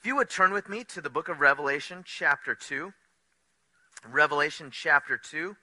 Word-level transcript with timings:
If 0.00 0.06
you 0.06 0.14
would 0.14 0.30
turn 0.30 0.52
with 0.52 0.68
me 0.68 0.84
to 0.84 1.00
the 1.00 1.10
book 1.10 1.28
of 1.28 1.40
Revelation, 1.40 2.04
chapter 2.06 2.54
2. 2.54 2.92
Revelation, 4.08 4.70
chapter 4.70 5.18
2. 5.18 5.56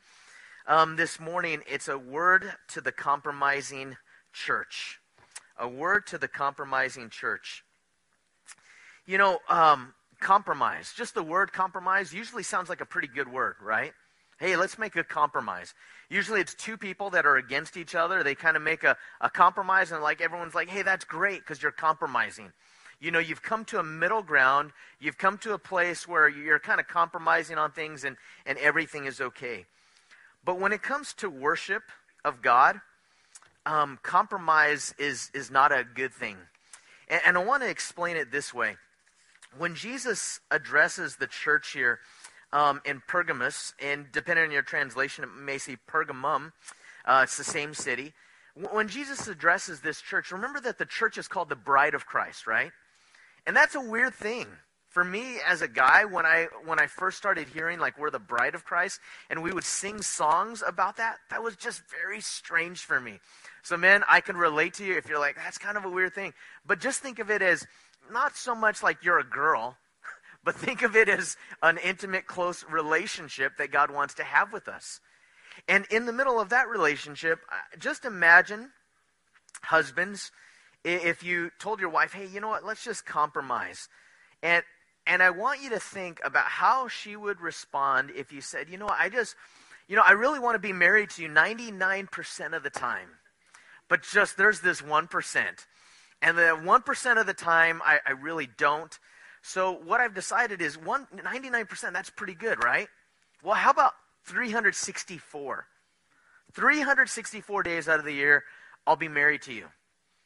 Um, 0.68 0.98
this 0.98 1.22
morning, 1.22 1.62
it's 1.72 1.88
a 1.88 1.98
word 1.98 2.52
to 2.74 2.82
the 2.82 2.92
compromising 2.92 3.96
church. 4.34 5.00
A 5.58 5.70
word 5.70 6.06
to 6.08 6.18
the 6.18 6.28
compromising 6.28 7.10
church. 7.10 7.64
You 9.06 9.18
know, 9.18 9.40
um, 9.48 9.94
compromise, 10.20 10.94
just 10.98 11.16
the 11.16 11.24
word 11.24 11.54
compromise 11.54 12.14
usually 12.14 12.44
sounds 12.44 12.68
like 12.68 12.82
a 12.82 12.86
pretty 12.86 13.08
good 13.08 13.32
word, 13.32 13.56
right? 13.62 13.94
Hey, 14.38 14.58
let's 14.58 14.78
make 14.78 14.98
a 14.98 15.04
compromise. 15.06 15.74
Usually 16.10 16.42
it's 16.42 16.54
two 16.54 16.76
people 16.76 17.10
that 17.12 17.26
are 17.26 17.38
against 17.38 17.78
each 17.78 17.96
other. 17.96 18.22
They 18.22 18.36
kind 18.36 18.58
of 18.58 18.64
make 18.64 18.84
a, 18.84 18.98
a 19.22 19.30
compromise, 19.30 19.94
and 19.94 20.04
like 20.04 20.20
everyone's 20.20 20.56
like, 20.56 20.68
hey, 20.68 20.82
that's 20.82 21.06
great 21.06 21.40
because 21.40 21.64
you're 21.64 21.72
compromising. 21.72 22.52
You 23.06 23.12
know, 23.12 23.20
you've 23.20 23.44
come 23.44 23.66
to 23.66 23.78
a 23.78 23.84
middle 23.84 24.24
ground. 24.24 24.72
You've 25.00 25.20
come 25.20 25.38
to 25.40 25.54
a 25.54 25.60
place 25.60 26.08
where 26.08 26.28
you're 26.28 26.58
kind 26.58 26.80
of 26.80 26.88
compromising 26.88 27.56
on 27.56 27.72
things 27.72 28.04
and, 28.04 28.18
and 28.48 28.58
everything 28.58 29.06
is 29.06 29.22
okay. 29.22 29.66
But 30.44 30.60
when 30.60 30.74
it 30.74 30.82
comes 30.82 31.14
to 31.18 31.30
worship 31.30 31.84
of 32.24 32.42
God, 32.42 32.82
um, 33.68 34.00
compromise 34.02 34.96
is, 34.98 35.30
is 35.36 35.52
not 35.52 35.72
a 35.72 35.84
good 35.84 36.16
thing. 36.16 36.36
And, 37.08 37.22
and 37.28 37.38
I 37.38 37.44
want 37.44 37.62
to 37.62 37.70
explain 37.70 38.18
it 38.18 38.32
this 38.32 38.56
way. 38.56 38.76
When 39.56 39.76
Jesus 39.76 40.40
addresses 40.50 41.18
the 41.18 41.28
church 41.28 41.74
here, 41.74 42.00
um, 42.52 42.82
in 42.86 43.04
Pergamus, 43.08 43.76
and 43.80 44.08
depending 44.14 44.46
on 44.46 44.52
your 44.52 44.64
translation, 44.64 45.24
it 45.24 45.30
may 45.32 45.60
say 45.60 45.78
Pergamum. 45.88 46.54
Uh, 47.06 47.22
it's 47.24 47.38
the 47.38 47.44
same 47.44 47.76
city. 47.76 48.14
When 48.72 48.88
Jesus 48.88 49.28
addresses 49.28 49.82
this 49.82 50.02
church, 50.02 50.32
remember 50.32 50.60
that 50.62 50.80
the 50.80 50.86
church 50.86 51.20
is 51.20 51.28
called 51.28 51.50
the 51.50 51.56
bride 51.56 51.94
of 51.94 52.08
Christ, 52.08 52.48
right? 52.48 52.72
And 53.46 53.56
that's 53.56 53.76
a 53.76 53.82
weird 53.82 54.14
thing 54.14 54.48
for 54.90 55.04
me 55.04 55.40
as 55.46 55.62
a 55.62 55.68
guy 55.68 56.06
when 56.06 56.26
I 56.26 56.48
when 56.64 56.80
I 56.80 56.88
first 56.88 57.18
started 57.18 57.50
hearing 57.50 57.80
like 57.80 58.00
we're 58.00 58.10
the 58.10 58.18
bride 58.18 58.56
of 58.56 58.64
Christ 58.64 59.00
and 59.30 59.44
we 59.44 59.52
would 59.52 59.66
sing 59.66 60.02
songs 60.02 60.64
about 60.66 60.98
that. 60.98 61.18
That 61.30 61.44
was 61.44 61.56
just 61.58 61.82
very 61.90 62.22
strange 62.22 62.80
for 62.80 63.00
me. 63.00 63.20
So 63.62 63.76
man, 63.76 64.04
I 64.10 64.22
can 64.22 64.38
relate 64.38 64.76
to 64.76 64.86
you 64.86 64.98
if 64.98 65.10
you're 65.10 65.20
like 65.20 65.36
that's 65.36 65.58
kind 65.58 65.78
of 65.78 65.86
a 65.86 65.90
weird 65.90 66.14
thing. 66.14 66.34
But 66.66 66.80
just 66.80 67.02
think 67.02 67.20
of 67.20 67.30
it 67.30 67.42
as 67.42 67.68
not 68.10 68.38
so 68.38 68.56
much 68.56 68.82
like 68.82 69.04
you're 69.04 69.20
a 69.20 69.24
girl 69.26 69.78
but 70.46 70.56
think 70.56 70.82
of 70.82 70.96
it 70.96 71.10
as 71.10 71.36
an 71.62 71.78
intimate, 71.78 72.26
close 72.26 72.64
relationship 72.70 73.58
that 73.58 73.72
God 73.72 73.92
wants 73.92 74.14
to 74.16 74.24
have 74.24 74.54
with 74.54 74.68
us. 74.68 75.02
And 75.68 75.86
in 75.90 76.06
the 76.06 76.14
middle 76.14 76.40
of 76.40 76.50
that 76.50 76.70
relationship, 76.70 77.40
uh, 77.50 77.78
just 77.78 78.06
imagine, 78.06 78.72
husbands, 79.64 80.32
if 80.86 81.24
you 81.24 81.50
told 81.60 81.80
your 81.80 81.90
wife, 81.90 82.14
hey, 82.14 82.28
you 82.28 82.40
know 82.40 82.50
what, 82.50 82.64
let's 82.64 82.84
just 82.84 83.06
compromise. 83.06 83.90
And, 84.44 84.64
and 85.08 85.24
I 85.24 85.32
want 85.32 85.62
you 85.62 85.72
to 85.72 85.80
think 85.80 86.20
about 86.24 86.46
how 86.46 86.88
she 86.88 87.16
would 87.16 87.42
respond 87.42 88.12
if 88.16 88.32
you 88.32 88.40
said, 88.40 88.70
you 88.70 88.78
know 88.78 88.86
what, 88.86 89.00
I 89.00 89.10
just, 89.10 89.36
you 89.88 89.96
know, 89.96 90.04
I 90.06 90.12
really 90.12 90.40
want 90.40 90.56
to 90.56 90.60
be 90.60 90.74
married 90.74 91.10
to 91.12 91.24
you 91.24 91.30
99% 91.30 92.56
of 92.56 92.64
the 92.64 92.70
time. 92.70 93.10
But 93.90 94.04
just 94.04 94.38
there's 94.38 94.62
this 94.62 94.82
1%. 94.82 95.46
And 96.22 96.38
the 96.38 96.42
1% 96.44 97.20
of 97.20 97.26
the 97.26 97.34
time, 97.34 97.82
I, 97.84 98.00
I 98.06 98.12
really 98.12 98.48
don't. 98.58 98.98
So 99.42 99.72
what 99.72 100.00
I've 100.00 100.14
decided 100.14 100.62
is 100.62 100.78
one, 100.78 101.08
99%, 101.16 101.94
that's 101.94 102.10
pretty 102.10 102.36
good, 102.36 102.64
right? 102.64 102.88
Well, 103.44 103.56
how 103.56 103.72
about 103.72 103.94
364? 104.26 105.66
364 106.54 107.64
days 107.64 107.88
out 107.88 108.00
of 108.00 108.06
the 108.06 108.14
year, 108.14 108.44
I'll 108.88 108.96
be 108.96 109.08
married 109.08 109.42
to 109.44 109.54
you. 109.54 109.66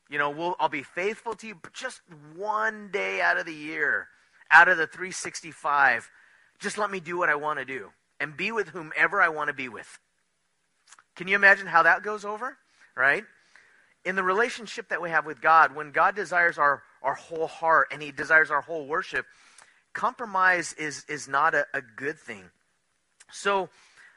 You 0.10 0.18
know, 0.18 0.30
we'll, 0.30 0.56
I'll 0.60 0.70
be 0.70 0.84
faithful 0.84 1.34
to 1.36 1.48
you, 1.48 1.56
but 1.56 1.74
just 1.74 2.02
one 2.36 2.90
day 2.92 3.22
out 3.22 3.38
of 3.38 3.46
the 3.46 3.54
year, 3.54 4.08
out 4.50 4.68
of 4.68 4.78
the 4.78 4.88
365, 4.88 6.10
just 6.60 6.78
let 6.78 6.90
me 6.90 7.00
do 7.00 7.18
what 7.18 7.30
I 7.30 7.36
want 7.36 7.60
to 7.60 7.66
do 7.66 7.90
and 8.20 8.36
be 8.36 8.52
with 8.52 8.70
whomever 8.70 9.22
I 9.22 9.30
want 9.30 9.50
to 9.50 9.54
be 9.54 9.70
with. 9.70 10.00
Can 11.16 11.28
you 11.28 11.36
imagine 11.36 11.68
how 11.68 11.84
that 11.84 12.02
goes 12.02 12.26
over? 12.26 12.58
Right? 12.96 13.24
In 14.04 14.16
the 14.16 14.24
relationship 14.24 14.90
that 14.90 15.02
we 15.02 15.10
have 15.10 15.26
with 15.26 15.42
God, 15.42 15.76
when 15.76 15.92
God 15.92 16.16
desires 16.16 16.58
our 16.58 16.82
our 17.02 17.16
whole 17.16 17.48
heart 17.48 17.88
and 17.92 18.02
he 18.02 18.12
desires 18.12 18.52
our 18.52 18.62
whole 18.62 18.86
worship, 18.86 19.26
compromise 19.94 20.74
is, 20.74 21.06
is 21.08 21.28
not 21.28 21.56
a, 21.56 21.66
a 21.74 21.82
good 21.82 22.20
thing. 22.20 22.46
So, 23.32 23.70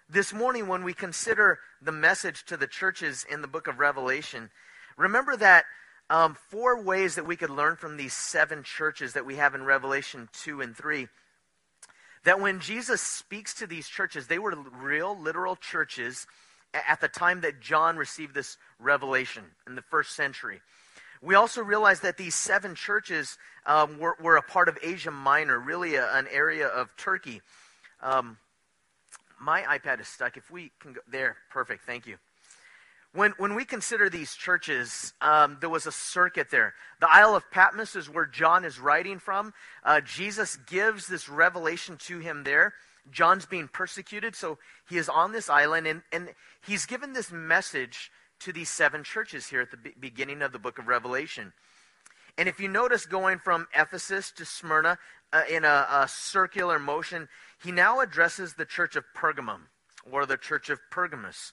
this 0.08 0.32
morning, 0.32 0.68
when 0.68 0.84
we 0.84 0.92
consider 0.92 1.58
the 1.80 1.92
message 1.92 2.44
to 2.46 2.56
the 2.56 2.66
churches 2.66 3.24
in 3.30 3.40
the 3.40 3.48
book 3.48 3.66
of 3.66 3.78
Revelation, 3.78 4.50
remember 4.96 5.36
that 5.36 5.64
um, 6.12 6.36
four 6.50 6.82
ways 6.82 7.14
that 7.14 7.26
we 7.26 7.36
could 7.36 7.48
learn 7.48 7.74
from 7.74 7.96
these 7.96 8.12
seven 8.12 8.62
churches 8.62 9.14
that 9.14 9.24
we 9.24 9.36
have 9.36 9.54
in 9.54 9.64
Revelation 9.64 10.28
2 10.44 10.60
and 10.60 10.76
3. 10.76 11.08
That 12.24 12.38
when 12.38 12.60
Jesus 12.60 13.00
speaks 13.00 13.54
to 13.54 13.66
these 13.66 13.88
churches, 13.88 14.26
they 14.26 14.38
were 14.38 14.54
real, 14.78 15.18
literal 15.18 15.56
churches 15.56 16.26
at 16.74 17.00
the 17.00 17.08
time 17.08 17.40
that 17.40 17.60
John 17.60 17.96
received 17.96 18.34
this 18.34 18.58
revelation 18.78 19.42
in 19.66 19.74
the 19.74 19.80
first 19.80 20.14
century. 20.14 20.60
We 21.22 21.34
also 21.34 21.62
realize 21.62 22.00
that 22.00 22.18
these 22.18 22.34
seven 22.34 22.74
churches 22.74 23.38
um, 23.64 23.98
were, 23.98 24.16
were, 24.20 24.36
a 24.36 24.42
part 24.42 24.68
of 24.68 24.76
Asia 24.82 25.10
Minor, 25.10 25.58
really 25.58 25.94
a, 25.94 26.12
an 26.12 26.26
area 26.30 26.66
of 26.66 26.94
Turkey. 26.98 27.40
Um, 28.02 28.36
my 29.40 29.62
iPad 29.62 29.98
is 30.00 30.08
stuck. 30.08 30.36
If 30.36 30.50
we 30.50 30.72
can 30.78 30.92
go 30.92 31.00
there, 31.10 31.38
perfect. 31.50 31.86
Thank 31.86 32.06
you. 32.06 32.18
When, 33.14 33.32
when 33.36 33.54
we 33.54 33.66
consider 33.66 34.08
these 34.08 34.34
churches, 34.34 35.12
um, 35.20 35.58
there 35.60 35.68
was 35.68 35.86
a 35.86 35.92
circuit 35.92 36.50
there. 36.50 36.74
The 37.00 37.08
Isle 37.10 37.36
of 37.36 37.50
Patmos 37.50 37.94
is 37.94 38.08
where 38.08 38.24
John 38.24 38.64
is 38.64 38.80
writing 38.80 39.18
from. 39.18 39.52
Uh, 39.84 40.00
Jesus 40.00 40.56
gives 40.56 41.08
this 41.08 41.28
revelation 41.28 41.98
to 42.06 42.20
him 42.20 42.44
there. 42.44 42.72
John's 43.10 43.44
being 43.44 43.68
persecuted, 43.68 44.34
so 44.34 44.58
he 44.88 44.96
is 44.96 45.08
on 45.08 45.32
this 45.32 45.50
island, 45.50 45.86
and, 45.86 46.02
and 46.10 46.30
he's 46.66 46.86
given 46.86 47.12
this 47.12 47.30
message 47.30 48.10
to 48.40 48.52
these 48.52 48.70
seven 48.70 49.04
churches 49.04 49.48
here 49.48 49.60
at 49.60 49.70
the 49.70 49.92
beginning 50.00 50.40
of 50.40 50.52
the 50.52 50.58
book 50.58 50.78
of 50.78 50.88
Revelation. 50.88 51.52
And 52.38 52.48
if 52.48 52.58
you 52.60 52.68
notice 52.68 53.04
going 53.04 53.38
from 53.38 53.66
Ephesus 53.76 54.30
to 54.32 54.46
Smyrna 54.46 54.98
uh, 55.32 55.42
in 55.50 55.64
a, 55.64 55.86
a 55.90 56.08
circular 56.08 56.78
motion, 56.78 57.28
he 57.62 57.72
now 57.72 58.00
addresses 58.00 58.54
the 58.54 58.64
church 58.64 58.96
of 58.96 59.04
Pergamum 59.14 59.62
or 60.10 60.24
the 60.24 60.38
church 60.38 60.70
of 60.70 60.80
Pergamus. 60.90 61.52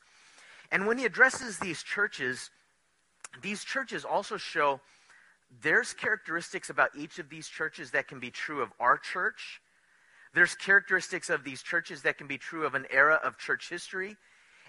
And 0.71 0.85
when 0.85 0.97
he 0.97 1.05
addresses 1.05 1.57
these 1.59 1.83
churches, 1.83 2.49
these 3.41 3.63
churches 3.63 4.05
also 4.05 4.37
show 4.37 4.79
there's 5.61 5.93
characteristics 5.93 6.69
about 6.69 6.91
each 6.95 7.17
of 7.17 7.29
these 7.29 7.47
churches 7.47 7.91
that 7.91 8.07
can 8.07 8.19
be 8.19 8.29
true 8.29 8.61
of 8.61 8.69
our 8.79 8.97
church. 8.97 9.61
There's 10.33 10.53
characteristics 10.53 11.29
of 11.29 11.43
these 11.43 11.63
churches 11.63 12.03
that 12.03 12.17
can 12.17 12.27
be 12.27 12.37
true 12.37 12.65
of 12.65 12.75
an 12.75 12.85
era 12.91 13.19
of 13.23 13.37
church 13.37 13.69
history. 13.69 14.15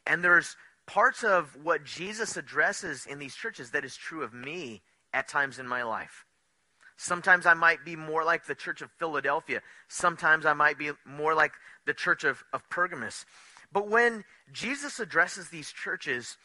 And 0.07 0.25
there's 0.25 0.57
parts 0.87 1.23
of 1.23 1.57
what 1.63 1.85
Jesus 1.85 2.37
addresses 2.37 3.07
in 3.07 3.19
these 3.19 3.35
churches 3.35 3.71
that 3.73 3.85
is 3.85 3.97
true 3.97 4.23
of 4.23 4.33
me 4.33 4.81
at 5.13 5.29
times 5.29 5.59
in 5.59 5.69
my 5.69 5.83
life. 5.83 6.25
Sometimes 6.97 7.47
I 7.47 7.55
might 7.55 7.85
be 7.85 7.97
more 7.97 8.25
like 8.25 8.47
the 8.47 8.55
church 8.55 8.83
of 8.83 8.91
Philadelphia. 8.99 9.63
Sometimes 9.89 10.45
I 10.45 10.53
might 10.53 10.79
be 10.79 10.91
more 11.05 11.35
like 11.35 11.53
the 11.87 11.95
church 11.95 12.25
of, 12.25 12.43
of 12.53 12.69
Pergamus. 12.71 13.25
But 13.73 13.89
when 13.89 14.25
Jesus 14.53 15.01
addresses 15.01 15.49
these 15.49 15.71
churches, 15.71 16.37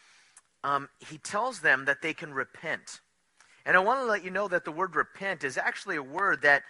um, 0.63 0.90
he 1.00 1.18
tells 1.18 1.62
them 1.62 1.86
that 1.86 2.02
they 2.02 2.13
can 2.13 2.34
repent. 2.34 3.02
And 3.66 3.75
I 3.75 3.80
want 3.80 4.00
to 4.00 4.06
let 4.06 4.24
you 4.24 4.30
know 4.30 4.47
that 4.47 4.66
the 4.66 4.72
word 4.72 4.96
repent 4.96 5.44
is 5.44 5.58
actually 5.58 5.96
a 5.96 6.03
word 6.03 6.44
that, 6.44 6.63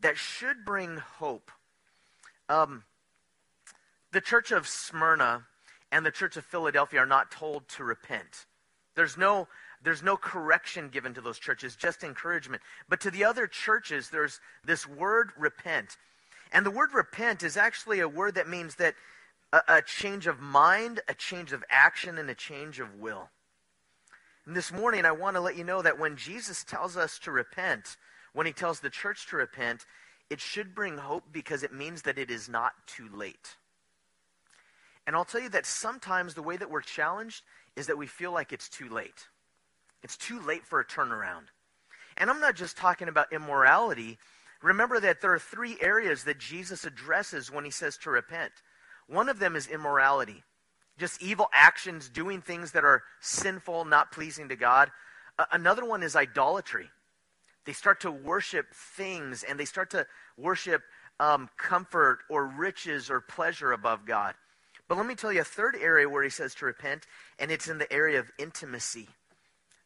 that 0.00 0.16
should 0.16 0.64
bring 0.64 0.98
hope. 0.98 1.50
Um, 2.48 2.84
the 4.12 4.20
church 4.20 4.52
of 4.52 4.68
Smyrna 4.68 5.44
and 5.90 6.04
the 6.04 6.10
church 6.10 6.36
of 6.36 6.44
Philadelphia 6.44 7.00
are 7.00 7.06
not 7.06 7.30
told 7.30 7.68
to 7.70 7.84
repent. 7.84 8.46
There's 8.94 9.16
no, 9.16 9.48
there's 9.82 10.02
no 10.02 10.16
correction 10.16 10.88
given 10.88 11.14
to 11.14 11.20
those 11.20 11.38
churches, 11.38 11.76
just 11.76 12.04
encouragement. 12.04 12.62
But 12.88 13.00
to 13.00 13.10
the 13.10 13.24
other 13.24 13.46
churches, 13.46 14.10
there's 14.10 14.40
this 14.64 14.86
word 14.86 15.30
repent. 15.38 15.96
And 16.52 16.64
the 16.64 16.70
word 16.70 16.94
repent 16.94 17.42
is 17.42 17.56
actually 17.56 18.00
a 18.00 18.08
word 18.08 18.36
that 18.36 18.48
means 18.48 18.76
that 18.76 18.94
a, 19.54 19.76
a 19.76 19.82
change 19.82 20.26
of 20.26 20.40
mind, 20.40 21.00
a 21.08 21.14
change 21.14 21.52
of 21.52 21.64
action, 21.70 22.18
and 22.18 22.28
a 22.28 22.34
change 22.34 22.80
of 22.80 22.98
will. 22.98 23.30
And 24.46 24.56
this 24.56 24.72
morning, 24.72 25.04
I 25.04 25.12
want 25.12 25.36
to 25.36 25.40
let 25.40 25.56
you 25.56 25.64
know 25.64 25.80
that 25.80 25.98
when 25.98 26.16
Jesus 26.16 26.64
tells 26.64 26.96
us 26.96 27.18
to 27.20 27.30
repent, 27.30 27.96
when 28.32 28.46
he 28.46 28.52
tells 28.52 28.80
the 28.80 28.90
church 28.90 29.28
to 29.28 29.36
repent, 29.36 29.86
it 30.28 30.40
should 30.40 30.74
bring 30.74 30.98
hope 30.98 31.24
because 31.32 31.62
it 31.62 31.72
means 31.72 32.02
that 32.02 32.18
it 32.18 32.30
is 32.30 32.48
not 32.48 32.72
too 32.86 33.08
late. 33.14 33.56
And 35.06 35.14
I'll 35.14 35.24
tell 35.24 35.40
you 35.40 35.50
that 35.50 35.66
sometimes 35.66 36.34
the 36.34 36.42
way 36.42 36.56
that 36.56 36.70
we're 36.70 36.80
challenged 36.80 37.44
is 37.76 37.86
that 37.86 37.98
we 37.98 38.06
feel 38.06 38.32
like 38.32 38.52
it's 38.52 38.68
too 38.68 38.88
late. 38.88 39.28
It's 40.02 40.16
too 40.16 40.40
late 40.40 40.66
for 40.66 40.80
a 40.80 40.84
turnaround. 40.84 41.44
And 42.16 42.28
I'm 42.28 42.40
not 42.40 42.56
just 42.56 42.76
talking 42.76 43.08
about 43.08 43.32
immorality. 43.32 44.18
Remember 44.62 44.98
that 44.98 45.20
there 45.20 45.32
are 45.32 45.38
three 45.38 45.76
areas 45.80 46.24
that 46.24 46.38
Jesus 46.38 46.84
addresses 46.84 47.52
when 47.52 47.64
he 47.64 47.70
says 47.70 47.96
to 47.98 48.10
repent. 48.10 48.52
One 49.06 49.28
of 49.28 49.38
them 49.38 49.56
is 49.56 49.66
immorality, 49.66 50.42
just 50.98 51.22
evil 51.22 51.48
actions, 51.52 52.08
doing 52.08 52.40
things 52.40 52.72
that 52.72 52.84
are 52.84 53.02
sinful, 53.20 53.84
not 53.84 54.12
pleasing 54.12 54.48
to 54.48 54.56
God. 54.56 54.90
another 55.52 55.84
one 55.84 56.02
is 56.02 56.16
idolatry, 56.16 56.90
They 57.64 57.72
start 57.72 58.00
to 58.00 58.10
worship 58.10 58.74
things 58.74 59.42
and 59.42 59.58
they 59.58 59.64
start 59.64 59.90
to 59.90 60.06
worship 60.36 60.82
um, 61.20 61.48
comfort 61.56 62.20
or 62.28 62.46
riches 62.46 63.10
or 63.10 63.20
pleasure 63.20 63.72
above 63.72 64.04
God. 64.06 64.34
But 64.88 64.98
let 64.98 65.06
me 65.06 65.14
tell 65.14 65.32
you 65.32 65.40
a 65.40 65.44
third 65.44 65.76
area 65.80 66.08
where 66.08 66.22
he 66.22 66.30
says 66.30 66.54
to 66.56 66.66
repent, 66.66 67.06
and 67.38 67.50
it's 67.50 67.68
in 67.68 67.78
the 67.78 67.90
area 67.92 68.20
of 68.20 68.30
intimacy. 68.38 69.08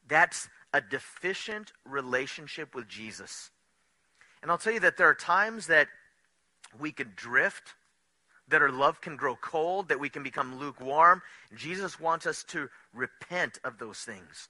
That's 0.09 0.49
a 0.73 0.81
deficient 0.81 1.73
relationship 1.85 2.75
with 2.75 2.88
Jesus. 2.88 3.50
And 4.43 4.50
I'll 4.50 4.59
tell 4.59 4.73
you 4.73 4.81
that 4.81 4.97
there 4.97 5.09
are 5.09 5.14
times 5.14 5.67
that 5.69 5.88
we 6.79 6.93
could 6.93 7.14
drift, 7.14 7.75
that 8.49 8.62
our 8.62 8.71
love 8.71 9.00
can 9.00 9.17
grow 9.17 9.37
cold, 9.37 9.89
that 9.89 10.00
we 10.00 10.09
can 10.09 10.23
become 10.23 10.59
lukewarm. 10.59 11.23
Jesus 11.55 12.00
wants 12.00 12.27
us 12.27 12.45
to 12.45 12.69
repent 12.93 13.59
of 13.65 13.79
those 13.79 13.99
things. 13.99 14.49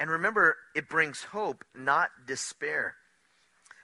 And 0.00 0.10
remember, 0.10 0.56
it 0.74 0.88
brings 0.88 1.24
hope, 1.24 1.64
not 1.74 2.10
despair. 2.26 2.94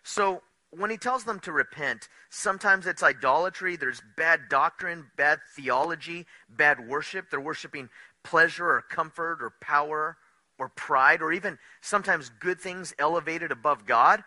So 0.02 0.42
when 0.70 0.90
he 0.90 0.96
tells 0.96 1.24
them 1.24 1.40
to 1.40 1.52
repent, 1.52 2.08
sometimes 2.30 2.86
it's 2.86 3.02
idolatry, 3.02 3.76
there's 3.76 4.02
bad 4.16 4.48
doctrine, 4.48 5.06
bad 5.16 5.40
theology, 5.56 6.26
bad 6.48 6.88
worship. 6.88 7.30
They're 7.30 7.40
worshiping 7.40 7.88
pleasure 8.22 8.66
or 8.66 8.82
comfort 8.82 9.38
or 9.42 9.52
power 9.60 10.16
or 10.58 10.68
pride 10.70 11.20
or 11.20 11.32
even 11.32 11.58
sometimes 11.80 12.30
good 12.40 12.60
things 12.60 12.94
elevated 12.98 13.50
above 13.50 13.86
God. 13.86 14.22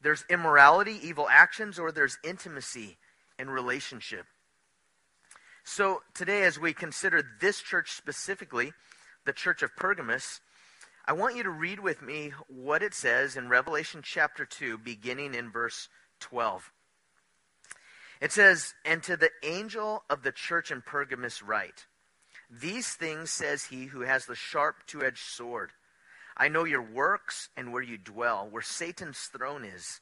There's 0.00 0.24
immorality, 0.28 0.98
evil 1.02 1.26
actions, 1.30 1.78
or 1.78 1.90
there's 1.90 2.18
intimacy 2.22 2.98
and 3.38 3.50
relationship. 3.50 4.26
So 5.64 6.02
today, 6.12 6.42
as 6.42 6.58
we 6.58 6.72
consider 6.72 7.22
this 7.40 7.60
church 7.60 7.92
specifically, 7.92 8.72
the 9.24 9.32
church 9.32 9.62
of 9.62 9.74
Pergamos, 9.76 10.40
I 11.06 11.12
want 11.12 11.36
you 11.36 11.42
to 11.42 11.50
read 11.50 11.80
with 11.80 12.02
me 12.02 12.32
what 12.48 12.82
it 12.82 12.94
says 12.94 13.36
in 13.36 13.48
Revelation 13.48 14.00
chapter 14.02 14.44
2, 14.44 14.78
beginning 14.78 15.34
in 15.34 15.50
verse 15.50 15.88
12. 16.20 16.70
It 18.20 18.32
says, 18.32 18.74
And 18.84 19.02
to 19.02 19.16
the 19.16 19.30
angel 19.42 20.04
of 20.08 20.22
the 20.22 20.32
church 20.32 20.70
in 20.70 20.82
Pergamos 20.82 21.42
write, 21.42 21.86
These 22.50 22.94
things 22.94 23.30
says 23.30 23.64
he 23.64 23.86
who 23.86 24.00
has 24.00 24.26
the 24.26 24.34
sharp 24.34 24.86
two 24.86 25.04
edged 25.04 25.18
sword. 25.18 25.72
I 26.36 26.48
know 26.48 26.64
your 26.64 26.82
works 26.82 27.48
and 27.56 27.72
where 27.72 27.82
you 27.82 27.98
dwell, 27.98 28.48
where 28.50 28.62
Satan's 28.62 29.18
throne 29.18 29.64
is. 29.64 30.00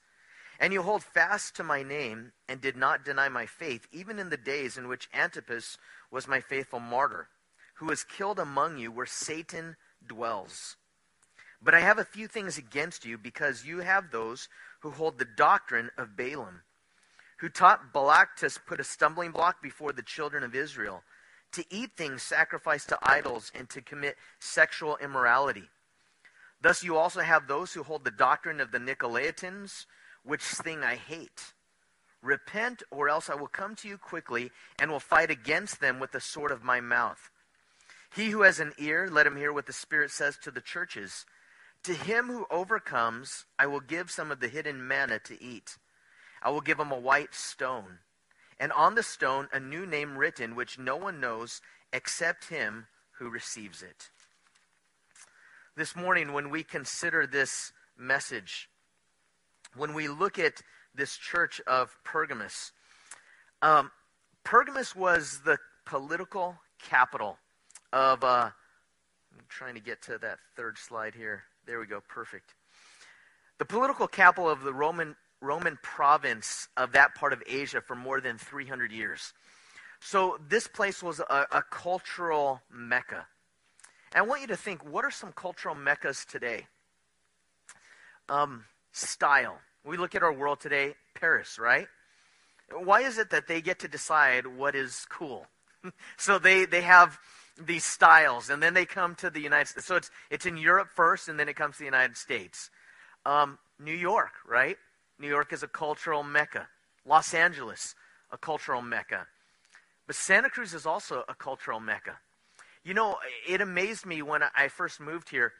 And 0.62 0.72
you 0.72 0.82
hold 0.82 1.02
fast 1.02 1.56
to 1.56 1.64
my 1.64 1.82
name 1.82 2.30
and 2.48 2.60
did 2.60 2.76
not 2.76 3.04
deny 3.04 3.28
my 3.28 3.46
faith, 3.46 3.88
even 3.90 4.20
in 4.20 4.30
the 4.30 4.36
days 4.36 4.78
in 4.78 4.86
which 4.86 5.08
Antipas 5.12 5.76
was 6.08 6.28
my 6.28 6.40
faithful 6.40 6.78
martyr, 6.78 7.28
who 7.74 7.86
was 7.86 8.04
killed 8.04 8.38
among 8.38 8.78
you 8.78 8.92
where 8.92 9.04
Satan 9.04 9.74
dwells. 10.06 10.76
But 11.60 11.74
I 11.74 11.80
have 11.80 11.98
a 11.98 12.04
few 12.04 12.28
things 12.28 12.58
against 12.58 13.04
you 13.04 13.18
because 13.18 13.64
you 13.64 13.80
have 13.80 14.12
those 14.12 14.48
who 14.82 14.92
hold 14.92 15.18
the 15.18 15.24
doctrine 15.24 15.90
of 15.98 16.16
Balaam, 16.16 16.62
who 17.40 17.48
taught 17.48 17.92
Balak 17.92 18.36
to 18.36 18.50
put 18.64 18.78
a 18.78 18.84
stumbling 18.84 19.32
block 19.32 19.60
before 19.60 19.92
the 19.92 20.00
children 20.00 20.44
of 20.44 20.54
Israel, 20.54 21.02
to 21.54 21.64
eat 21.70 21.96
things 21.96 22.22
sacrificed 22.22 22.88
to 22.90 22.98
idols, 23.02 23.50
and 23.52 23.68
to 23.70 23.82
commit 23.82 24.16
sexual 24.38 24.96
immorality. 24.98 25.70
Thus 26.60 26.84
you 26.84 26.96
also 26.96 27.20
have 27.20 27.48
those 27.48 27.72
who 27.72 27.82
hold 27.82 28.04
the 28.04 28.12
doctrine 28.12 28.60
of 28.60 28.70
the 28.70 28.78
Nicolaitans, 28.78 29.86
which 30.24 30.42
thing 30.42 30.82
I 30.82 30.96
hate. 30.96 31.52
Repent, 32.22 32.82
or 32.90 33.08
else 33.08 33.28
I 33.28 33.34
will 33.34 33.48
come 33.48 33.74
to 33.76 33.88
you 33.88 33.98
quickly 33.98 34.50
and 34.78 34.90
will 34.90 35.00
fight 35.00 35.30
against 35.30 35.80
them 35.80 35.98
with 35.98 36.12
the 36.12 36.20
sword 36.20 36.52
of 36.52 36.62
my 36.62 36.80
mouth. 36.80 37.30
He 38.14 38.30
who 38.30 38.42
has 38.42 38.60
an 38.60 38.72
ear, 38.78 39.08
let 39.10 39.26
him 39.26 39.36
hear 39.36 39.52
what 39.52 39.66
the 39.66 39.72
Spirit 39.72 40.10
says 40.10 40.36
to 40.42 40.50
the 40.50 40.60
churches. 40.60 41.24
To 41.84 41.94
him 41.94 42.26
who 42.26 42.46
overcomes, 42.50 43.44
I 43.58 43.66
will 43.66 43.80
give 43.80 44.10
some 44.10 44.30
of 44.30 44.38
the 44.38 44.48
hidden 44.48 44.86
manna 44.86 45.18
to 45.20 45.42
eat. 45.42 45.78
I 46.42 46.50
will 46.50 46.60
give 46.60 46.78
him 46.78 46.92
a 46.92 46.98
white 46.98 47.34
stone, 47.34 47.98
and 48.60 48.70
on 48.72 48.94
the 48.94 49.02
stone 49.02 49.48
a 49.52 49.58
new 49.58 49.86
name 49.86 50.16
written, 50.16 50.54
which 50.54 50.78
no 50.78 50.96
one 50.96 51.20
knows 51.20 51.60
except 51.92 52.48
him 52.48 52.86
who 53.18 53.28
receives 53.28 53.82
it. 53.82 54.10
This 55.76 55.96
morning, 55.96 56.32
when 56.32 56.50
we 56.50 56.62
consider 56.62 57.26
this 57.26 57.72
message, 57.96 58.68
when 59.76 59.94
we 59.94 60.08
look 60.08 60.38
at 60.38 60.62
this 60.94 61.16
church 61.16 61.60
of 61.66 61.96
Pergamus, 62.04 62.72
um, 63.62 63.90
Pergamos 64.44 64.94
was 64.94 65.40
the 65.44 65.58
political 65.86 66.56
capital 66.82 67.38
of. 67.92 68.24
Uh, 68.24 68.50
I'm 69.32 69.44
trying 69.48 69.74
to 69.74 69.80
get 69.80 70.02
to 70.02 70.18
that 70.18 70.38
third 70.56 70.76
slide 70.78 71.14
here. 71.14 71.44
There 71.66 71.80
we 71.80 71.86
go, 71.86 72.02
perfect. 72.08 72.54
The 73.58 73.64
political 73.64 74.06
capital 74.06 74.50
of 74.50 74.62
the 74.62 74.74
Roman, 74.74 75.16
Roman 75.40 75.78
province 75.82 76.68
of 76.76 76.92
that 76.92 77.14
part 77.14 77.32
of 77.32 77.42
Asia 77.46 77.80
for 77.80 77.94
more 77.94 78.20
than 78.20 78.36
300 78.36 78.92
years. 78.92 79.32
So 80.00 80.38
this 80.48 80.66
place 80.66 81.02
was 81.02 81.20
a, 81.20 81.46
a 81.52 81.62
cultural 81.70 82.60
mecca. 82.70 83.26
And 84.14 84.24
I 84.24 84.26
want 84.26 84.40
you 84.40 84.48
to 84.48 84.56
think 84.56 84.84
what 84.84 85.04
are 85.04 85.10
some 85.10 85.32
cultural 85.32 85.74
meccas 85.74 86.24
today? 86.24 86.66
Um, 88.28 88.64
style. 88.92 89.58
We 89.84 89.96
look 89.96 90.14
at 90.14 90.22
our 90.22 90.32
world 90.32 90.60
today, 90.60 90.94
Paris, 91.14 91.58
right? 91.58 91.88
Why 92.72 93.00
is 93.02 93.18
it 93.18 93.30
that 93.30 93.48
they 93.48 93.60
get 93.60 93.80
to 93.80 93.88
decide 93.88 94.46
what 94.46 94.74
is 94.74 95.06
cool? 95.10 95.46
so 96.16 96.38
they, 96.38 96.64
they 96.64 96.82
have 96.82 97.18
these 97.60 97.84
styles, 97.84 98.50
and 98.50 98.62
then 98.62 98.74
they 98.74 98.86
come 98.86 99.14
to 99.16 99.30
the 99.30 99.40
United 99.40 99.68
States. 99.68 99.86
So 99.86 99.96
it's 99.96 100.10
it's 100.30 100.46
in 100.46 100.56
Europe 100.56 100.88
first, 100.94 101.28
and 101.28 101.38
then 101.38 101.48
it 101.48 101.56
comes 101.56 101.74
to 101.76 101.80
the 101.80 101.84
United 101.86 102.16
States. 102.16 102.70
Um, 103.26 103.58
New 103.78 103.94
York, 103.94 104.32
right? 104.48 104.76
New 105.18 105.28
York 105.28 105.52
is 105.52 105.62
a 105.62 105.68
cultural 105.68 106.22
mecca. 106.22 106.68
Los 107.04 107.34
Angeles, 107.34 107.94
a 108.30 108.38
cultural 108.38 108.82
mecca. 108.82 109.26
But 110.06 110.16
Santa 110.16 110.50
Cruz 110.50 110.74
is 110.74 110.86
also 110.86 111.24
a 111.28 111.34
cultural 111.34 111.80
mecca. 111.80 112.18
You 112.84 112.94
know, 112.94 113.16
it 113.48 113.60
amazed 113.60 114.06
me 114.06 114.22
when 114.22 114.42
I 114.56 114.68
first 114.68 115.00
moved 115.00 115.28
here, 115.28 115.52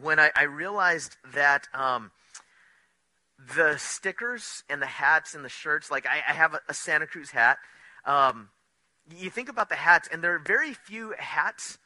when 0.00 0.20
I, 0.20 0.30
I 0.36 0.44
realized 0.44 1.16
that 1.34 1.66
um, 1.74 2.12
the 3.38 3.76
stickers 3.78 4.64
and 4.68 4.80
the 4.80 4.86
hats 4.86 5.34
and 5.34 5.44
the 5.44 5.48
shirts, 5.48 5.90
like 5.90 6.06
I, 6.06 6.22
I 6.28 6.32
have 6.32 6.54
a, 6.54 6.60
a, 6.68 6.74
Santa 6.74 7.06
Cruz 7.06 7.30
hat. 7.30 7.58
Um, 8.04 8.48
you 9.14 9.30
think 9.30 9.48
about 9.48 9.68
the 9.68 9.76
hats, 9.76 10.08
and 10.10 10.22
there 10.22 10.34
are 10.34 10.38
very 10.38 10.72
few 10.72 11.14
hats 11.18 11.78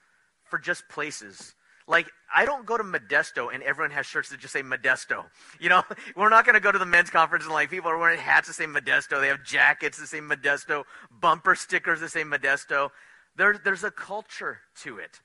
for 0.45 0.59
just 0.59 0.89
places. 0.89 1.55
Like, 1.91 2.09
I 2.35 2.45
don't 2.45 2.65
go 2.65 2.77
to 2.77 2.85
Modesto 2.85 3.53
and 3.53 3.65
everyone 3.65 3.91
has 3.91 4.07
shirts 4.07 4.29
that 4.29 4.39
just 4.39 4.53
say 4.53 4.63
Modesto. 4.63 5.25
You 5.59 5.71
know, 5.71 5.83
we're 6.17 6.29
not 6.29 6.45
going 6.47 6.55
to 6.55 6.61
go 6.61 6.71
to 6.71 6.79
the 6.79 6.87
men's 6.87 7.11
conference 7.11 7.45
and 7.45 7.53
like 7.53 7.69
people 7.69 7.91
are 7.91 7.99
wearing 7.99 8.19
hats 8.19 8.47
that 8.47 8.55
say 8.55 8.67
Modesto. 8.67 9.21
They 9.21 9.27
have 9.27 9.43
jackets 9.43 9.99
that 9.99 10.07
say 10.07 10.21
Modesto, 10.21 10.85
bumper 11.11 11.57
stickers 11.57 11.99
that 12.01 12.11
say 12.11 12.23
Modesto. 12.23 12.91
There, 13.37 13.59
there's 13.65 13.83
a 13.83 13.91
culture 13.91 14.61
to 14.83 14.99
it. 14.99 15.21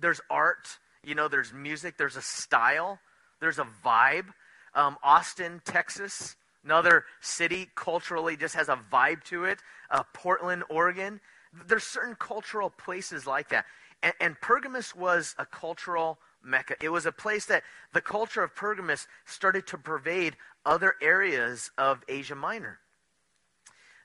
There's 0.00 0.20
art, 0.30 0.78
you 1.02 1.16
know, 1.16 1.26
there's 1.26 1.52
music, 1.52 1.98
there's 1.98 2.16
a 2.16 2.22
style, 2.22 3.00
there's 3.40 3.58
a 3.58 3.66
vibe. 3.84 4.26
Um, 4.74 4.96
Austin, 5.02 5.60
Texas, 5.64 6.36
another 6.64 7.04
city 7.20 7.68
culturally 7.74 8.36
just 8.36 8.54
has 8.54 8.68
a 8.68 8.78
vibe 8.92 9.22
to 9.24 9.44
it. 9.44 9.60
Uh, 9.90 10.02
Portland, 10.12 10.64
Oregon, 10.68 11.20
there's 11.66 11.84
certain 11.84 12.16
cultural 12.16 12.70
places 12.70 13.26
like 13.26 13.50
that. 13.50 13.64
And, 14.02 14.14
and 14.20 14.40
Pergamos 14.40 14.94
was 14.94 15.34
a 15.38 15.46
cultural 15.46 16.18
mecca. 16.42 16.74
It 16.80 16.90
was 16.90 17.06
a 17.06 17.12
place 17.12 17.46
that 17.46 17.62
the 17.92 18.00
culture 18.00 18.42
of 18.42 18.54
Pergamus 18.54 19.06
started 19.24 19.66
to 19.68 19.78
pervade 19.78 20.36
other 20.66 20.94
areas 21.00 21.70
of 21.78 22.02
Asia 22.08 22.34
Minor. 22.34 22.78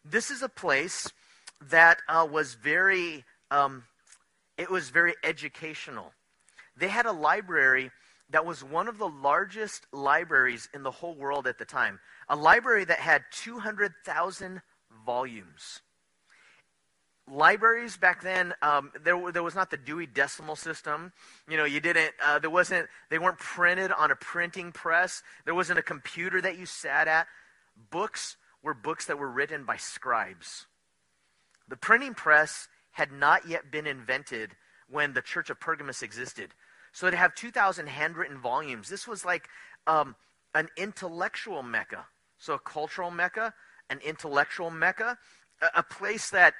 This 0.05 0.31
is 0.31 0.41
a 0.41 0.49
place 0.49 1.11
that 1.69 1.99
uh, 2.07 2.27
was 2.29 2.53
very, 2.53 3.25
um, 3.51 3.83
it 4.57 4.69
was 4.69 4.89
very 4.89 5.15
educational. 5.23 6.13
They 6.77 6.87
had 6.87 7.05
a 7.05 7.11
library 7.11 7.91
that 8.31 8.45
was 8.45 8.63
one 8.63 8.87
of 8.87 8.97
the 8.97 9.09
largest 9.09 9.87
libraries 9.91 10.69
in 10.73 10.83
the 10.83 10.91
whole 10.91 11.15
world 11.15 11.47
at 11.47 11.57
the 11.57 11.65
time. 11.65 11.99
A 12.27 12.35
library 12.35 12.85
that 12.85 12.99
had 12.99 13.23
200,000 13.31 14.61
volumes. 15.05 15.81
Libraries 17.27 17.97
back 17.97 18.23
then 18.23 18.53
um, 18.61 18.91
there, 19.03 19.31
there 19.31 19.43
was 19.43 19.55
not 19.55 19.69
the 19.69 19.77
dewey 19.77 20.07
decimal 20.07 20.55
system. 20.55 21.11
You 21.47 21.57
know 21.57 21.65
you 21.65 21.79
didn't 21.79 22.11
uh, 22.25 22.39
there 22.39 22.49
wasn't 22.49 22.87
they 23.11 23.19
weren't 23.19 23.37
printed 23.37 23.91
on 23.91 24.09
a 24.09 24.15
printing 24.15 24.71
press. 24.71 25.21
There 25.45 25.53
wasn't 25.53 25.77
a 25.77 25.83
computer 25.83 26.41
that 26.41 26.57
you 26.57 26.65
sat 26.65 27.07
at. 27.07 27.27
Books 27.91 28.35
were 28.63 28.73
books 28.73 29.05
that 29.05 29.19
were 29.19 29.29
written 29.29 29.63
by 29.63 29.77
scribes. 29.77 30.65
The 31.67 31.77
printing 31.77 32.15
press 32.15 32.67
had 32.91 33.11
not 33.11 33.47
yet 33.47 33.71
been 33.71 33.85
invented 33.85 34.55
when 34.89 35.13
the 35.13 35.21
church 35.21 35.51
of 35.51 35.59
Pergamus 35.59 36.01
existed 36.01 36.55
so 36.99 37.09
to 37.09 37.15
have 37.15 37.33
2000 37.35 37.87
handwritten 37.87 38.37
volumes 38.37 38.89
this 38.89 39.07
was 39.07 39.23
like 39.23 39.47
um, 39.87 40.15
an 40.53 40.67
intellectual 40.77 41.63
mecca 41.63 42.05
so 42.37 42.53
a 42.53 42.59
cultural 42.59 43.09
mecca 43.11 43.53
an 43.89 43.99
intellectual 44.05 44.69
mecca 44.69 45.17
a, 45.61 45.79
a 45.79 45.83
place 45.83 46.29
that 46.29 46.53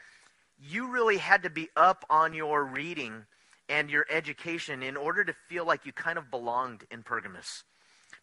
you 0.59 0.91
really 0.91 1.17
had 1.17 1.43
to 1.43 1.49
be 1.49 1.69
up 1.75 2.05
on 2.09 2.33
your 2.33 2.63
reading 2.63 3.25
and 3.69 3.89
your 3.89 4.05
education 4.09 4.81
in 4.81 4.97
order 4.97 5.23
to 5.23 5.33
feel 5.47 5.65
like 5.65 5.85
you 5.85 5.93
kind 5.93 6.17
of 6.17 6.31
belonged 6.31 6.85
in 6.91 7.03
Pergamus. 7.03 7.63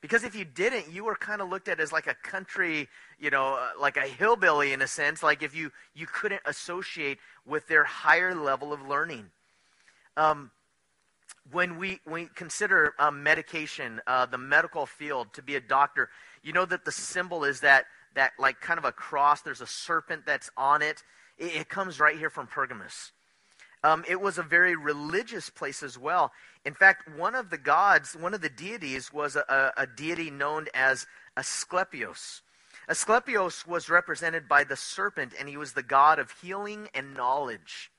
Because 0.02 0.24
if 0.24 0.34
you 0.34 0.44
didn't, 0.44 0.92
you 0.92 1.04
were 1.04 1.14
kind 1.14 1.40
of 1.40 1.48
looked 1.48 1.68
at 1.68 1.80
as 1.80 1.92
like 1.92 2.06
a 2.06 2.14
country, 2.14 2.88
you 3.18 3.30
know, 3.30 3.54
uh, 3.54 3.80
like 3.80 3.96
a 3.96 4.02
hillbilly 4.02 4.72
in 4.72 4.82
a 4.82 4.86
sense, 4.86 5.22
like 5.22 5.42
if 5.42 5.54
you, 5.54 5.70
you 5.94 6.06
couldn't 6.06 6.42
associate 6.44 7.18
with 7.46 7.66
their 7.68 7.84
higher 7.84 8.34
level 8.34 8.72
of 8.72 8.86
learning. 8.86 9.30
Um, 10.16 10.50
when 11.52 11.78
we, 11.78 12.00
we 12.06 12.28
consider 12.34 12.94
um, 12.98 13.22
medication, 13.22 14.00
uh, 14.06 14.26
the 14.26 14.38
medical 14.38 14.86
field, 14.86 15.32
to 15.34 15.42
be 15.42 15.56
a 15.56 15.60
doctor, 15.60 16.08
you 16.42 16.52
know 16.52 16.64
that 16.64 16.84
the 16.84 16.92
symbol 16.92 17.44
is 17.44 17.60
that, 17.60 17.86
that 18.14 18.32
like 18.38 18.60
kind 18.60 18.78
of 18.78 18.84
a 18.84 18.92
cross, 18.92 19.42
there's 19.42 19.60
a 19.60 19.66
serpent 19.66 20.26
that's 20.26 20.50
on 20.56 20.82
it. 20.82 21.02
It, 21.38 21.56
it 21.56 21.68
comes 21.68 22.00
right 22.00 22.16
here 22.16 22.30
from 22.30 22.46
Pergamus. 22.46 23.12
Um, 23.84 24.04
it 24.08 24.20
was 24.20 24.38
a 24.38 24.42
very 24.42 24.74
religious 24.74 25.50
place 25.50 25.82
as 25.82 25.98
well. 25.98 26.32
In 26.64 26.74
fact, 26.74 27.08
one 27.16 27.34
of 27.34 27.50
the 27.50 27.58
gods, 27.58 28.16
one 28.16 28.34
of 28.34 28.40
the 28.40 28.48
deities, 28.48 29.12
was 29.12 29.36
a, 29.36 29.72
a, 29.76 29.86
deity 29.86 30.30
known 30.30 30.66
as 30.74 31.06
Asclepios. 31.36 32.40
Asclepios 32.88 33.66
was 33.66 33.88
represented 33.88 34.48
by 34.48 34.64
the 34.64 34.76
serpent, 34.76 35.34
and 35.38 35.48
he 35.48 35.56
was 35.56 35.74
the 35.74 35.82
god 35.84 36.18
of 36.18 36.32
healing 36.42 36.88
and 36.94 37.14
knowledge. 37.14 37.92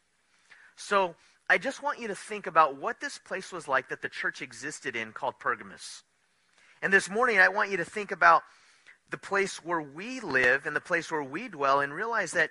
So 0.76 1.16
I 1.50 1.58
just 1.58 1.82
want 1.82 2.00
you 2.00 2.10
to 2.10 2.16
think 2.16 2.46
about 2.46 2.76
what 2.76 3.00
this 3.00 3.18
place 3.18 3.52
was 3.52 3.68
like 3.68 3.90
that 3.90 4.02
the 4.02 4.10
church 4.10 4.42
existed 4.42 4.96
in 4.96 5.14
called 5.14 5.40
Pergamus. 5.40 6.04
And 6.82 6.92
this 6.92 7.10
morning, 7.10 7.40
I 7.40 7.48
want 7.48 7.72
you 7.72 7.78
to 7.78 7.86
think 7.86 8.12
about 8.12 8.44
the 9.10 9.18
place 9.18 9.64
where 9.64 9.82
we 9.82 10.20
live 10.20 10.66
and 10.66 10.76
the 10.76 10.82
place 10.82 11.10
where 11.10 11.24
we 11.24 11.48
dwell 11.48 11.80
and 11.80 11.94
realize 11.94 12.32
that 12.32 12.50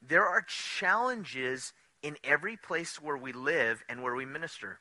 there 0.00 0.24
are 0.24 0.42
challenges 0.42 1.72
in 2.02 2.16
every 2.22 2.56
place 2.56 3.02
where 3.02 3.16
we 3.16 3.32
live 3.32 3.82
and 3.88 4.00
where 4.02 4.14
we 4.14 4.24
minister. 4.24 4.78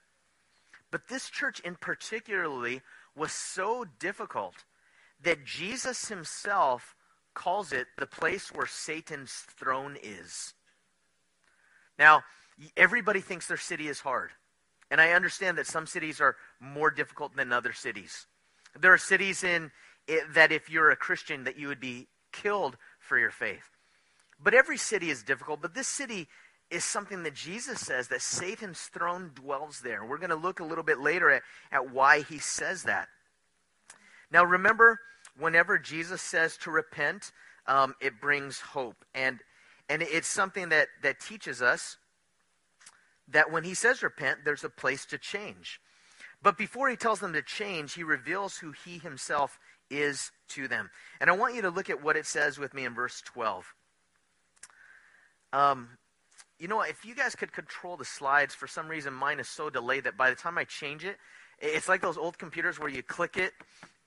But 0.92 1.08
this 1.08 1.30
church 1.30 1.60
in 1.62 1.76
particularly 1.76 2.82
was 3.16 3.32
so 3.32 3.86
difficult 4.00 4.64
that 5.24 5.44
Jesus 5.44 6.08
himself 6.08 6.96
calls 7.34 7.74
it 7.74 7.88
the 7.98 8.06
place 8.06 8.54
where 8.54 8.68
Satan's 8.68 9.32
throne 9.32 9.98
is. 10.02 10.54
Now, 11.98 12.24
everybody 12.78 13.22
thinks 13.22 13.48
their 13.48 13.58
city 13.58 13.88
is 13.88 14.00
hard. 14.00 14.32
And 14.92 15.02
I 15.02 15.12
understand 15.12 15.58
that 15.58 15.68
some 15.68 15.88
cities 15.88 16.22
are 16.22 16.36
more 16.60 16.92
difficult 16.92 17.36
than 17.36 17.52
other 17.52 17.74
cities. 17.74 18.28
There 18.80 18.94
are 18.94 18.98
cities 18.98 19.44
in 19.44 19.72
it, 20.08 20.34
that 20.34 20.52
if 20.52 20.70
you're 20.70 20.92
a 20.92 20.96
Christian 20.96 21.46
that 21.46 21.58
you 21.58 21.68
would 21.68 21.80
be 21.80 22.08
killed 22.32 22.78
for 23.00 23.18
your 23.18 23.32
faith. 23.32 23.70
But 24.40 24.54
every 24.54 24.78
city 24.78 25.10
is 25.10 25.24
difficult, 25.24 25.62
but 25.62 25.74
this 25.74 25.88
city 25.88 26.28
is 26.70 26.84
something 26.84 27.24
that 27.24 27.34
Jesus 27.34 27.80
says 27.80 28.10
that 28.10 28.22
Satan's 28.22 28.82
throne 28.82 29.32
dwells 29.34 29.82
there. 29.82 30.04
We're 30.04 30.18
going 30.18 30.30
to 30.30 30.36
look 30.36 30.60
a 30.60 30.66
little 30.66 30.84
bit 30.84 31.00
later 31.00 31.30
at, 31.32 31.44
at 31.72 31.92
why 31.92 32.22
he 32.22 32.40
says 32.40 32.84
that. 32.84 33.08
Now, 34.32 34.44
remember, 34.44 35.00
whenever 35.38 35.78
Jesus 35.78 36.22
says 36.22 36.58
to 36.58 36.72
repent, 36.72 37.32
um, 37.68 37.96
it 38.02 38.20
brings 38.20 38.60
hope. 38.60 39.06
And, 39.14 39.40
and 39.90 40.02
it's 40.02 40.28
something 40.28 40.70
that, 40.70 40.88
that 41.04 41.20
teaches 41.20 41.62
us 41.62 41.98
that 43.28 43.52
when 43.52 43.64
he 43.64 43.74
says 43.74 44.04
repent, 44.04 44.40
there's 44.46 44.64
a 44.64 44.70
place 44.70 45.06
to 45.08 45.18
change. 45.18 45.80
But 46.42 46.58
before 46.58 46.90
he 46.90 46.96
tells 46.96 47.20
them 47.20 47.34
to 47.34 47.42
change, 47.42 47.94
he 47.94 48.04
reveals 48.04 48.58
who 48.58 48.72
he 48.72 48.98
himself 49.00 49.60
is 49.90 50.32
to 50.50 50.68
them. 50.68 50.90
And 51.20 51.30
I 51.30 51.34
want 51.34 51.56
you 51.56 51.62
to 51.64 51.70
look 51.70 51.90
at 51.90 52.04
what 52.04 52.18
it 52.18 52.26
says 52.26 52.60
with 52.60 52.74
me 52.74 52.86
in 52.86 52.94
verse 52.94 53.22
12. 53.26 53.74
Um, 55.54 55.90
you 56.60 56.68
know, 56.68 56.82
if 56.82 57.06
you 57.06 57.16
guys 57.16 57.36
could 57.36 57.52
control 57.52 57.98
the 57.98 58.06
slides, 58.06 58.54
for 58.54 58.68
some 58.68 58.88
reason 58.88 59.14
mine 59.14 59.40
is 59.40 59.48
so 59.48 59.70
delayed 59.70 60.04
that 60.04 60.18
by 60.18 60.30
the 60.30 60.36
time 60.36 60.58
I 60.58 60.64
change 60.64 61.04
it, 61.04 61.18
it's 61.60 61.90
like 61.90 62.02
those 62.02 62.18
old 62.18 62.38
computers 62.38 62.80
where 62.80 62.90
you 62.90 63.02
click 63.02 63.38
it 63.38 63.54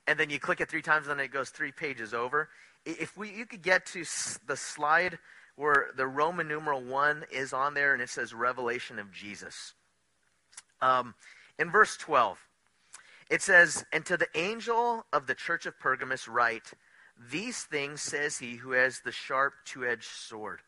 and 0.06 0.18
then 0.18 0.30
you 0.30 0.38
click 0.38 0.60
it 0.60 0.70
three 0.70 0.82
times 0.82 1.06
and 1.08 1.18
then 1.18 1.24
it 1.24 1.32
goes 1.32 1.50
three 1.50 1.72
pages 1.72 2.14
over. 2.14 2.48
If 2.84 3.16
we, 3.16 3.30
you 3.30 3.46
could 3.46 3.62
get 3.62 3.86
to 3.86 4.04
the 4.46 4.56
slide 4.56 5.18
where 5.58 5.88
the 5.96 6.06
Roman 6.06 6.46
numeral 6.46 6.80
one 6.80 7.24
is 7.32 7.52
on 7.52 7.74
there 7.74 7.92
and 7.92 8.00
it 8.00 8.08
says 8.08 8.32
Revelation 8.32 9.00
of 9.00 9.12
Jesus. 9.12 9.74
Um, 10.80 11.14
in 11.58 11.72
verse 11.72 11.96
12, 11.96 12.38
it 13.28 13.42
says, 13.42 13.84
And 13.92 14.06
to 14.06 14.16
the 14.16 14.28
angel 14.36 15.04
of 15.12 15.26
the 15.26 15.34
church 15.34 15.66
of 15.66 15.78
Pergamus 15.80 16.28
write, 16.28 16.72
These 17.30 17.64
things 17.64 18.02
says 18.02 18.38
he 18.38 18.56
who 18.56 18.70
has 18.70 19.00
the 19.00 19.10
sharp 19.10 19.54
two 19.64 19.84
edged 19.84 20.04
sword. 20.04 20.60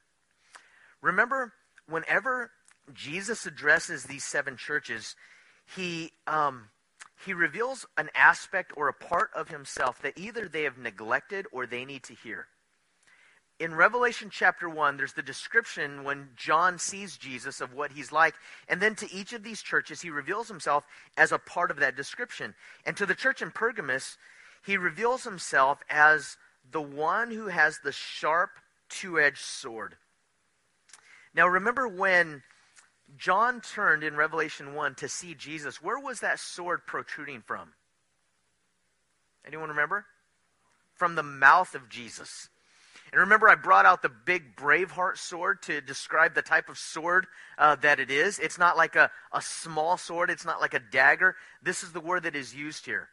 Remember, 1.00 1.52
whenever 1.88 2.50
Jesus 2.92 3.46
addresses 3.46 4.04
these 4.04 4.24
seven 4.24 4.56
churches, 4.56 5.14
he, 5.76 6.10
um, 6.26 6.70
he 7.24 7.32
reveals 7.32 7.86
an 7.96 8.08
aspect 8.16 8.72
or 8.76 8.88
a 8.88 8.92
part 8.92 9.30
of 9.36 9.50
himself 9.50 10.02
that 10.02 10.18
either 10.18 10.48
they 10.48 10.64
have 10.64 10.78
neglected 10.78 11.46
or 11.52 11.64
they 11.64 11.84
need 11.84 12.02
to 12.02 12.14
hear. 12.14 12.48
In 13.60 13.74
Revelation 13.74 14.30
chapter 14.32 14.70
1, 14.70 14.96
there's 14.96 15.12
the 15.12 15.22
description 15.22 16.02
when 16.02 16.30
John 16.34 16.78
sees 16.78 17.18
Jesus 17.18 17.60
of 17.60 17.74
what 17.74 17.92
he's 17.92 18.10
like. 18.10 18.34
And 18.70 18.80
then 18.80 18.94
to 18.94 19.12
each 19.12 19.34
of 19.34 19.42
these 19.42 19.60
churches, 19.60 20.00
he 20.00 20.08
reveals 20.08 20.48
himself 20.48 20.84
as 21.18 21.30
a 21.30 21.38
part 21.38 21.70
of 21.70 21.76
that 21.76 21.94
description. 21.94 22.54
And 22.86 22.96
to 22.96 23.04
the 23.04 23.14
church 23.14 23.42
in 23.42 23.50
Pergamus, 23.50 24.16
he 24.64 24.78
reveals 24.78 25.24
himself 25.24 25.80
as 25.90 26.38
the 26.72 26.80
one 26.80 27.30
who 27.30 27.48
has 27.48 27.80
the 27.80 27.92
sharp 27.92 28.50
two 28.88 29.20
edged 29.20 29.44
sword. 29.44 29.96
Now, 31.34 31.46
remember 31.46 31.86
when 31.86 32.42
John 33.18 33.60
turned 33.60 34.02
in 34.02 34.16
Revelation 34.16 34.74
1 34.74 34.94
to 34.96 35.08
see 35.08 35.34
Jesus, 35.34 35.82
where 35.82 35.98
was 35.98 36.20
that 36.20 36.38
sword 36.38 36.86
protruding 36.86 37.42
from? 37.42 37.72
Anyone 39.46 39.68
remember? 39.68 40.06
From 40.94 41.14
the 41.14 41.22
mouth 41.22 41.74
of 41.74 41.90
Jesus. 41.90 42.48
And 43.12 43.20
remember, 43.20 43.48
I 43.48 43.56
brought 43.56 43.86
out 43.86 44.02
the 44.02 44.08
big 44.08 44.54
Braveheart 44.54 45.18
sword 45.18 45.62
to 45.62 45.80
describe 45.80 46.34
the 46.34 46.42
type 46.42 46.68
of 46.68 46.78
sword 46.78 47.26
uh, 47.58 47.74
that 47.76 47.98
it 47.98 48.10
is. 48.10 48.38
It's 48.38 48.58
not 48.58 48.76
like 48.76 48.94
a, 48.94 49.10
a 49.32 49.42
small 49.42 49.96
sword, 49.96 50.30
it's 50.30 50.44
not 50.44 50.60
like 50.60 50.74
a 50.74 50.80
dagger. 50.80 51.34
This 51.62 51.82
is 51.82 51.92
the 51.92 52.00
word 52.00 52.22
that 52.22 52.36
is 52.36 52.54
used 52.54 52.86
here. 52.86 53.08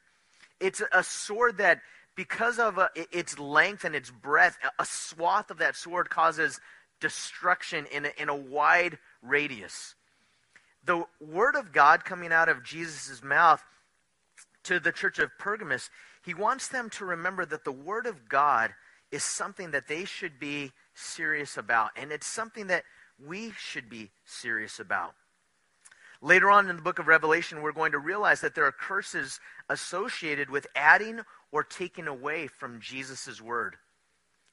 It's 0.59 0.81
a 0.91 1.03
sword 1.03 1.57
that, 1.57 1.81
because 2.15 2.59
of 2.59 2.77
a, 2.77 2.89
its 3.11 3.39
length 3.39 3.85
and 3.85 3.95
its 3.95 4.11
breadth, 4.11 4.57
a 4.77 4.85
swath 4.85 5.49
of 5.49 5.57
that 5.59 5.75
sword 5.75 6.09
causes 6.09 6.59
destruction 6.99 7.85
in 7.91 8.05
a, 8.05 8.11
in 8.17 8.29
a 8.29 8.35
wide 8.35 8.99
radius. 9.21 9.95
The 10.85 11.05
word 11.19 11.55
of 11.55 11.71
God 11.71 12.05
coming 12.05 12.31
out 12.31 12.49
of 12.49 12.63
Jesus' 12.63 13.23
mouth 13.23 13.63
to 14.63 14.79
the 14.79 14.91
church 14.91 15.17
of 15.19 15.31
Pergamus, 15.39 15.89
he 16.23 16.33
wants 16.33 16.67
them 16.67 16.89
to 16.91 17.05
remember 17.05 17.45
that 17.45 17.63
the 17.63 17.71
word 17.71 18.05
of 18.05 18.29
God 18.29 18.73
is 19.11 19.23
something 19.23 19.71
that 19.71 19.87
they 19.87 20.05
should 20.05 20.39
be 20.39 20.71
serious 20.93 21.57
about, 21.57 21.91
and 21.95 22.11
it's 22.11 22.27
something 22.27 22.67
that 22.67 22.83
we 23.25 23.51
should 23.57 23.89
be 23.89 24.11
serious 24.25 24.79
about. 24.79 25.13
Later 26.21 26.49
on 26.49 26.69
in 26.69 26.75
the 26.75 26.81
book 26.81 26.99
of 26.99 27.07
Revelation, 27.07 27.61
we're 27.61 27.71
going 27.71 27.91
to 27.91 27.99
realize 27.99 28.41
that 28.41 28.55
there 28.55 28.65
are 28.65 28.71
curses 28.71 29.39
associated 29.69 30.49
with 30.49 30.67
adding 30.75 31.21
or 31.51 31.63
taking 31.63 32.07
away 32.07 32.47
from 32.47 32.81
Jesus' 32.81 33.39
word 33.41 33.77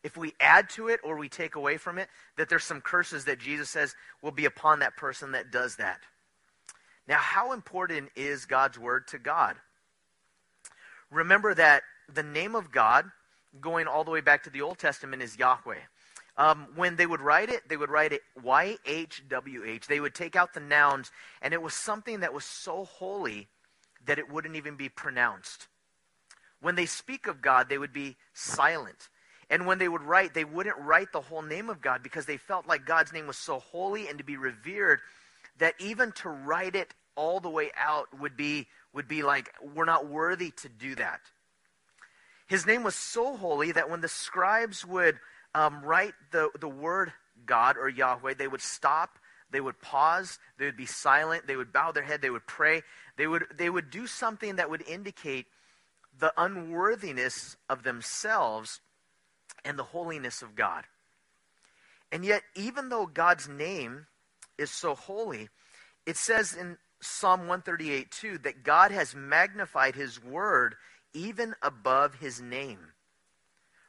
if 0.04 0.18
we 0.18 0.34
add 0.38 0.68
to 0.68 0.88
it 0.88 1.00
or 1.02 1.16
we 1.16 1.30
take 1.30 1.56
away 1.56 1.78
from 1.78 1.99
it, 1.99 2.08
that 2.37 2.50
there's 2.50 2.62
some 2.62 2.82
curses 2.82 3.25
that 3.25 3.40
Jesus 3.40 3.70
says 3.70 3.96
will 4.23 4.30
be 4.30 4.44
upon 4.44 4.78
that 4.78 4.96
person 4.96 5.32
that 5.32 5.50
does 5.50 5.76
that. 5.76 5.99
Now, 7.08 7.16
how 7.16 7.52
important 7.52 8.11
is 8.14 8.44
God's 8.44 8.78
word 8.78 9.08
to 9.08 9.18
God? 9.18 9.56
Remember 11.11 11.54
that 11.54 11.82
the 12.12 12.23
name 12.23 12.54
of 12.54 12.70
God, 12.70 13.06
going 13.61 13.87
all 13.87 14.04
the 14.04 14.11
way 14.11 14.20
back 14.20 14.42
to 14.44 14.50
the 14.50 14.62
Old 14.62 14.78
Testament, 14.78 15.23
is 15.23 15.38
Yahweh. 15.38 15.78
Um, 16.37 16.66
when 16.75 16.96
they 16.96 17.06
would 17.06 17.20
write 17.20 17.49
it, 17.49 17.68
they 17.68 17.76
would 17.76 17.90
write 17.90 18.12
it 18.12 18.23
YHWH. 18.42 19.87
They 19.87 20.00
would 20.00 20.14
take 20.14 20.34
out 20.34 20.52
the 20.52 20.61
nouns, 20.61 21.12
and 21.40 21.54
it 21.54 21.62
was 21.62 21.75
something 21.75 22.20
that 22.20 22.34
was 22.34 22.44
so 22.44 22.84
holy 22.84 23.49
that 24.06 24.18
it 24.18 24.30
wouldn't 24.30 24.56
even 24.56 24.76
be 24.76 24.88
pronounced. 24.88 25.68
When 26.61 26.75
they 26.75 26.87
speak 26.87 27.26
of 27.26 27.40
God, 27.40 27.68
they 27.68 27.78
would 27.78 27.92
be 27.92 28.16
silent. 28.32 29.08
And 29.50 29.66
when 29.66 29.78
they 29.78 29.88
would 29.88 30.02
write, 30.02 30.34
they 30.34 30.44
wouldn't 30.44 30.78
write 30.78 31.12
the 31.12 31.20
whole 31.20 31.42
name 31.42 31.68
of 31.68 31.80
God 31.80 32.02
because 32.02 32.26
they 32.26 32.37
felt 32.37 32.66
like 32.66 32.87
God's 32.87 33.12
name 33.12 33.26
was 33.26 33.37
so 33.37 33.58
holy 33.58 34.08
and 34.08 34.18
to 34.18 34.25
be 34.25 34.37
revered 34.37 35.00
that 35.58 35.75
even 35.78 36.12
to 36.12 36.28
write 36.28 36.75
it 36.75 36.94
all 37.16 37.40
the 37.40 37.50
way 37.50 37.70
out 37.76 38.08
would 38.18 38.37
be 38.37 38.66
would 38.92 39.06
be 39.06 39.23
like 39.23 39.52
we're 39.75 39.84
not 39.84 40.08
worthy 40.08 40.50
to 40.50 40.68
do 40.68 40.94
that. 40.94 41.20
His 42.46 42.66
name 42.66 42.82
was 42.82 42.94
so 42.94 43.36
holy 43.36 43.72
that 43.72 43.88
when 43.88 44.00
the 44.00 44.08
scribes 44.08 44.84
would 44.84 45.18
um, 45.54 45.82
write 45.82 46.14
the, 46.30 46.50
the 46.60 46.68
word 46.68 47.12
God 47.46 47.76
or 47.78 47.88
Yahweh, 47.88 48.34
they 48.34 48.48
would 48.48 48.60
stop, 48.60 49.18
they 49.50 49.60
would 49.60 49.80
pause, 49.80 50.38
they 50.58 50.66
would 50.66 50.76
be 50.76 50.86
silent, 50.86 51.46
they 51.46 51.56
would 51.56 51.72
bow 51.72 51.92
their 51.92 52.02
head, 52.02 52.20
they 52.20 52.30
would 52.30 52.46
pray, 52.46 52.82
they 53.16 53.26
would 53.26 53.44
they 53.56 53.70
would 53.70 53.90
do 53.90 54.06
something 54.06 54.56
that 54.56 54.68
would 54.68 54.86
indicate 54.86 55.46
the 56.18 56.32
unworthiness 56.36 57.56
of 57.68 57.82
themselves 57.82 58.80
and 59.64 59.78
the 59.78 59.84
holiness 59.84 60.42
of 60.42 60.54
God. 60.54 60.84
And 62.12 62.24
yet, 62.24 62.42
even 62.54 62.88
though 62.88 63.06
God's 63.06 63.48
name 63.48 64.06
is 64.58 64.70
so 64.70 64.94
holy, 64.94 65.48
it 66.06 66.16
says 66.16 66.54
in 66.54 66.78
Psalm 67.00 67.40
138 67.40 68.10
2 68.10 68.38
that 68.38 68.62
God 68.62 68.90
has 68.90 69.14
magnified 69.14 69.94
his 69.94 70.22
word 70.22 70.76
even 71.14 71.54
above 71.62 72.16
his 72.16 72.40
name. 72.40 72.78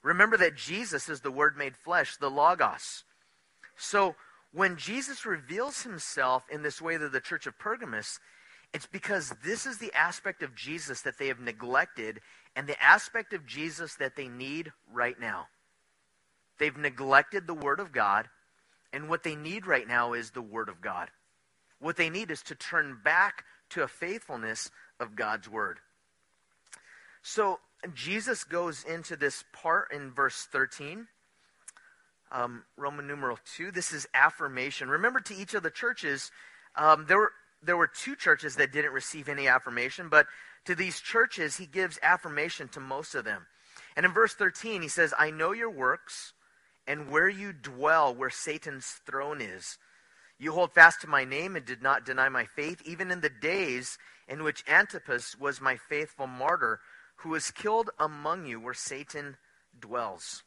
Remember 0.03 0.37
that 0.37 0.55
Jesus 0.55 1.09
is 1.09 1.21
the 1.21 1.31
Word 1.31 1.57
made 1.57 1.75
flesh, 1.75 2.17
the 2.17 2.29
Logos. 2.29 3.03
So 3.75 4.15
when 4.53 4.77
Jesus 4.77 5.25
reveals 5.25 5.81
himself 5.81 6.43
in 6.49 6.61
this 6.61 6.81
way 6.81 6.97
to 6.97 7.09
the 7.09 7.19
church 7.19 7.47
of 7.47 7.57
Pergamos, 7.59 8.19
it's 8.73 8.85
because 8.85 9.33
this 9.43 9.65
is 9.65 9.77
the 9.77 9.93
aspect 9.93 10.43
of 10.43 10.55
Jesus 10.55 11.01
that 11.01 11.17
they 11.17 11.27
have 11.27 11.39
neglected 11.39 12.21
and 12.55 12.67
the 12.67 12.81
aspect 12.81 13.33
of 13.33 13.45
Jesus 13.45 13.95
that 13.95 14.15
they 14.15 14.27
need 14.27 14.71
right 14.93 15.19
now. 15.19 15.47
They've 16.57 16.77
neglected 16.77 17.47
the 17.47 17.53
Word 17.53 17.79
of 17.79 17.91
God, 17.91 18.29
and 18.93 19.09
what 19.09 19.23
they 19.23 19.35
need 19.35 19.65
right 19.65 19.87
now 19.87 20.13
is 20.13 20.31
the 20.31 20.41
Word 20.41 20.69
of 20.69 20.81
God. 20.81 21.09
What 21.79 21.97
they 21.97 22.09
need 22.09 22.31
is 22.31 22.41
to 22.43 22.55
turn 22.55 22.99
back 23.03 23.43
to 23.71 23.83
a 23.83 23.87
faithfulness 23.87 24.71
of 24.99 25.15
God's 25.15 25.49
Word. 25.49 25.79
So 27.27 27.59
Jesus 27.95 28.43
goes 28.43 28.83
into 28.83 29.15
this 29.15 29.43
part 29.51 29.91
in 29.91 30.11
verse 30.11 30.47
13. 30.51 31.07
Um, 32.31 32.63
Roman 32.77 33.07
numeral 33.07 33.39
2. 33.55 33.71
This 33.71 33.93
is 33.93 34.07
affirmation. 34.13 34.89
Remember, 34.89 35.19
to 35.21 35.33
each 35.33 35.55
of 35.55 35.63
the 35.63 35.71
churches, 35.71 36.29
um, 36.75 37.05
there, 37.07 37.17
were, 37.17 37.31
there 37.63 37.77
were 37.77 37.87
two 37.87 38.15
churches 38.15 38.57
that 38.57 38.71
didn't 38.71 38.91
receive 38.91 39.27
any 39.27 39.47
affirmation, 39.47 40.07
but 40.07 40.27
to 40.65 40.75
these 40.75 40.99
churches, 40.99 41.57
he 41.57 41.65
gives 41.65 41.97
affirmation 42.03 42.67
to 42.69 42.79
most 42.79 43.15
of 43.15 43.25
them. 43.25 43.47
And 43.97 44.05
in 44.05 44.13
verse 44.13 44.35
13, 44.35 44.83
he 44.83 44.87
says, 44.87 45.11
I 45.17 45.31
know 45.31 45.51
your 45.51 45.71
works 45.71 46.33
and 46.85 47.09
where 47.09 47.29
you 47.29 47.53
dwell, 47.53 48.13
where 48.13 48.29
Satan's 48.29 48.85
throne 49.03 49.41
is. 49.41 49.79
You 50.37 50.51
hold 50.51 50.73
fast 50.73 51.01
to 51.01 51.07
my 51.07 51.25
name 51.25 51.55
and 51.55 51.65
did 51.65 51.81
not 51.81 52.05
deny 52.05 52.29
my 52.29 52.45
faith, 52.45 52.83
even 52.85 53.09
in 53.09 53.21
the 53.21 53.29
days 53.29 53.97
in 54.27 54.43
which 54.43 54.63
Antipas 54.67 55.39
was 55.39 55.59
my 55.59 55.75
faithful 55.75 56.27
martyr, 56.27 56.79
who 57.17 57.29
was 57.29 57.51
killed 57.51 57.89
among 57.99 58.45
you, 58.45 58.59
where 58.59 58.73
Satan 58.73 59.37
dwells. 59.79 60.43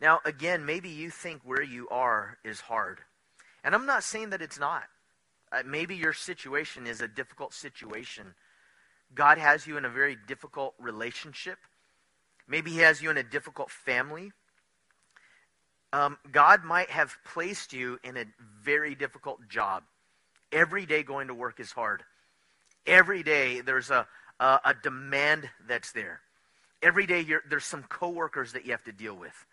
Now, 0.00 0.20
again, 0.24 0.64
maybe 0.64 0.88
you 0.88 1.10
think 1.10 1.42
where 1.44 1.62
you 1.62 1.88
are 1.90 2.38
is 2.44 2.60
hard. 2.60 3.00
And 3.62 3.74
I'm 3.74 3.86
not 3.86 4.04
saying 4.04 4.30
that 4.30 4.40
it's 4.40 4.58
not. 4.58 4.84
Uh, 5.52 5.62
maybe 5.66 5.96
your 5.96 6.12
situation 6.12 6.86
is 6.86 7.00
a 7.00 7.08
difficult 7.08 7.52
situation. 7.52 8.34
God 9.14 9.38
has 9.38 9.66
you 9.66 9.76
in 9.76 9.84
a 9.84 9.90
very 9.90 10.16
difficult 10.26 10.74
relationship. 10.78 11.58
Maybe 12.48 12.70
He 12.70 12.78
has 12.78 13.02
you 13.02 13.10
in 13.10 13.18
a 13.18 13.22
difficult 13.22 13.70
family. 13.70 14.32
Um, 15.92 16.18
God 16.30 16.64
might 16.64 16.90
have 16.90 17.16
placed 17.24 17.72
you 17.72 17.98
in 18.04 18.16
a 18.16 18.24
very 18.62 18.94
difficult 18.94 19.48
job. 19.48 19.82
Every 20.52 20.86
day 20.86 21.02
going 21.02 21.28
to 21.28 21.34
work 21.34 21.58
is 21.58 21.72
hard. 21.72 22.04
Every 22.86 23.22
day 23.22 23.60
there's 23.60 23.90
a, 23.90 24.06
a, 24.40 24.60
a 24.64 24.74
demand 24.82 25.48
that's 25.68 25.92
there. 25.92 26.20
Every 26.82 27.06
day 27.06 27.24
there's 27.48 27.64
some 27.64 27.84
coworkers 27.84 28.54
that 28.54 28.64
you 28.64 28.72
have 28.72 28.84
to 28.84 28.92
deal 28.92 29.14
with. 29.14 29.46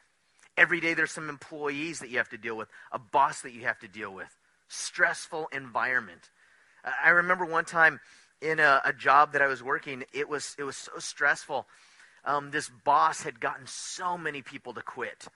Every 0.58 0.80
day 0.80 0.96
there's 0.96 1.12
some 1.12 1.30
employees 1.30 2.00
that 2.00 2.10
you 2.10 2.18
have 2.18 2.30
to 2.30 2.38
deal 2.38 2.58
with, 2.58 2.70
a 2.92 2.98
boss 2.98 3.42
that 3.42 3.54
you 3.54 3.62
have 3.64 3.80
to 3.80 3.88
deal 3.88 4.12
with. 4.12 4.36
Stressful 4.70 5.50
environment. 5.52 6.32
I 7.04 7.10
remember 7.10 7.46
one 7.46 7.66
time 7.66 8.00
in 8.42 8.60
a, 8.60 8.82
a 8.86 8.94
job 8.94 9.34
that 9.34 9.42
I 9.42 9.48
was 9.48 9.62
working, 9.62 10.04
it 10.14 10.30
was 10.30 10.56
it 10.58 10.64
was 10.64 10.78
so 10.78 10.94
stressful. 10.98 11.68
Um, 12.26 12.52
this 12.52 12.70
boss 12.84 13.22
had 13.24 13.40
gotten 13.40 13.68
so 13.68 14.18
many 14.18 14.42
people 14.42 14.74
to 14.74 14.82
quit 14.82 15.28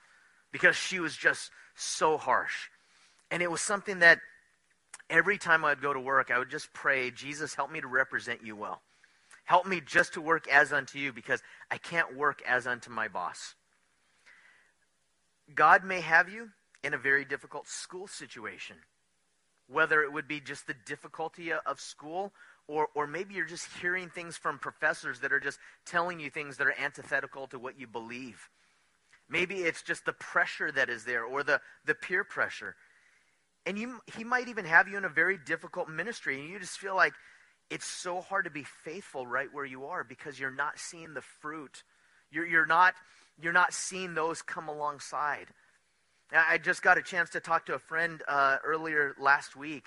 because 0.50 0.76
she 0.76 0.98
was 0.98 1.16
just 1.16 1.50
so 1.74 2.16
harsh. 2.18 2.68
And 3.30 3.42
it 3.42 3.50
was 3.50 3.60
something 3.60 4.00
that 4.00 4.18
every 5.08 5.38
time 5.38 5.64
I'd 5.64 5.80
go 5.80 5.92
to 5.92 6.00
work, 6.00 6.30
I 6.30 6.38
would 6.38 6.50
just 6.50 6.72
pray, 6.72 7.10
Jesus, 7.10 7.54
help 7.54 7.70
me 7.70 7.80
to 7.80 7.86
represent 7.86 8.44
you 8.44 8.56
well. 8.56 8.82
Help 9.44 9.66
me 9.66 9.80
just 9.80 10.14
to 10.14 10.20
work 10.20 10.48
as 10.48 10.72
unto 10.72 10.98
you 10.98 11.12
because 11.12 11.42
I 11.70 11.78
can't 11.78 12.16
work 12.16 12.42
as 12.46 12.66
unto 12.66 12.90
my 12.90 13.08
boss. 13.08 13.54
God 15.54 15.84
may 15.84 16.00
have 16.00 16.28
you 16.28 16.50
in 16.82 16.94
a 16.94 16.98
very 16.98 17.24
difficult 17.24 17.68
school 17.68 18.06
situation, 18.06 18.76
whether 19.68 20.02
it 20.02 20.12
would 20.12 20.28
be 20.28 20.40
just 20.40 20.66
the 20.66 20.74
difficulty 20.86 21.52
of 21.52 21.80
school 21.80 22.32
or, 22.68 22.88
or 22.94 23.06
maybe 23.06 23.34
you're 23.34 23.44
just 23.44 23.68
hearing 23.80 24.08
things 24.08 24.36
from 24.36 24.58
professors 24.58 25.20
that 25.20 25.32
are 25.32 25.40
just 25.40 25.58
telling 25.84 26.20
you 26.20 26.30
things 26.30 26.56
that 26.56 26.66
are 26.66 26.74
antithetical 26.80 27.46
to 27.48 27.58
what 27.58 27.78
you 27.78 27.86
believe. 27.86 28.48
Maybe 29.28 29.56
it's 29.56 29.82
just 29.82 30.04
the 30.04 30.12
pressure 30.12 30.70
that 30.72 30.88
is 30.88 31.04
there 31.04 31.24
or 31.24 31.42
the, 31.42 31.60
the 31.84 31.94
peer 31.94 32.24
pressure. 32.24 32.76
And 33.66 33.78
you, 33.78 34.00
he 34.16 34.24
might 34.24 34.48
even 34.48 34.64
have 34.64 34.88
you 34.88 34.96
in 34.96 35.04
a 35.04 35.08
very 35.08 35.38
difficult 35.38 35.88
ministry, 35.88 36.40
and 36.40 36.48
you 36.48 36.58
just 36.58 36.78
feel 36.78 36.96
like 36.96 37.14
it's 37.72 37.86
so 37.86 38.20
hard 38.20 38.44
to 38.44 38.50
be 38.50 38.64
faithful 38.64 39.26
right 39.26 39.48
where 39.50 39.64
you 39.64 39.86
are 39.86 40.04
because 40.04 40.38
you're 40.38 40.50
not 40.50 40.78
seeing 40.78 41.14
the 41.14 41.22
fruit. 41.22 41.82
You're, 42.30 42.46
you're, 42.46 42.66
not, 42.66 42.92
you're 43.40 43.54
not 43.54 43.72
seeing 43.72 44.12
those 44.12 44.42
come 44.42 44.68
alongside. 44.68 45.46
I 46.30 46.58
just 46.58 46.82
got 46.82 46.98
a 46.98 47.02
chance 47.02 47.30
to 47.30 47.40
talk 47.40 47.66
to 47.66 47.74
a 47.74 47.78
friend 47.78 48.22
uh, 48.28 48.58
earlier 48.62 49.14
last 49.18 49.56
week, 49.56 49.86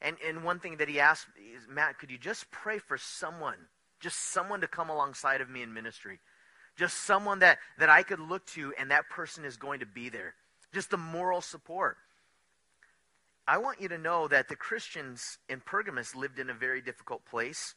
and, 0.00 0.16
and 0.26 0.44
one 0.44 0.60
thing 0.60 0.76
that 0.76 0.88
he 0.88 1.00
asked 1.00 1.26
is, 1.56 1.66
Matt, 1.68 1.98
could 1.98 2.10
you 2.10 2.18
just 2.18 2.50
pray 2.52 2.78
for 2.78 2.98
someone, 2.98 3.56
just 4.00 4.32
someone 4.32 4.60
to 4.60 4.68
come 4.68 4.88
alongside 4.88 5.40
of 5.40 5.50
me 5.50 5.62
in 5.62 5.72
ministry? 5.72 6.20
Just 6.76 6.98
someone 7.04 7.40
that, 7.40 7.58
that 7.78 7.88
I 7.90 8.02
could 8.02 8.20
look 8.20 8.46
to, 8.46 8.72
and 8.78 8.90
that 8.90 9.08
person 9.08 9.44
is 9.44 9.56
going 9.56 9.80
to 9.80 9.86
be 9.86 10.08
there. 10.08 10.34
Just 10.72 10.90
the 10.90 10.96
moral 10.96 11.40
support. 11.40 11.96
I 13.46 13.58
want 13.58 13.80
you 13.80 13.88
to 13.88 13.98
know 13.98 14.26
that 14.28 14.48
the 14.48 14.56
Christians 14.56 15.38
in 15.48 15.60
Pergamos 15.60 16.14
lived 16.14 16.38
in 16.38 16.48
a 16.48 16.54
very 16.54 16.80
difficult 16.80 17.24
place 17.26 17.74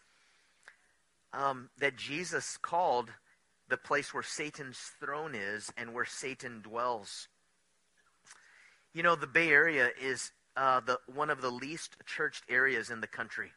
um, 1.33 1.69
that 1.79 1.97
Jesus 1.97 2.57
called 2.57 3.09
the 3.69 3.77
place 3.77 4.13
where 4.13 4.23
Satan's 4.23 4.79
throne 5.01 5.35
is 5.35 5.71
and 5.77 5.93
where 5.93 6.05
Satan 6.05 6.61
dwells. 6.61 7.27
You 8.93 9.03
know, 9.03 9.15
the 9.15 9.27
Bay 9.27 9.49
Area 9.49 9.89
is 10.01 10.31
uh, 10.55 10.79
the, 10.79 10.99
one 11.13 11.29
of 11.29 11.41
the 11.41 11.51
least 11.51 11.97
churched 12.05 12.43
areas 12.49 12.89
in 12.89 13.01
the 13.01 13.07
country. 13.07 13.51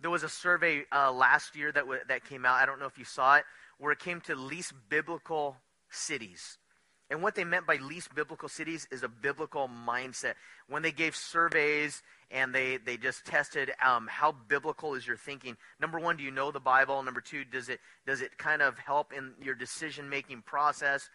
There 0.00 0.10
was 0.10 0.22
a 0.22 0.28
survey 0.28 0.84
uh, 0.92 1.12
last 1.12 1.56
year 1.56 1.72
that, 1.72 1.80
w- 1.80 2.00
that 2.06 2.24
came 2.24 2.46
out. 2.46 2.54
I 2.54 2.66
don't 2.66 2.78
know 2.78 2.86
if 2.86 2.98
you 2.98 3.04
saw 3.04 3.36
it 3.36 3.44
where 3.78 3.92
it 3.92 3.98
came 3.98 4.20
to 4.22 4.36
least 4.36 4.72
biblical 4.88 5.56
cities. 5.90 6.58
And 7.12 7.22
what 7.22 7.34
they 7.34 7.44
meant 7.44 7.66
by 7.66 7.76
least 7.76 8.14
biblical 8.14 8.48
cities 8.48 8.88
is 8.90 9.02
a 9.02 9.08
biblical 9.08 9.68
mindset. 9.68 10.32
When 10.66 10.80
they 10.80 10.92
gave 10.92 11.14
surveys 11.14 12.02
and 12.30 12.54
they, 12.54 12.78
they 12.78 12.96
just 12.96 13.26
tested 13.26 13.70
um, 13.84 14.08
how 14.10 14.34
biblical 14.48 14.94
is 14.94 15.06
your 15.06 15.18
thinking. 15.18 15.58
Number 15.78 16.00
one, 16.00 16.16
do 16.16 16.22
you 16.22 16.30
know 16.30 16.50
the 16.50 16.58
Bible? 16.58 17.02
Number 17.02 17.20
two, 17.20 17.44
does 17.44 17.68
it, 17.68 17.80
does 18.06 18.22
it 18.22 18.38
kind 18.38 18.62
of 18.62 18.78
help 18.78 19.12
in 19.12 19.32
your 19.42 19.54
decision 19.54 20.08
making 20.08 20.40
process? 20.40 21.10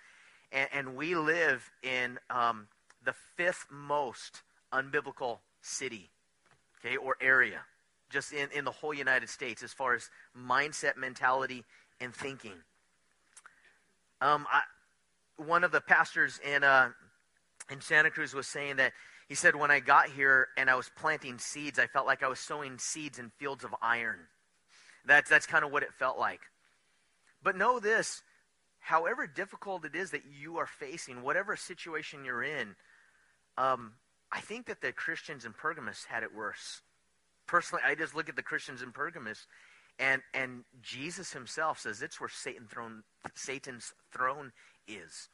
And, 0.51 0.69
and, 0.71 0.95
we 0.95 1.15
live 1.15 1.71
in 1.81 2.19
um, 2.29 2.67
the 3.03 3.15
fifth 3.35 3.65
most 3.71 4.43
unbiblical 4.71 5.39
city, 5.61 6.11
okay, 6.79 6.95
or 6.95 7.17
area, 7.19 7.61
just 8.11 8.33
in, 8.33 8.49
in 8.55 8.65
the 8.65 8.71
whole 8.71 8.93
United 8.93 9.29
States 9.29 9.63
as 9.63 9.73
far 9.73 9.95
as 9.95 10.11
mindset, 10.39 10.95
mentality, 10.95 11.65
and 11.99 12.13
thinking. 12.13 12.53
Um, 14.21 14.45
I, 14.51 14.61
one 15.37 15.63
of 15.63 15.71
the 15.71 15.81
pastors 15.81 16.39
in 16.45 16.63
uh, 16.63 16.89
in 17.69 17.81
Santa 17.81 18.09
Cruz 18.09 18.33
was 18.33 18.47
saying 18.47 18.77
that 18.77 18.93
he 19.27 19.35
said 19.35 19.55
when 19.55 19.71
I 19.71 19.79
got 19.79 20.09
here 20.09 20.47
and 20.57 20.69
I 20.69 20.75
was 20.75 20.89
planting 20.95 21.37
seeds, 21.37 21.79
I 21.79 21.87
felt 21.87 22.05
like 22.05 22.23
I 22.23 22.27
was 22.27 22.39
sowing 22.39 22.77
seeds 22.77 23.19
in 23.19 23.31
fields 23.37 23.63
of 23.63 23.75
iron. 23.81 24.19
That's 25.05 25.29
that's 25.29 25.45
kind 25.45 25.63
of 25.63 25.71
what 25.71 25.83
it 25.83 25.93
felt 25.93 26.17
like. 26.17 26.41
But 27.43 27.57
know 27.57 27.79
this: 27.79 28.21
however 28.79 29.27
difficult 29.27 29.85
it 29.85 29.95
is 29.95 30.11
that 30.11 30.23
you 30.25 30.57
are 30.57 30.67
facing, 30.67 31.21
whatever 31.21 31.55
situation 31.55 32.25
you're 32.25 32.43
in, 32.43 32.75
um, 33.57 33.93
I 34.31 34.41
think 34.41 34.67
that 34.67 34.81
the 34.81 34.91
Christians 34.91 35.45
in 35.45 35.53
Pergamos 35.53 36.05
had 36.09 36.23
it 36.23 36.35
worse. 36.35 36.81
Personally, 37.47 37.83
I 37.85 37.95
just 37.95 38.15
look 38.15 38.27
at 38.27 38.35
the 38.35 38.43
Christians 38.43 38.81
in 38.81 38.91
Pergamos 38.91 39.47
and, 39.99 40.21
and 40.33 40.63
Jesus 40.81 41.33
himself 41.33 41.79
says 41.79 42.01
it's 42.01 42.19
where 42.19 42.29
Satan 42.29 42.67
throne, 42.67 43.03
Satan's 43.35 43.93
throne 44.11 44.51
is. 44.87 45.29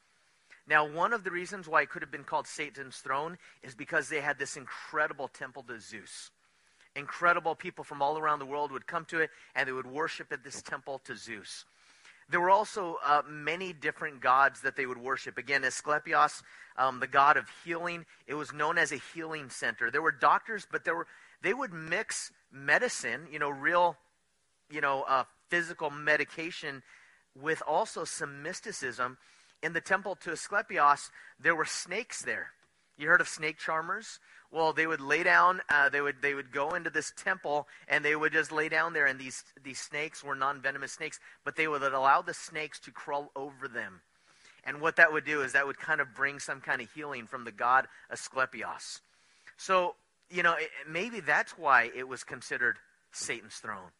Now, 0.66 0.88
one 0.88 1.12
of 1.12 1.24
the 1.24 1.30
reasons 1.30 1.68
why 1.68 1.82
it 1.82 1.90
could 1.90 2.02
have 2.02 2.10
been 2.10 2.24
called 2.24 2.46
Satan's 2.46 2.96
throne 2.96 3.36
is 3.62 3.74
because 3.74 4.08
they 4.08 4.20
had 4.20 4.38
this 4.38 4.56
incredible 4.56 5.28
temple 5.28 5.62
to 5.64 5.78
Zeus. 5.78 6.30
Incredible 6.96 7.54
people 7.54 7.84
from 7.84 8.00
all 8.00 8.18
around 8.18 8.38
the 8.38 8.46
world 8.46 8.72
would 8.72 8.86
come 8.86 9.04
to 9.06 9.20
it 9.20 9.30
and 9.54 9.68
they 9.68 9.72
would 9.72 9.86
worship 9.86 10.32
at 10.32 10.42
this 10.42 10.62
temple 10.62 11.00
to 11.04 11.16
Zeus. 11.16 11.64
There 12.30 12.40
were 12.40 12.50
also 12.50 12.96
uh, 13.04 13.22
many 13.28 13.74
different 13.74 14.22
gods 14.22 14.62
that 14.62 14.76
they 14.76 14.86
would 14.86 14.96
worship. 14.96 15.36
Again, 15.36 15.62
Asclepios, 15.62 16.42
um, 16.76 16.98
the 16.98 17.06
god 17.06 17.36
of 17.36 17.44
healing, 17.64 18.06
it 18.26 18.34
was 18.34 18.52
known 18.52 18.78
as 18.78 18.92
a 18.92 19.00
healing 19.12 19.50
center. 19.50 19.90
There 19.90 20.00
were 20.00 20.12
doctors, 20.12 20.66
but 20.70 20.84
there 20.84 20.96
were 20.96 21.06
they 21.42 21.52
would 21.52 21.74
mix 21.74 22.32
medicine, 22.50 23.26
you 23.30 23.38
know, 23.38 23.50
real 23.50 23.98
you 24.70 24.80
know, 24.80 25.02
uh, 25.02 25.24
physical 25.48 25.90
medication 25.90 26.82
with 27.40 27.62
also 27.66 28.04
some 28.04 28.42
mysticism. 28.42 29.18
In 29.64 29.72
the 29.72 29.80
temple 29.80 30.14
to 30.16 30.30
Asclepius, 30.30 31.10
there 31.40 31.56
were 31.56 31.64
snakes 31.64 32.20
there. 32.20 32.50
You 32.98 33.08
heard 33.08 33.22
of 33.22 33.28
snake 33.28 33.56
charmers? 33.56 34.20
Well, 34.52 34.74
they 34.74 34.86
would 34.86 35.00
lay 35.00 35.22
down. 35.22 35.62
Uh, 35.70 35.88
they 35.88 36.02
would 36.02 36.16
they 36.20 36.34
would 36.34 36.52
go 36.52 36.74
into 36.74 36.90
this 36.90 37.14
temple 37.16 37.66
and 37.88 38.04
they 38.04 38.14
would 38.14 38.34
just 38.34 38.52
lay 38.52 38.68
down 38.68 38.92
there. 38.92 39.06
And 39.06 39.18
these 39.18 39.42
these 39.64 39.80
snakes 39.80 40.22
were 40.22 40.34
non 40.34 40.60
venomous 40.60 40.92
snakes, 40.92 41.18
but 41.46 41.56
they 41.56 41.66
would 41.66 41.82
allow 41.82 42.20
the 42.20 42.34
snakes 42.34 42.78
to 42.80 42.90
crawl 42.90 43.32
over 43.34 43.66
them. 43.66 44.02
And 44.64 44.82
what 44.82 44.96
that 44.96 45.14
would 45.14 45.24
do 45.24 45.40
is 45.40 45.52
that 45.52 45.66
would 45.66 45.78
kind 45.78 46.02
of 46.02 46.14
bring 46.14 46.40
some 46.40 46.60
kind 46.60 46.82
of 46.82 46.92
healing 46.92 47.26
from 47.26 47.44
the 47.44 47.52
god 47.52 47.88
Asclepius. 48.10 49.00
So 49.56 49.94
you 50.28 50.42
know 50.42 50.52
it, 50.52 50.68
maybe 50.86 51.20
that's 51.20 51.56
why 51.56 51.90
it 51.96 52.06
was 52.06 52.22
considered 52.22 52.76
Satan's 53.12 53.56
throne. 53.56 53.92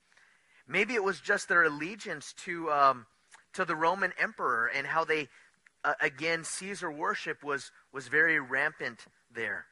Maybe 0.68 0.92
it 0.92 1.02
was 1.02 1.20
just 1.20 1.48
their 1.48 1.64
allegiance 1.64 2.34
to 2.44 2.70
um, 2.70 3.06
to 3.54 3.64
the 3.64 3.74
Roman 3.74 4.12
emperor 4.20 4.66
and 4.66 4.86
how 4.86 5.04
they 5.04 5.28
uh, 5.84 5.94
again 6.00 6.44
Caesar 6.44 6.90
worship 6.90 7.44
was 7.44 7.70
was 7.92 8.08
very 8.08 8.40
rampant 8.40 9.06
there 9.32 9.66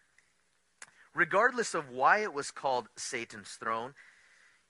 regardless 1.15 1.75
of 1.75 1.91
why 1.91 2.19
it 2.19 2.33
was 2.33 2.51
called 2.51 2.89
Satan's 2.97 3.51
throne, 3.51 3.95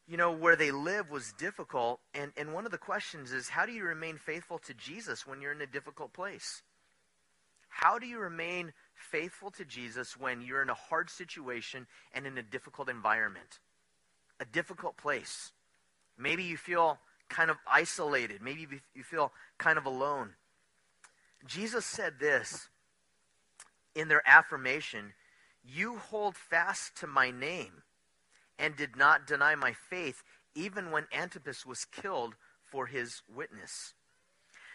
you 0.08 0.16
know, 0.16 0.32
where 0.32 0.56
they 0.56 0.70
live 0.70 1.10
was 1.10 1.32
difficult. 1.38 2.00
And, 2.14 2.32
and 2.36 2.52
one 2.52 2.64
of 2.64 2.72
the 2.72 2.78
questions 2.78 3.32
is 3.32 3.48
how 3.48 3.66
do 3.66 3.72
you 3.72 3.84
remain 3.84 4.18
faithful 4.18 4.58
to 4.66 4.74
Jesus 4.74 5.26
when 5.26 5.40
you're 5.40 5.52
in 5.52 5.60
a 5.60 5.66
difficult 5.66 6.12
place? 6.12 6.62
How 7.68 7.98
do 7.98 8.06
you 8.06 8.18
remain 8.18 8.72
faithful 8.94 9.50
to 9.52 9.64
Jesus 9.64 10.16
when 10.16 10.42
you're 10.42 10.62
in 10.62 10.68
a 10.68 10.74
hard 10.74 11.08
situation 11.08 11.86
and 12.12 12.26
in 12.26 12.36
a 12.36 12.42
difficult 12.42 12.88
environment? 12.88 13.60
A 14.40 14.44
difficult 14.44 14.96
place. 14.96 15.52
Maybe 16.18 16.42
you 16.42 16.56
feel 16.56 16.98
kind 17.28 17.50
of 17.50 17.56
isolated. 17.66 18.42
Maybe 18.42 18.66
you 18.94 19.02
feel 19.02 19.32
kind 19.56 19.78
of 19.78 19.86
alone. 19.86 20.30
Jesus 21.46 21.84
said 21.84 22.14
this 22.18 22.68
in 23.94 24.08
their 24.08 24.22
affirmation 24.26 25.12
you 25.64 25.96
hold 25.96 26.36
fast 26.36 26.96
to 26.96 27.06
my 27.06 27.30
name 27.30 27.82
and 28.58 28.76
did 28.76 28.96
not 28.96 29.26
deny 29.26 29.54
my 29.54 29.72
faith, 29.72 30.22
even 30.54 30.90
when 30.90 31.06
Antipas 31.12 31.64
was 31.64 31.84
killed 31.84 32.34
for 32.70 32.86
his 32.86 33.22
witness. 33.32 33.94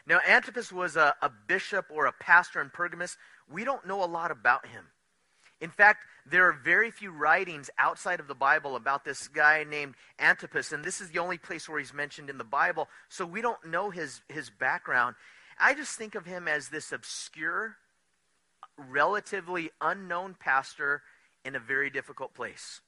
Now, 0.06 0.20
Antipas 0.26 0.72
was 0.72 0.96
a, 0.96 1.16
a, 1.22 1.30
bishop 1.30 1.88
or 1.90 2.06
a 2.06 2.14
pastor 2.14 2.62
in 2.62 2.70
Pergamus. 2.70 3.18
We 3.52 3.66
don't 3.66 3.86
know 3.86 4.04
a 4.04 4.06
lot 4.06 4.32
about 4.32 4.66
him. 4.66 4.86
In 5.60 5.70
fact, 5.70 6.06
there 6.26 6.48
are 6.48 6.54
very 6.54 6.92
few 6.92 7.12
writings 7.12 7.70
outside 7.78 8.20
of 8.20 8.28
the 8.28 8.36
Bible 8.36 8.76
about 8.76 9.04
this 9.04 9.28
guy 9.28 9.66
named 9.66 9.96
Antipas, 10.20 10.72
and 10.72 10.84
this 10.84 11.02
is 11.02 11.10
the 11.10 11.20
only 11.20 11.38
place 11.38 11.68
where 11.68 11.80
he's 11.80 11.94
mentioned 11.94 12.30
in 12.30 12.38
the 12.38 12.44
Bible, 12.44 12.88
so 13.10 13.26
we 13.26 13.42
don't 13.42 13.66
know 13.66 13.90
his, 13.90 14.22
his 14.30 14.50
background. 14.50 15.16
I 15.60 15.74
just 15.74 15.98
think 15.98 16.16
of 16.16 16.26
him 16.26 16.48
as 16.48 16.70
this 16.70 16.92
obscure 16.92 17.78
relatively 18.78 19.72
unknown 19.82 20.36
pastor 20.40 21.02
in 21.44 21.56
a 21.56 21.60
very 21.60 21.90
difficult 21.90 22.34
place. 22.34 22.82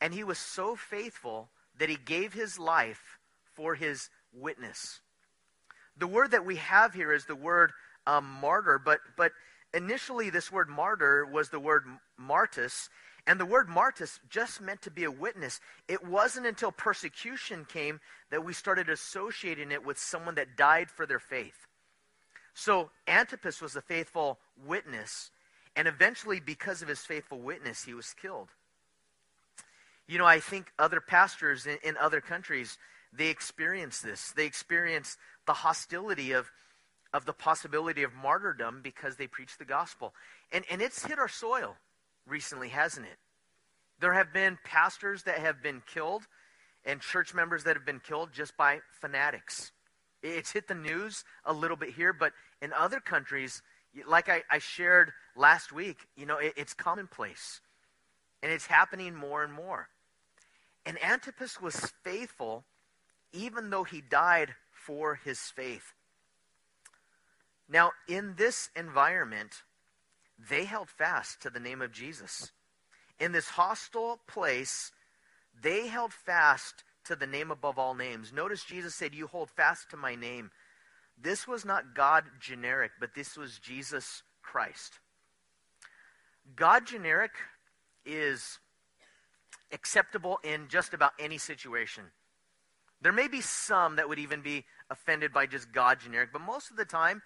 And 0.00 0.14
he 0.14 0.24
was 0.24 0.38
so 0.38 0.76
faithful 0.76 1.50
that 1.78 1.88
he 1.88 1.96
gave 1.96 2.32
his 2.32 2.58
life 2.58 3.18
for 3.54 3.74
his 3.74 4.08
witness. 4.32 5.00
The 5.96 6.06
word 6.06 6.30
that 6.30 6.46
we 6.46 6.56
have 6.56 6.94
here 6.94 7.12
is 7.12 7.26
the 7.26 7.34
word 7.34 7.72
um, 8.06 8.24
martyr, 8.40 8.80
but, 8.82 9.00
but 9.16 9.32
initially 9.74 10.30
this 10.30 10.52
word 10.52 10.68
martyr 10.68 11.26
was 11.26 11.50
the 11.50 11.60
word 11.60 11.84
martus, 12.20 12.88
and 13.28 13.38
the 13.38 13.44
word 13.44 13.68
martus 13.68 14.18
just 14.30 14.62
meant 14.62 14.80
to 14.80 14.90
be 14.90 15.04
a 15.04 15.10
witness. 15.10 15.60
It 15.86 16.02
wasn't 16.02 16.46
until 16.46 16.72
persecution 16.72 17.66
came 17.66 18.00
that 18.30 18.42
we 18.42 18.54
started 18.54 18.88
associating 18.88 19.70
it 19.70 19.84
with 19.84 19.98
someone 19.98 20.36
that 20.36 20.56
died 20.56 20.90
for 20.90 21.04
their 21.04 21.18
faith. 21.18 21.66
So 22.54 22.90
Antipas 23.06 23.60
was 23.60 23.76
a 23.76 23.82
faithful 23.82 24.38
witness, 24.66 25.30
and 25.76 25.86
eventually, 25.86 26.40
because 26.40 26.80
of 26.80 26.88
his 26.88 27.00
faithful 27.00 27.38
witness, 27.38 27.84
he 27.84 27.92
was 27.92 28.14
killed. 28.14 28.48
You 30.06 30.16
know, 30.16 30.24
I 30.24 30.40
think 30.40 30.72
other 30.78 31.00
pastors 31.00 31.66
in, 31.66 31.76
in 31.84 31.98
other 31.98 32.22
countries, 32.22 32.78
they 33.12 33.28
experience 33.28 34.00
this. 34.00 34.32
They 34.32 34.46
experience 34.46 35.18
the 35.46 35.52
hostility 35.52 36.32
of, 36.32 36.50
of 37.12 37.26
the 37.26 37.34
possibility 37.34 38.04
of 38.04 38.14
martyrdom 38.14 38.80
because 38.82 39.16
they 39.16 39.26
preach 39.26 39.58
the 39.58 39.66
gospel. 39.66 40.14
And, 40.50 40.64
and 40.70 40.80
it's 40.80 41.04
hit 41.04 41.18
our 41.18 41.28
soil 41.28 41.76
recently, 42.28 42.68
hasn't 42.68 43.06
it? 43.06 43.18
There 44.00 44.14
have 44.14 44.32
been 44.32 44.58
pastors 44.64 45.24
that 45.24 45.38
have 45.38 45.62
been 45.62 45.82
killed 45.92 46.22
and 46.84 47.00
church 47.00 47.34
members 47.34 47.64
that 47.64 47.76
have 47.76 47.84
been 47.84 48.00
killed 48.00 48.30
just 48.32 48.56
by 48.56 48.80
fanatics. 49.00 49.72
It's 50.22 50.52
hit 50.52 50.68
the 50.68 50.74
news 50.74 51.24
a 51.44 51.52
little 51.52 51.76
bit 51.76 51.90
here, 51.90 52.12
but 52.12 52.32
in 52.62 52.72
other 52.72 53.00
countries, 53.00 53.62
like 54.06 54.28
I, 54.28 54.42
I 54.50 54.58
shared 54.58 55.12
last 55.36 55.72
week, 55.72 55.98
you 56.16 56.26
know, 56.26 56.38
it, 56.38 56.54
it's 56.56 56.74
commonplace. 56.74 57.60
And 58.42 58.52
it's 58.52 58.66
happening 58.66 59.14
more 59.14 59.42
and 59.42 59.52
more. 59.52 59.88
And 60.86 61.02
Antipas 61.02 61.60
was 61.60 61.92
faithful 62.04 62.64
even 63.32 63.70
though 63.70 63.84
he 63.84 64.00
died 64.00 64.54
for 64.72 65.16
his 65.16 65.38
faith. 65.38 65.92
Now, 67.68 67.92
in 68.08 68.34
this 68.36 68.70
environment, 68.74 69.62
they 70.38 70.64
held 70.64 70.88
fast 70.88 71.42
to 71.42 71.50
the 71.50 71.60
name 71.60 71.82
of 71.82 71.92
Jesus. 71.92 72.52
In 73.18 73.32
this 73.32 73.48
hostile 73.50 74.20
place, 74.28 74.92
they 75.60 75.88
held 75.88 76.12
fast 76.12 76.84
to 77.04 77.16
the 77.16 77.26
name 77.26 77.50
above 77.50 77.78
all 77.78 77.94
names. 77.94 78.32
Notice 78.32 78.64
Jesus 78.64 78.94
said, 78.94 79.14
You 79.14 79.26
hold 79.26 79.50
fast 79.50 79.90
to 79.90 79.96
my 79.96 80.14
name. 80.14 80.50
This 81.20 81.48
was 81.48 81.64
not 81.64 81.94
God 81.94 82.24
generic, 82.40 82.92
but 83.00 83.14
this 83.14 83.36
was 83.36 83.58
Jesus 83.58 84.22
Christ. 84.42 85.00
God 86.54 86.86
generic 86.86 87.32
is 88.06 88.58
acceptable 89.72 90.38
in 90.44 90.68
just 90.68 90.94
about 90.94 91.12
any 91.18 91.38
situation. 91.38 92.04
There 93.00 93.12
may 93.12 93.28
be 93.28 93.40
some 93.40 93.96
that 93.96 94.08
would 94.08 94.18
even 94.18 94.40
be 94.40 94.64
offended 94.90 95.32
by 95.32 95.46
just 95.46 95.72
God 95.72 96.00
generic, 96.00 96.30
but 96.32 96.40
most 96.40 96.70
of 96.70 96.76
the 96.76 96.84
time, 96.84 97.22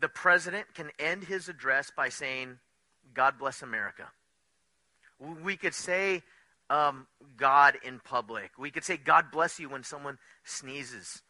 the 0.00 0.08
president 0.08 0.74
can 0.74 0.90
end 0.98 1.24
his 1.24 1.48
address 1.48 1.90
by 1.96 2.08
saying, 2.08 2.58
God 3.14 3.38
bless 3.38 3.62
America. 3.62 4.08
We 5.42 5.56
could 5.56 5.74
say 5.74 6.22
um, 6.70 7.06
God 7.36 7.76
in 7.84 8.00
public. 8.00 8.50
We 8.58 8.70
could 8.70 8.84
say, 8.84 8.96
God 8.96 9.26
bless 9.30 9.58
you 9.58 9.68
when 9.68 9.84
someone 9.84 10.18
sneezes. 10.44 11.22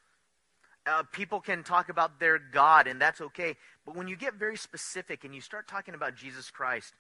Uh, 0.86 1.02
people 1.12 1.40
can 1.40 1.62
talk 1.62 1.88
about 1.88 2.20
their 2.20 2.38
God, 2.38 2.86
and 2.86 3.00
that's 3.00 3.20
okay. 3.20 3.56
But 3.86 3.96
when 3.96 4.08
you 4.08 4.16
get 4.16 4.34
very 4.34 4.56
specific 4.56 5.24
and 5.24 5.34
you 5.34 5.40
start 5.40 5.66
talking 5.66 5.94
about 5.94 6.14
Jesus 6.14 6.50
Christ, 6.50 6.94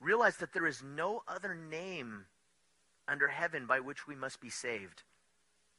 realize 0.00 0.36
that 0.38 0.52
there 0.52 0.66
is 0.66 0.82
no 0.82 1.22
other 1.26 1.54
name 1.54 2.26
under 3.08 3.28
heaven 3.28 3.66
by 3.66 3.80
which 3.80 4.06
we 4.06 4.14
must 4.14 4.40
be 4.40 4.50
saved. 4.50 5.02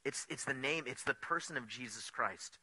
It's, 0.06 0.26
it's 0.30 0.46
the 0.46 0.54
name, 0.54 0.86
it's 0.88 1.04
the 1.04 1.13
person 1.13 1.58
of 1.58 1.68
Jesus 1.68 2.10
Christ. 2.10 2.58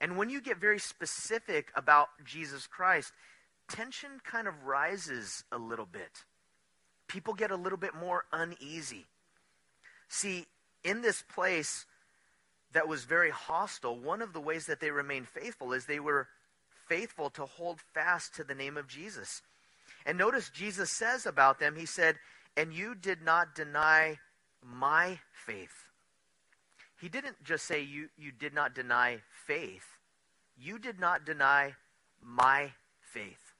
And 0.00 0.16
when 0.16 0.30
you 0.30 0.40
get 0.40 0.58
very 0.58 0.78
specific 0.78 1.70
about 1.74 2.08
Jesus 2.24 2.66
Christ, 2.66 3.12
tension 3.68 4.20
kind 4.24 4.46
of 4.46 4.64
rises 4.64 5.44
a 5.50 5.58
little 5.58 5.86
bit 5.86 6.24
people 7.08 7.34
get 7.34 7.50
a 7.50 7.56
little 7.56 7.78
bit 7.78 7.94
more 7.94 8.24
uneasy. 8.32 9.06
See, 10.08 10.46
in 10.84 11.02
this 11.02 11.22
place 11.22 11.86
that 12.72 12.88
was 12.88 13.04
very 13.04 13.30
hostile, 13.30 13.98
one 13.98 14.22
of 14.22 14.32
the 14.32 14.40
ways 14.40 14.66
that 14.66 14.80
they 14.80 14.90
remained 14.90 15.28
faithful 15.28 15.72
is 15.72 15.86
they 15.86 16.00
were 16.00 16.28
faithful 16.88 17.30
to 17.30 17.46
hold 17.46 17.80
fast 17.94 18.34
to 18.34 18.44
the 18.44 18.54
name 18.54 18.76
of 18.76 18.88
Jesus. 18.88 19.42
And 20.04 20.18
notice 20.18 20.50
Jesus 20.50 20.90
says 20.90 21.26
about 21.26 21.58
them, 21.58 21.74
He 21.76 21.86
said, 21.86 22.16
And 22.56 22.72
you 22.72 22.94
did 22.94 23.22
not 23.22 23.54
deny 23.54 24.18
my 24.62 25.18
faith. 25.32 25.85
He 27.00 27.08
didn't 27.08 27.42
just 27.44 27.66
say 27.66 27.82
you, 27.82 28.08
you 28.16 28.32
did 28.32 28.54
not 28.54 28.74
deny 28.74 29.18
faith, 29.46 29.98
you 30.58 30.78
did 30.78 30.98
not 30.98 31.24
deny 31.24 31.74
my 32.22 32.72
faith. 33.00 33.52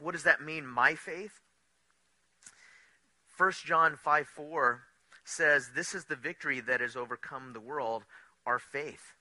What 0.00 0.12
does 0.12 0.24
that 0.24 0.42
mean, 0.42 0.66
my 0.66 0.94
faith? 0.94 1.40
1 3.36 3.52
John 3.64 3.96
5 3.96 4.26
4 4.26 4.82
says, 5.24 5.70
This 5.74 5.94
is 5.94 6.04
the 6.04 6.16
victory 6.16 6.60
that 6.60 6.80
has 6.80 6.96
overcome 6.96 7.52
the 7.52 7.60
world, 7.60 8.04
our 8.46 8.58
faith. 8.58 9.14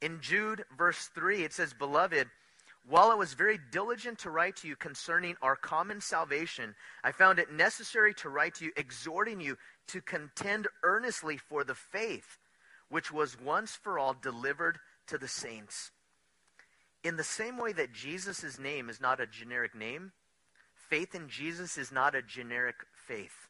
In 0.00 0.20
Jude, 0.20 0.64
verse 0.76 1.10
3, 1.14 1.44
it 1.44 1.52
says, 1.52 1.72
Beloved, 1.72 2.28
while 2.88 3.10
I 3.10 3.14
was 3.14 3.34
very 3.34 3.58
diligent 3.70 4.18
to 4.20 4.30
write 4.30 4.56
to 4.56 4.68
you 4.68 4.74
concerning 4.74 5.36
our 5.42 5.56
common 5.56 6.00
salvation, 6.00 6.74
I 7.04 7.12
found 7.12 7.38
it 7.38 7.52
necessary 7.52 8.14
to 8.14 8.28
write 8.28 8.54
to 8.56 8.64
you, 8.64 8.72
exhorting 8.76 9.40
you 9.40 9.58
to 9.88 10.00
contend 10.00 10.66
earnestly 10.82 11.36
for 11.36 11.62
the 11.62 11.74
faith 11.74 12.38
which 12.90 13.10
was 13.10 13.40
once 13.40 13.74
for 13.74 13.98
all 13.98 14.14
delivered 14.20 14.78
to 15.06 15.16
the 15.16 15.28
saints. 15.28 15.90
In 17.02 17.16
the 17.16 17.24
same 17.24 17.56
way 17.56 17.72
that 17.72 17.94
Jesus' 17.94 18.58
name 18.58 18.90
is 18.90 19.00
not 19.00 19.20
a 19.20 19.26
generic 19.26 19.74
name, 19.74 20.12
faith 20.90 21.14
in 21.14 21.28
Jesus 21.28 21.78
is 21.78 21.90
not 21.90 22.14
a 22.14 22.20
generic 22.20 22.76
faith. 22.94 23.48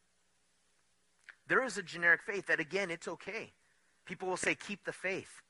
There 1.49 1.65
is 1.65 1.77
a 1.77 1.83
generic 1.83 2.21
faith 2.23 2.47
that, 2.47 2.61
again, 2.61 2.91
it's 2.93 3.09
okay. 3.09 3.51
People 4.07 4.29
will 4.29 4.37
say, 4.37 4.55
keep 4.55 4.85
the 4.85 4.93
faith. 4.93 5.43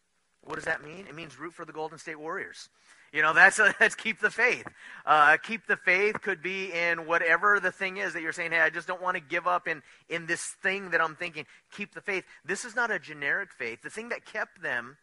What 0.43 0.55
does 0.55 0.65
that 0.65 0.83
mean? 0.83 1.07
It 1.07 1.15
means 1.15 1.39
root 1.39 1.53
for 1.53 1.67
the 1.67 1.73
Golden 1.73 1.99
State 1.99 2.19
Warriors. 2.19 2.71
You 3.13 3.23
know, 3.23 3.33
that's, 3.33 3.59
a, 3.59 3.75
that's 3.81 3.95
keep 3.95 4.21
the 4.21 4.31
faith. 4.31 4.67
Uh, 5.05 5.37
keep 5.37 5.67
the 5.67 5.77
faith 5.77 6.21
could 6.21 6.43
be 6.43 6.73
in 6.73 7.07
whatever 7.07 7.61
the 7.61 7.73
thing 7.73 7.97
is 7.97 8.13
that 8.13 8.23
you're 8.23 8.33
saying, 8.33 8.53
hey, 8.53 8.61
I 8.61 8.71
just 8.71 8.87
don't 8.87 9.03
want 9.03 9.17
to 9.17 9.23
give 9.23 9.47
up 9.47 9.67
in, 9.67 9.83
in 10.09 10.27
this 10.27 10.43
thing 10.63 10.91
that 10.91 11.01
I'm 11.01 11.17
thinking. 11.17 11.47
Keep 11.73 11.95
the 11.95 12.01
faith. 12.01 12.25
This 12.45 12.65
is 12.65 12.77
not 12.77 12.91
a 12.91 12.99
generic 12.99 13.53
faith. 13.53 13.83
The 13.83 13.91
thing 13.91 14.11
that 14.11 14.25
kept 14.25 14.63
them 14.63 14.97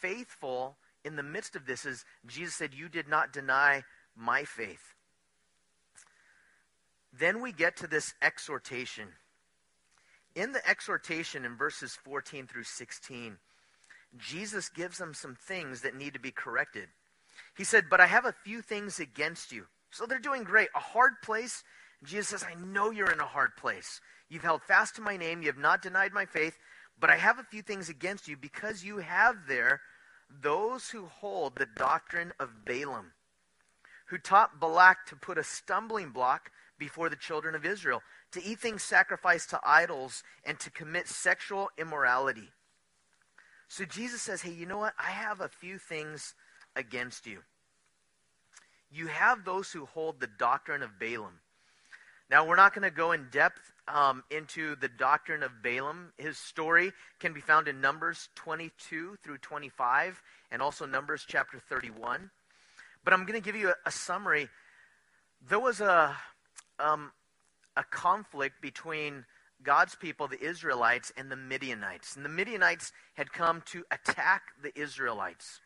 faithful 0.00 0.76
in 1.04 1.16
the 1.16 1.22
midst 1.22 1.56
of 1.56 1.66
this 1.66 1.84
is 1.84 2.04
Jesus 2.26 2.54
said, 2.54 2.74
You 2.74 2.88
did 2.88 3.08
not 3.08 3.32
deny 3.32 3.84
my 4.16 4.44
faith. 4.44 4.94
Then 7.18 7.40
we 7.40 7.52
get 7.52 7.76
to 7.78 7.86
this 7.86 8.14
exhortation. 8.22 9.08
In 10.36 10.52
the 10.52 10.66
exhortation 10.68 11.44
in 11.44 11.56
verses 11.56 11.98
14 12.04 12.46
through 12.46 12.64
16, 12.64 13.36
Jesus 14.16 14.68
gives 14.68 14.98
them 14.98 15.12
some 15.14 15.34
things 15.34 15.82
that 15.82 15.96
need 15.96 16.14
to 16.14 16.20
be 16.20 16.30
corrected. 16.30 16.88
He 17.60 17.64
said, 17.64 17.90
But 17.90 18.00
I 18.00 18.06
have 18.06 18.24
a 18.24 18.32
few 18.32 18.62
things 18.62 19.00
against 19.00 19.52
you. 19.52 19.66
So 19.90 20.06
they're 20.06 20.18
doing 20.18 20.44
great. 20.44 20.70
A 20.74 20.80
hard 20.80 21.20
place. 21.22 21.62
Jesus 22.02 22.28
says, 22.28 22.42
I 22.42 22.54
know 22.58 22.90
you're 22.90 23.12
in 23.12 23.20
a 23.20 23.26
hard 23.26 23.54
place. 23.54 24.00
You've 24.30 24.44
held 24.44 24.62
fast 24.62 24.96
to 24.96 25.02
my 25.02 25.18
name. 25.18 25.42
You 25.42 25.48
have 25.48 25.58
not 25.58 25.82
denied 25.82 26.14
my 26.14 26.24
faith. 26.24 26.56
But 26.98 27.10
I 27.10 27.16
have 27.16 27.38
a 27.38 27.42
few 27.42 27.60
things 27.60 27.90
against 27.90 28.28
you 28.28 28.38
because 28.38 28.82
you 28.82 28.96
have 28.96 29.46
there 29.46 29.82
those 30.40 30.88
who 30.88 31.04
hold 31.04 31.56
the 31.56 31.68
doctrine 31.76 32.32
of 32.40 32.64
Balaam, 32.64 33.12
who 34.06 34.16
taught 34.16 34.58
Balak 34.58 35.04
to 35.08 35.16
put 35.16 35.36
a 35.36 35.44
stumbling 35.44 36.12
block 36.12 36.50
before 36.78 37.10
the 37.10 37.14
children 37.14 37.54
of 37.54 37.66
Israel, 37.66 38.00
to 38.32 38.42
eat 38.42 38.60
things 38.60 38.82
sacrificed 38.82 39.50
to 39.50 39.60
idols, 39.66 40.22
and 40.46 40.58
to 40.60 40.70
commit 40.70 41.08
sexual 41.08 41.68
immorality. 41.76 42.48
So 43.68 43.84
Jesus 43.84 44.22
says, 44.22 44.40
Hey, 44.40 44.52
you 44.52 44.64
know 44.64 44.78
what? 44.78 44.94
I 44.98 45.10
have 45.10 45.42
a 45.42 45.48
few 45.48 45.76
things 45.76 46.34
against 46.74 47.26
you. 47.26 47.40
You 48.90 49.06
have 49.06 49.44
those 49.44 49.70
who 49.70 49.86
hold 49.86 50.20
the 50.20 50.26
doctrine 50.26 50.82
of 50.82 50.98
Balaam. 50.98 51.40
Now, 52.30 52.46
we're 52.46 52.56
not 52.56 52.74
going 52.74 52.88
to 52.88 52.94
go 52.94 53.12
in 53.12 53.26
depth 53.32 53.72
um, 53.88 54.22
into 54.30 54.76
the 54.76 54.88
doctrine 54.88 55.42
of 55.42 55.62
Balaam. 55.62 56.12
His 56.16 56.38
story 56.38 56.92
can 57.18 57.32
be 57.32 57.40
found 57.40 57.66
in 57.66 57.80
Numbers 57.80 58.28
22 58.36 59.16
through 59.22 59.38
25 59.38 60.22
and 60.52 60.62
also 60.62 60.86
Numbers 60.86 61.24
chapter 61.26 61.58
31. 61.58 62.30
But 63.04 63.14
I'm 63.14 63.24
going 63.24 63.40
to 63.40 63.44
give 63.44 63.56
you 63.56 63.70
a, 63.70 63.74
a 63.86 63.90
summary. 63.90 64.48
There 65.48 65.58
was 65.58 65.80
a, 65.80 66.16
um, 66.78 67.10
a 67.76 67.82
conflict 67.82 68.60
between 68.60 69.24
God's 69.62 69.94
people, 69.94 70.28
the 70.28 70.40
Israelites, 70.40 71.12
and 71.16 71.30
the 71.30 71.36
Midianites. 71.36 72.16
And 72.16 72.24
the 72.24 72.30
Midianites 72.30 72.92
had 73.14 73.32
come 73.32 73.62
to 73.66 73.84
attack 73.90 74.42
the 74.62 74.78
Israelites. 74.78 75.60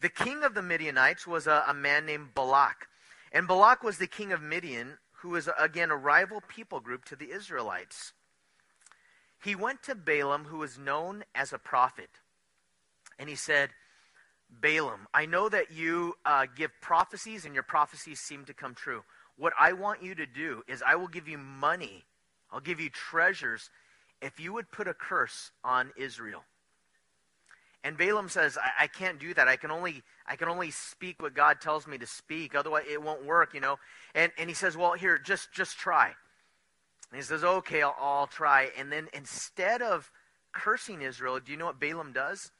The 0.00 0.08
king 0.08 0.44
of 0.44 0.54
the 0.54 0.62
Midianites 0.62 1.26
was 1.26 1.46
a, 1.46 1.64
a 1.68 1.74
man 1.74 2.06
named 2.06 2.34
Balak. 2.34 2.88
And 3.32 3.46
Balak 3.46 3.82
was 3.82 3.98
the 3.98 4.06
king 4.06 4.32
of 4.32 4.42
Midian, 4.42 4.98
who 5.20 5.30
was, 5.30 5.48
again, 5.58 5.90
a 5.90 5.96
rival 5.96 6.42
people 6.48 6.80
group 6.80 7.04
to 7.06 7.16
the 7.16 7.30
Israelites. 7.30 8.12
He 9.42 9.54
went 9.54 9.82
to 9.84 9.94
Balaam, 9.94 10.44
who 10.44 10.58
was 10.58 10.78
known 10.78 11.24
as 11.34 11.52
a 11.52 11.58
prophet, 11.58 12.10
and 13.18 13.28
he 13.28 13.34
said, 13.34 13.70
Balaam, 14.50 15.06
I 15.14 15.26
know 15.26 15.48
that 15.48 15.70
you 15.70 16.14
uh, 16.24 16.46
give 16.56 16.70
prophecies, 16.80 17.44
and 17.44 17.54
your 17.54 17.62
prophecies 17.62 18.20
seem 18.20 18.44
to 18.46 18.54
come 18.54 18.74
true. 18.74 19.02
What 19.36 19.52
I 19.58 19.72
want 19.72 20.02
you 20.02 20.14
to 20.14 20.26
do 20.26 20.62
is, 20.68 20.82
I 20.86 20.96
will 20.96 21.08
give 21.08 21.28
you 21.28 21.38
money, 21.38 22.04
I'll 22.50 22.60
give 22.60 22.80
you 22.80 22.90
treasures, 22.90 23.70
if 24.20 24.40
you 24.40 24.52
would 24.52 24.70
put 24.70 24.88
a 24.88 24.94
curse 24.94 25.50
on 25.64 25.92
Israel. 25.96 26.42
And 27.82 27.96
Balaam 27.96 28.28
says, 28.28 28.58
I, 28.58 28.84
I, 28.84 28.86
can't 28.86 29.18
do 29.18 29.32
that. 29.34 29.48
I 29.48 29.56
can 29.56 29.70
only 29.70 30.02
I 30.26 30.36
can 30.36 30.48
only 30.48 30.70
speak 30.70 31.22
what 31.22 31.34
God 31.34 31.60
tells 31.60 31.86
me 31.86 31.96
to 31.98 32.06
speak. 32.06 32.54
Otherwise, 32.54 32.84
it 32.90 33.02
won't 33.02 33.24
work, 33.24 33.54
you 33.54 33.60
know. 33.60 33.78
And 34.14 34.30
and 34.38 34.50
he 34.50 34.54
says, 34.54 34.76
Well, 34.76 34.92
here, 34.92 35.18
just 35.18 35.52
just 35.52 35.78
try. 35.78 36.06
And 36.06 37.16
he 37.16 37.22
says, 37.22 37.42
Okay, 37.42 37.82
I'll, 37.82 37.96
I'll 37.98 38.26
try. 38.26 38.70
And 38.78 38.92
then 38.92 39.08
instead 39.14 39.80
of 39.80 40.10
cursing 40.52 41.00
Israel, 41.00 41.40
do 41.40 41.52
you 41.52 41.58
know 41.58 41.66
what 41.66 41.80
Balaam 41.80 42.12
does? 42.12 42.50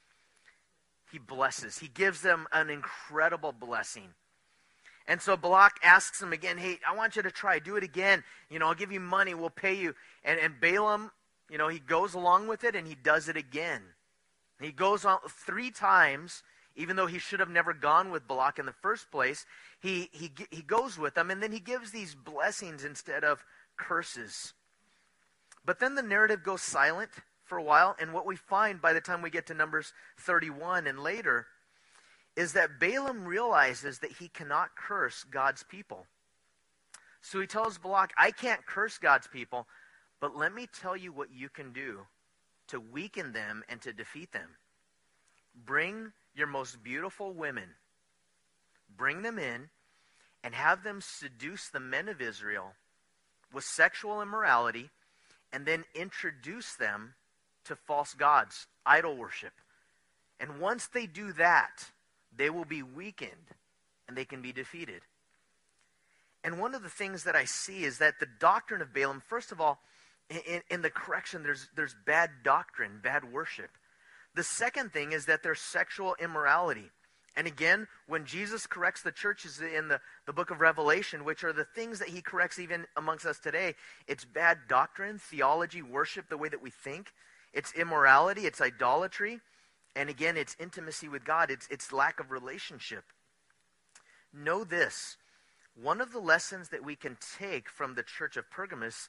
He 1.11 1.19
blesses. 1.19 1.77
He 1.77 1.87
gives 1.87 2.21
them 2.21 2.47
an 2.51 2.69
incredible 2.69 3.51
blessing. 3.51 4.13
And 5.07 5.21
so 5.21 5.35
Balak 5.35 5.73
asks 5.83 6.21
him 6.21 6.33
again, 6.33 6.57
Hey, 6.57 6.79
I 6.87 6.95
want 6.95 7.15
you 7.15 7.21
to 7.21 7.31
try. 7.31 7.59
Do 7.59 7.75
it 7.75 7.83
again. 7.83 8.23
You 8.49 8.57
know, 8.57 8.67
I'll 8.67 8.73
give 8.73 8.91
you 8.91 8.99
money. 8.99 9.35
We'll 9.35 9.49
pay 9.49 9.73
you. 9.75 9.93
And, 10.23 10.39
and 10.39 10.59
Balaam, 10.59 11.11
you 11.49 11.59
know, 11.59 11.67
he 11.67 11.79
goes 11.79 12.15
along 12.15 12.47
with 12.47 12.63
it 12.63 12.75
and 12.75 12.87
he 12.87 12.95
does 12.95 13.29
it 13.29 13.37
again. 13.37 13.81
He 14.61 14.71
goes 14.71 15.05
on 15.05 15.19
three 15.27 15.71
times, 15.71 16.43
even 16.75 16.95
though 16.95 17.07
he 17.07 17.19
should 17.19 17.39
have 17.39 17.49
never 17.49 17.73
gone 17.73 18.11
with 18.11 18.27
Balak 18.27 18.59
in 18.59 18.65
the 18.65 18.71
first 18.71 19.11
place. 19.11 19.45
He, 19.79 20.09
he, 20.11 20.31
he 20.51 20.61
goes 20.61 20.97
with 20.97 21.15
them, 21.15 21.31
and 21.31 21.41
then 21.41 21.51
he 21.51 21.59
gives 21.59 21.91
these 21.91 22.15
blessings 22.15 22.83
instead 22.83 23.23
of 23.23 23.43
curses. 23.77 24.53
But 25.65 25.79
then 25.79 25.95
the 25.95 26.03
narrative 26.03 26.43
goes 26.43 26.61
silent 26.61 27.09
for 27.43 27.57
a 27.57 27.63
while, 27.63 27.95
and 27.99 28.13
what 28.13 28.25
we 28.25 28.35
find 28.35 28.81
by 28.81 28.93
the 28.93 29.01
time 29.01 29.21
we 29.21 29.29
get 29.29 29.47
to 29.47 29.53
Numbers 29.53 29.93
31 30.19 30.87
and 30.87 30.99
later 30.99 31.47
is 32.35 32.53
that 32.53 32.79
Balaam 32.79 33.25
realizes 33.25 33.99
that 33.99 34.13
he 34.13 34.29
cannot 34.29 34.75
curse 34.75 35.23
God's 35.23 35.63
people. 35.63 36.07
So 37.21 37.39
he 37.39 37.47
tells 37.47 37.77
Balak, 37.77 38.13
I 38.17 38.31
can't 38.31 38.65
curse 38.65 38.97
God's 38.97 39.27
people, 39.27 39.67
but 40.19 40.35
let 40.35 40.53
me 40.53 40.67
tell 40.67 40.95
you 40.95 41.11
what 41.11 41.31
you 41.31 41.49
can 41.49 41.73
do 41.73 42.05
to 42.71 42.79
weaken 42.79 43.33
them 43.33 43.63
and 43.69 43.81
to 43.81 43.93
defeat 43.93 44.31
them. 44.31 44.49
Bring 45.65 46.13
your 46.33 46.47
most 46.47 46.83
beautiful 46.83 47.33
women, 47.33 47.69
bring 48.97 49.21
them 49.21 49.37
in, 49.37 49.69
and 50.43 50.55
have 50.55 50.83
them 50.83 51.01
seduce 51.01 51.67
the 51.69 51.79
men 51.79 52.09
of 52.09 52.21
Israel 52.21 52.73
with 53.53 53.63
sexual 53.63 54.21
immorality, 54.21 54.89
and 55.51 55.65
then 55.65 55.83
introduce 55.93 56.73
them 56.75 57.13
to 57.65 57.75
false 57.75 58.13
gods, 58.13 58.67
idol 58.85 59.17
worship. 59.17 59.53
And 60.39 60.59
once 60.59 60.87
they 60.87 61.05
do 61.05 61.33
that, 61.33 61.89
they 62.35 62.49
will 62.49 62.65
be 62.65 62.81
weakened 62.81 63.31
and 64.07 64.17
they 64.17 64.25
can 64.25 64.41
be 64.41 64.53
defeated. 64.53 65.01
And 66.43 66.59
one 66.59 66.73
of 66.73 66.81
the 66.81 66.89
things 66.89 67.25
that 67.25 67.35
I 67.35 67.45
see 67.45 67.83
is 67.83 67.99
that 67.99 68.19
the 68.19 68.27
doctrine 68.39 68.81
of 68.81 68.93
Balaam, 68.93 69.21
first 69.27 69.51
of 69.51 69.61
all, 69.61 69.79
in, 70.31 70.61
in 70.69 70.81
the 70.81 70.89
correction, 70.89 71.43
there's, 71.43 71.67
there's 71.75 71.95
bad 72.05 72.29
doctrine, 72.43 72.99
bad 73.03 73.31
worship. 73.31 73.69
The 74.35 74.43
second 74.43 74.93
thing 74.93 75.11
is 75.11 75.25
that 75.25 75.43
there's 75.43 75.59
sexual 75.59 76.15
immorality. 76.19 76.89
And 77.35 77.47
again, 77.47 77.87
when 78.07 78.25
Jesus 78.25 78.67
corrects 78.67 79.01
the 79.01 79.11
churches 79.11 79.61
in 79.61 79.87
the, 79.87 80.01
the 80.25 80.33
book 80.33 80.51
of 80.51 80.59
Revelation, 80.59 81.23
which 81.23 81.43
are 81.43 81.53
the 81.53 81.65
things 81.75 81.99
that 81.99 82.09
he 82.09 82.21
corrects 82.21 82.59
even 82.59 82.85
amongst 82.97 83.25
us 83.25 83.39
today, 83.39 83.75
it's 84.07 84.25
bad 84.25 84.57
doctrine, 84.67 85.17
theology, 85.17 85.81
worship, 85.81 86.29
the 86.29 86.37
way 86.37 86.49
that 86.49 86.61
we 86.61 86.69
think. 86.69 87.13
It's 87.53 87.73
immorality, 87.73 88.41
it's 88.41 88.61
idolatry. 88.61 89.39
And 89.95 90.09
again, 90.09 90.37
it's 90.37 90.55
intimacy 90.59 91.07
with 91.07 91.23
God, 91.25 91.51
it's, 91.51 91.67
it's 91.69 91.93
lack 91.93 92.19
of 92.19 92.31
relationship. 92.31 93.03
Know 94.33 94.63
this 94.63 95.17
one 95.81 96.01
of 96.01 96.11
the 96.11 96.19
lessons 96.19 96.69
that 96.69 96.83
we 96.83 96.95
can 96.95 97.17
take 97.37 97.69
from 97.69 97.95
the 97.95 98.03
church 98.03 98.35
of 98.35 98.49
Pergamos 98.51 99.07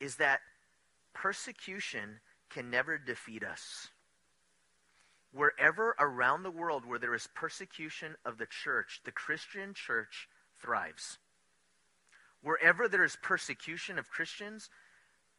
is 0.00 0.16
that 0.16 0.40
persecution 1.12 2.20
can 2.50 2.70
never 2.70 2.98
defeat 2.98 3.44
us. 3.44 3.88
Wherever 5.32 5.96
around 5.98 6.42
the 6.42 6.50
world 6.50 6.84
where 6.86 6.98
there 6.98 7.14
is 7.14 7.28
persecution 7.34 8.14
of 8.24 8.38
the 8.38 8.46
church, 8.46 9.00
the 9.04 9.12
Christian 9.12 9.74
church 9.74 10.28
thrives. 10.60 11.18
Wherever 12.42 12.88
there 12.88 13.04
is 13.04 13.16
persecution 13.22 13.98
of 13.98 14.10
Christians, 14.10 14.68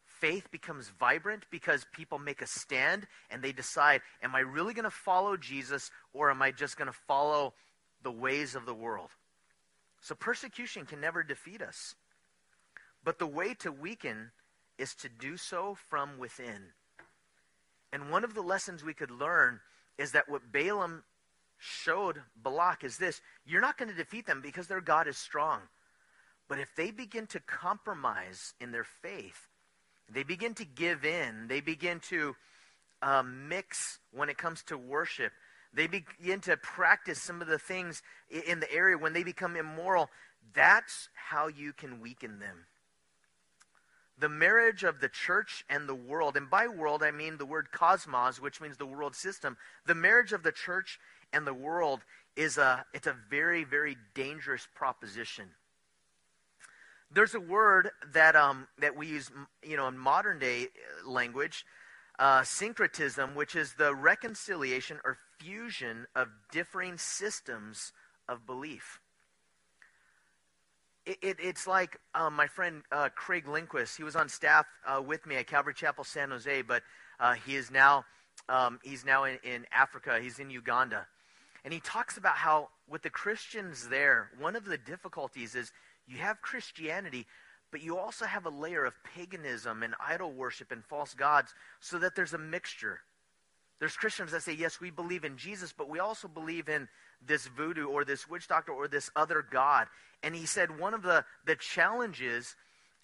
faith 0.05 0.49
becomes 0.51 0.91
vibrant 0.99 1.45
because 1.51 1.85
people 1.93 2.19
make 2.19 2.41
a 2.41 2.47
stand 2.47 3.07
and 3.29 3.41
they 3.41 3.51
decide, 3.51 4.01
am 4.23 4.35
I 4.35 4.39
really 4.39 4.73
going 4.73 4.85
to 4.85 4.89
follow 4.89 5.37
Jesus 5.37 5.91
or 6.13 6.29
am 6.29 6.41
I 6.41 6.51
just 6.51 6.77
going 6.77 6.87
to 6.87 6.97
follow 7.07 7.53
the 8.03 8.11
ways 8.11 8.55
of 8.55 8.65
the 8.65 8.73
world? 8.73 9.09
So 10.01 10.15
persecution 10.15 10.85
can 10.85 10.99
never 10.99 11.23
defeat 11.23 11.61
us. 11.61 11.95
But 13.03 13.19
the 13.19 13.27
way 13.27 13.53
to 13.55 13.71
weaken 13.71 14.31
is 14.77 14.93
to 14.95 15.09
do 15.09 15.38
so 15.38 15.77
from 15.89 16.17
within. 16.17 16.73
And 17.93 18.11
one 18.11 18.23
of 18.23 18.33
the 18.33 18.41
lessons 18.41 18.83
we 18.83 18.93
could 18.93 19.11
learn 19.11 19.59
is 19.97 20.11
that 20.11 20.27
what 20.27 20.51
Balaam 20.51 21.03
showed 21.57 22.21
Balak 22.35 22.83
is 22.83 22.97
this 22.97 23.21
you're 23.45 23.61
not 23.61 23.77
going 23.77 23.89
to 23.89 23.95
defeat 23.95 24.25
them 24.25 24.41
because 24.41 24.67
their 24.67 24.81
God 24.81 25.07
is 25.07 25.17
strong. 25.17 25.61
But 26.47 26.59
if 26.59 26.75
they 26.75 26.91
begin 26.91 27.25
to 27.27 27.39
compromise 27.39 28.53
in 28.59 28.71
their 28.71 28.83
faith, 28.83 29.47
they 30.13 30.23
begin 30.23 30.53
to 30.55 30.65
give 30.65 31.03
in, 31.03 31.47
they 31.47 31.61
begin 31.61 31.99
to 32.09 32.35
uh, 33.01 33.23
mix 33.23 33.99
when 34.11 34.29
it 34.29 34.38
comes 34.38 34.61
to 34.63 34.77
worship, 34.77 35.31
they 35.73 35.88
begin 35.88 36.41
to 36.41 36.57
practice 36.57 37.21
some 37.21 37.41
of 37.41 37.47
the 37.47 37.57
things 37.57 38.03
in 38.29 38.59
the 38.59 38.71
area 38.71 38.97
when 38.97 39.13
they 39.13 39.23
become 39.23 39.55
immoral, 39.55 40.09
that's 40.53 41.09
how 41.15 41.47
you 41.47 41.73
can 41.73 41.99
weaken 41.99 42.39
them 42.39 42.65
the 44.17 44.30
marriage 44.30 44.84
of 44.84 45.01
the 45.01 45.10
church 45.10 45.65
and 45.69 45.89
the 45.89 45.95
world, 45.95 46.38
and 46.38 46.49
by 46.49 46.67
world 46.67 47.04
I 47.04 47.12
mean 47.12 47.38
the 47.38 47.45
word 47.45 47.71
cosmos, 47.71 48.39
which 48.39 48.62
means 48.62 48.78
the 48.78 48.86
world 48.86 49.15
system, 49.15 49.58
the 49.86 49.95
marriage 49.95 50.32
of 50.32 50.43
the 50.43 50.51
church 50.51 50.99
and 51.34 51.45
the 51.45 51.54
world 51.54 52.01
is 52.36 52.58
a 52.58 52.86
it's 52.93 53.08
a 53.08 53.15
very 53.30 53.63
very 53.63 53.97
dangerous 54.13 54.67
proposition. 54.73 55.49
There's 57.12 57.36
a 57.36 57.39
word 57.39 57.91
that 58.13 58.36
um 58.36 58.67
that 58.80 58.95
we 58.95 59.08
use 59.08 59.32
you 59.63 59.78
know 59.78 59.88
in 59.88 59.97
modern 59.97 60.39
day 60.39 60.63
uh, 60.63 61.10
language, 61.10 61.65
uh, 62.19 62.43
syncretism, 62.43 63.36
which 63.36 63.56
is 63.56 63.73
the 63.73 63.93
reconciliation 63.93 64.99
or 65.04 65.17
fusion 65.39 66.08
of 66.15 66.30
differing 66.51 66.97
systems 66.97 67.91
of 68.28 68.45
belief. 68.45 68.99
It, 71.05 71.17
it, 71.21 71.37
it's 71.39 71.67
like 71.67 71.99
um, 72.15 72.33
my 72.35 72.47
friend 72.47 72.81
uh, 72.91 73.09
Craig 73.13 73.47
Lindquist. 73.47 73.95
He 73.95 74.03
was 74.03 74.15
on 74.15 74.27
staff 74.27 74.65
uh, 74.87 75.01
with 75.01 75.25
me 75.25 75.35
at 75.35 75.47
Calvary 75.47 75.73
Chapel 75.75 76.03
San 76.03 76.31
Jose, 76.31 76.61
but 76.63 76.81
uh, 77.19 77.33
he 77.33 77.55
is 77.55 77.69
now 77.69 78.05
um, 78.49 78.79
he's 78.83 79.05
now 79.05 79.23
in, 79.25 79.37
in 79.43 79.65
Africa. 79.71 80.19
He's 80.21 80.39
in 80.39 80.49
Uganda, 80.49 81.05
and 81.63 81.73
he 81.73 81.79
talks 81.79 82.17
about 82.17 82.35
how 82.35 82.69
with 82.89 83.03
the 83.03 83.09
Christians 83.09 83.87
there, 83.87 84.29
one 84.39 84.55
of 84.55 84.65
the 84.65 84.77
difficulties 84.77 85.55
is 85.55 85.71
you 86.07 86.17
have 86.17 86.41
Christianity, 86.41 87.25
but 87.71 87.81
you 87.81 87.97
also 87.97 88.25
have 88.25 88.45
a 88.45 88.49
layer 88.49 88.85
of 88.85 88.95
paganism 89.03 89.83
and 89.83 89.93
idol 89.99 90.31
worship 90.31 90.71
and 90.71 90.83
false 90.83 91.13
gods, 91.13 91.53
so 91.79 91.99
that 91.99 92.15
there's 92.15 92.33
a 92.33 92.37
mixture. 92.37 92.99
There's 93.79 93.97
Christians 93.97 94.31
that 94.31 94.41
say, 94.41 94.53
yes, 94.53 94.79
we 94.79 94.89
believe 94.89 95.25
in 95.25 95.37
Jesus, 95.37 95.73
but 95.73 95.89
we 95.89 95.99
also 95.99 96.27
believe 96.27 96.69
in 96.69 96.87
this 97.25 97.47
voodoo 97.47 97.88
or 97.88 98.06
this 98.06 98.30
witch 98.30 98.47
doctor 98.47 98.71
or 98.71 98.88
this 98.88 99.10
other 99.15 99.45
god. 99.49 99.88
And 100.23 100.36
he 100.36 100.45
said 100.45 100.80
one 100.80 100.93
of 100.93 101.01
the, 101.01 101.25
the 101.45 101.56
challenges 101.56 102.56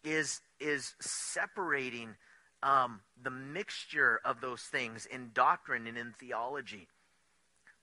is, 0.04 0.42
is 0.60 0.94
separating 1.00 2.16
um, 2.64 3.02
the 3.22 3.32
mixture 3.32 4.20
of 4.24 4.42
those 4.42 4.62
things 4.62 5.06
in 5.06 5.32
doctrine 5.34 5.88
and 5.88 5.98
in 5.98 6.14
theology. 6.20 6.88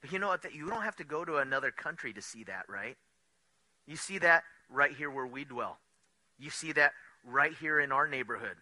But 0.01 0.13
you 0.13 0.19
know 0.19 0.29
what? 0.29 0.45
You 0.55 0.69
don't 0.69 0.83
have 0.83 0.97
to 0.97 1.05
go 1.05 1.25
to 1.25 1.37
another 1.37 1.71
country 1.71 2.13
to 2.13 2.23
see 2.23 2.45
that, 2.45 2.67
right? 2.69 2.97
You 3.87 3.97
see 3.97 4.19
that 4.19 4.45
right 4.71 4.93
here 4.93 5.11
where 5.11 5.27
we 5.27 5.45
dwell. 5.45 5.79
You 6.39 6.51
see 6.51 6.73
that 6.73 6.93
right 7.25 7.53
here 7.59 7.81
in 7.81 7.91
our 7.91 8.07
neighborhood. 8.07 8.57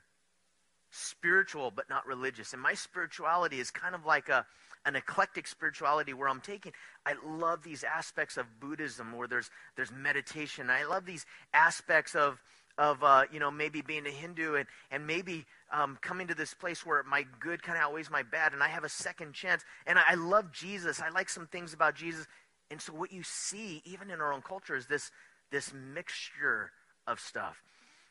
Spiritual, 0.91 1.71
but 1.71 1.91
not 1.91 2.07
religious. 2.07 2.53
And 2.53 2.63
my 2.63 2.75
spirituality 2.75 3.61
is 3.61 3.71
kind 3.71 3.95
of 3.95 4.07
like 4.07 4.29
a, 4.29 4.47
an 4.87 4.97
eclectic 4.97 5.47
spirituality 5.47 6.15
where 6.15 6.29
I'm 6.29 6.41
taking. 6.41 6.73
I 7.05 7.15
love 7.27 7.63
these 7.63 7.85
aspects 7.85 8.37
of 8.37 8.47
Buddhism 8.61 9.13
where 9.17 9.29
there's 9.29 9.51
there's 9.75 9.91
meditation. 9.91 10.71
I 10.71 10.85
love 10.85 11.05
these 11.05 11.27
aspects 11.53 12.15
of 12.15 12.41
of 12.79 13.03
uh, 13.03 13.25
you 13.33 13.41
know 13.41 13.51
maybe 13.51 13.83
being 13.83 14.07
a 14.07 14.11
Hindu 14.11 14.55
and 14.55 14.67
and 14.91 15.07
maybe 15.07 15.45
um, 15.73 15.99
coming 16.01 16.29
to 16.29 16.35
this 16.35 16.55
place 16.55 16.87
where 16.87 17.03
my 17.03 17.27
good 17.41 17.63
kind 17.63 17.77
of 17.77 17.83
outweighs 17.83 18.11
my 18.11 18.23
bad 18.23 18.53
and 18.53 18.63
I 18.63 18.69
have 18.69 18.85
a 18.85 18.89
second 18.89 19.35
chance. 19.35 19.65
And 19.87 19.99
I, 19.99 20.03
I 20.11 20.15
love 20.15 20.53
Jesus. 20.53 21.01
I 21.01 21.11
like 21.11 21.29
some 21.29 21.49
things 21.49 21.75
about 21.75 21.97
Jesus. 21.97 22.27
And 22.71 22.81
so 22.81 22.93
what 22.93 23.13
you 23.13 23.23
see 23.25 23.83
even 23.85 24.11
in 24.11 24.21
our 24.21 24.33
own 24.33 24.43
culture 24.43 24.77
is 24.77 24.87
this 24.87 25.11
this 25.51 25.73
mixture 25.75 26.71
of 27.07 27.19
stuff. 27.19 27.63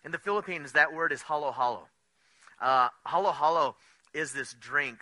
In 0.03 0.11
the 0.11 0.19
Philippines, 0.19 0.73
that 0.73 0.93
word 0.93 1.13
is 1.13 1.21
halo 1.21 1.51
halo. 1.53 1.87
Uh, 2.61 2.89
halo 3.07 3.31
halo 3.31 3.75
is 4.13 4.33
this 4.33 4.55
drink 4.59 4.99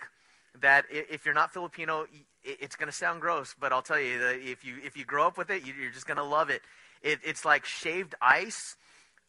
that 0.60 0.84
if 0.90 1.24
you're 1.24 1.34
not 1.34 1.52
Filipino, 1.52 2.06
it's 2.42 2.76
going 2.76 2.88
to 2.88 2.96
sound 2.96 3.20
gross, 3.20 3.54
but 3.58 3.72
I'll 3.72 3.82
tell 3.82 4.00
you 4.00 4.18
that 4.20 4.36
if 4.40 4.64
you 4.64 4.76
if 4.84 4.96
you 4.96 5.04
grow 5.04 5.26
up 5.26 5.38
with 5.38 5.50
it, 5.50 5.62
you're 5.66 5.90
just 5.90 6.06
going 6.06 6.16
to 6.16 6.24
love 6.24 6.50
it. 6.50 6.62
it. 7.02 7.18
It's 7.24 7.44
like 7.44 7.64
shaved 7.64 8.14
ice 8.20 8.76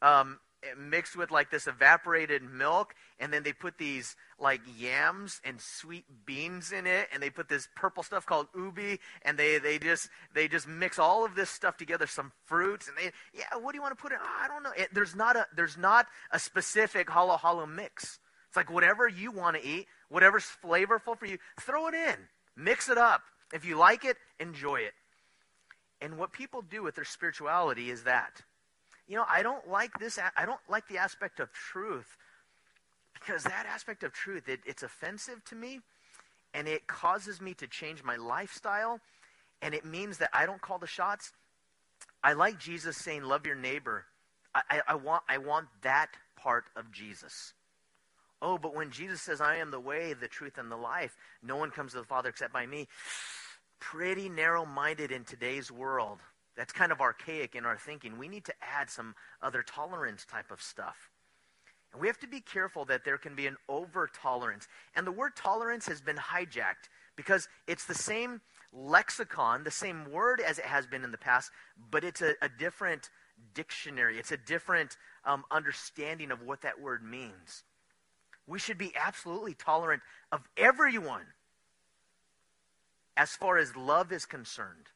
um, 0.02 0.40
mixed 0.78 1.16
with 1.16 1.32
like 1.32 1.52
this 1.52 1.68
evaporated 1.68 2.44
milk, 2.44 2.94
and 3.20 3.32
then 3.32 3.44
they 3.44 3.54
put 3.54 3.78
these 3.78 4.16
like 4.40 4.62
yams 4.78 5.40
and 5.44 5.60
sweet 5.62 6.06
beans 6.26 6.72
in 6.72 6.86
it, 6.86 7.08
and 7.14 7.22
they 7.22 7.30
put 7.30 7.50
this 7.50 7.68
purple 7.76 8.04
stuff 8.04 8.26
called 8.26 8.48
ubi, 8.56 9.00
and 9.24 9.38
they 9.38 9.58
they 9.58 9.78
just 9.78 10.10
they 10.34 10.48
just 10.48 10.68
mix 10.68 11.00
all 11.00 11.26
of 11.26 11.36
this 11.36 11.50
stuff 11.50 11.78
together, 11.78 12.08
some 12.08 12.32
fruits, 12.46 12.88
and 12.88 12.98
they 12.98 13.12
yeah, 13.34 13.58
what 13.60 13.72
do 13.72 13.78
you 13.78 13.82
want 13.82 13.98
to 13.98 14.02
put 14.02 14.12
in? 14.12 14.18
Oh, 14.22 14.44
I 14.44 14.48
don't 14.48 14.64
know. 14.64 14.72
It, 14.78 14.90
there's 14.94 15.16
not 15.16 15.36
a 15.36 15.48
there's 15.56 15.78
not 15.78 16.08
a 16.32 16.40
specific 16.40 17.10
halo 17.10 17.38
halo 17.38 17.66
mix. 17.66 18.20
It's 18.48 18.58
like 18.58 18.72
whatever 18.72 19.08
you 19.08 19.32
want 19.32 19.58
to 19.58 19.66
eat, 19.66 19.88
whatever's 20.10 20.46
flavorful 20.64 21.18
for 21.18 21.26
you, 21.26 21.38
throw 21.60 21.88
it 21.88 21.94
in. 21.94 22.16
Mix 22.56 22.90
it 22.90 22.98
up. 22.98 23.22
If 23.54 23.66
you 23.66 23.78
like 23.78 24.06
it, 24.06 24.18
enjoy 24.40 24.78
it. 24.78 24.94
And 26.02 26.18
what 26.18 26.32
people 26.32 26.62
do 26.62 26.84
with 26.84 26.96
their 26.96 27.06
spirituality 27.06 27.90
is 27.90 28.04
that. 28.04 28.42
You 29.08 29.16
know, 29.18 29.26
I 29.30 29.44
don't 29.44 29.70
like 29.70 30.00
this, 30.00 30.18
I 30.36 30.46
don't 30.46 30.60
like 30.68 30.88
the 30.88 30.98
aspect 30.98 31.40
of 31.40 31.52
truth 31.52 32.18
because 33.14 33.44
that 33.44 33.66
aspect 33.68 34.04
of 34.04 34.14
truth, 34.14 34.50
it, 34.50 34.60
it's 34.66 34.84
offensive 34.84 35.44
to 35.46 35.56
me 35.56 35.80
and 36.54 36.68
it 36.68 36.88
causes 36.88 37.40
me 37.40 37.54
to 37.56 37.68
change 37.68 38.04
my 38.04 38.16
lifestyle 38.16 39.00
and 39.62 39.74
it 39.74 39.86
means 39.86 40.18
that 40.18 40.30
I 40.34 40.46
don't 40.46 40.62
call 40.62 40.80
the 40.80 40.88
shots. 40.88 41.32
I 42.24 42.34
like 42.34 42.60
Jesus 42.60 42.98
saying, 42.98 43.24
love 43.24 43.46
your 43.46 43.56
neighbor. 43.56 44.06
I, 44.54 44.62
I, 44.70 44.82
I 44.90 44.96
want, 44.96 45.24
I 45.30 45.38
want 45.38 45.68
that 45.82 46.10
part 46.36 46.66
of 46.76 46.92
Jesus. 46.92 47.54
Oh, 48.46 48.60
but 48.60 48.76
when 48.76 48.92
Jesus 48.92 49.24
says, 49.24 49.42
I 49.42 49.56
am 49.56 49.72
the 49.72 49.80
way, 49.80 50.14
the 50.14 50.28
truth, 50.28 50.60
and 50.60 50.72
the 50.72 50.76
life, 50.76 51.18
no 51.42 51.56
one 51.58 51.72
comes 51.72 51.94
to 51.94 51.98
the 51.98 52.04
Father 52.04 52.30
except 52.30 52.54
by 52.54 52.68
me, 52.68 52.88
pretty 53.80 54.30
narrow 54.30 54.68
minded 54.68 55.12
in 55.12 55.24
today's 55.24 55.72
world. 55.72 56.20
That's 56.56 56.72
kind 56.72 56.92
of 56.92 57.02
archaic 57.02 57.56
in 57.56 57.66
our 57.66 57.76
thinking. 57.76 58.20
We 58.20 58.28
need 58.28 58.46
to 58.46 58.54
add 58.62 58.92
some 58.92 59.16
other 59.42 59.64
tolerance 59.64 60.26
type 60.26 60.52
of 60.52 60.62
stuff. 60.62 61.10
And 61.92 62.00
we 62.00 62.06
have 62.06 62.20
to 62.20 62.28
be 62.28 62.40
careful 62.40 62.86
that 62.86 63.04
there 63.04 63.18
can 63.18 63.34
be 63.34 63.48
an 63.48 63.58
over 63.68 64.08
tolerance. 64.14 64.68
And 64.96 65.08
the 65.08 65.12
word 65.12 65.36
tolerance 65.36 65.88
has 65.88 66.00
been 66.00 66.18
hijacked 66.18 66.88
because 67.16 67.48
it's 67.68 67.86
the 67.86 67.96
same 67.96 68.42
lexicon, 68.72 69.64
the 69.64 69.72
same 69.72 70.12
word 70.12 70.40
as 70.40 70.60
it 70.60 70.66
has 70.66 70.86
been 70.86 71.04
in 71.04 71.12
the 71.12 71.18
past, 71.18 71.50
but 71.90 72.04
it's 72.04 72.22
a, 72.22 72.36
a 72.44 72.50
different 72.60 73.10
dictionary. 73.56 74.20
It's 74.20 74.32
a 74.32 74.38
different 74.38 74.98
um, 75.26 75.46
understanding 75.50 76.30
of 76.30 76.44
what 76.44 76.62
that 76.62 76.80
word 76.80 77.04
means. 77.04 77.64
We 78.48 78.60
should 78.60 78.78
be 78.78 78.94
absolutely 78.96 79.54
tolerant 79.54 80.02
of 80.32 80.42
everyone 80.58 81.26
as 83.18 83.32
far 83.32 83.58
as 83.58 83.76
love 83.76 84.12
is 84.12 84.26
concerned. 84.26 84.90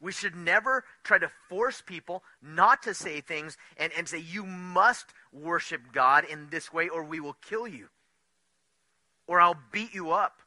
We 0.00 0.10
should 0.10 0.34
never 0.34 0.84
try 1.04 1.18
to 1.18 1.30
force 1.48 1.80
people 1.80 2.24
not 2.42 2.82
to 2.82 2.94
say 2.94 3.20
things 3.20 3.56
and, 3.76 3.92
and 3.96 4.08
say, 4.08 4.18
you 4.18 4.44
must 4.44 5.06
worship 5.32 5.80
God 5.92 6.24
in 6.24 6.48
this 6.50 6.72
way 6.72 6.88
or 6.88 7.04
we 7.04 7.20
will 7.20 7.36
kill 7.48 7.68
you. 7.68 7.88
Or 9.28 9.40
I'll 9.40 9.60
beat 9.70 9.94
you 9.94 10.10
up. 10.10 10.40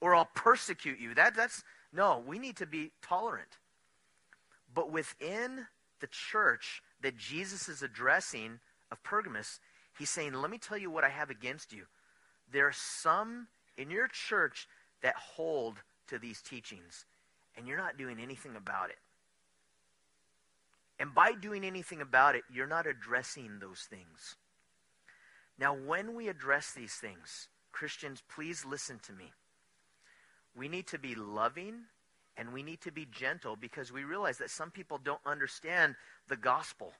Or 0.00 0.14
I'll 0.14 0.28
persecute 0.34 0.98
you. 0.98 1.14
That, 1.14 1.36
that's, 1.36 1.62
no, 1.92 2.22
we 2.26 2.38
need 2.40 2.56
to 2.56 2.66
be 2.66 2.90
tolerant. 3.00 3.58
But 4.74 4.90
within 4.90 5.66
the 6.00 6.08
church 6.08 6.82
that 7.02 7.16
Jesus 7.16 7.68
is 7.68 7.82
addressing 7.82 8.58
of 8.90 9.02
Pergamos, 9.04 9.60
He's 9.98 10.10
saying, 10.10 10.32
Let 10.34 10.50
me 10.50 10.58
tell 10.58 10.78
you 10.78 10.90
what 10.90 11.04
I 11.04 11.08
have 11.08 11.30
against 11.30 11.72
you. 11.72 11.84
There 12.52 12.66
are 12.66 12.72
some 12.72 13.48
in 13.76 13.90
your 13.90 14.08
church 14.08 14.68
that 15.02 15.14
hold 15.16 15.76
to 16.08 16.18
these 16.18 16.40
teachings, 16.40 17.04
and 17.56 17.66
you're 17.66 17.78
not 17.78 17.96
doing 17.96 18.18
anything 18.20 18.56
about 18.56 18.90
it. 18.90 18.98
And 20.98 21.14
by 21.14 21.32
doing 21.32 21.64
anything 21.64 22.02
about 22.02 22.34
it, 22.34 22.42
you're 22.52 22.66
not 22.66 22.86
addressing 22.86 23.58
those 23.58 23.86
things. 23.88 24.36
Now, 25.58 25.74
when 25.74 26.14
we 26.14 26.28
address 26.28 26.72
these 26.72 26.94
things, 26.94 27.48
Christians, 27.72 28.22
please 28.28 28.64
listen 28.64 28.98
to 29.04 29.12
me. 29.12 29.32
We 30.54 30.68
need 30.68 30.86
to 30.88 30.98
be 30.98 31.14
loving 31.14 31.84
and 32.36 32.52
we 32.52 32.62
need 32.62 32.80
to 32.82 32.90
be 32.90 33.06
gentle 33.10 33.56
because 33.56 33.92
we 33.92 34.04
realize 34.04 34.38
that 34.38 34.50
some 34.50 34.70
people 34.70 34.98
don't 35.02 35.20
understand 35.26 35.94
the 36.28 36.36
gospel. 36.36 36.92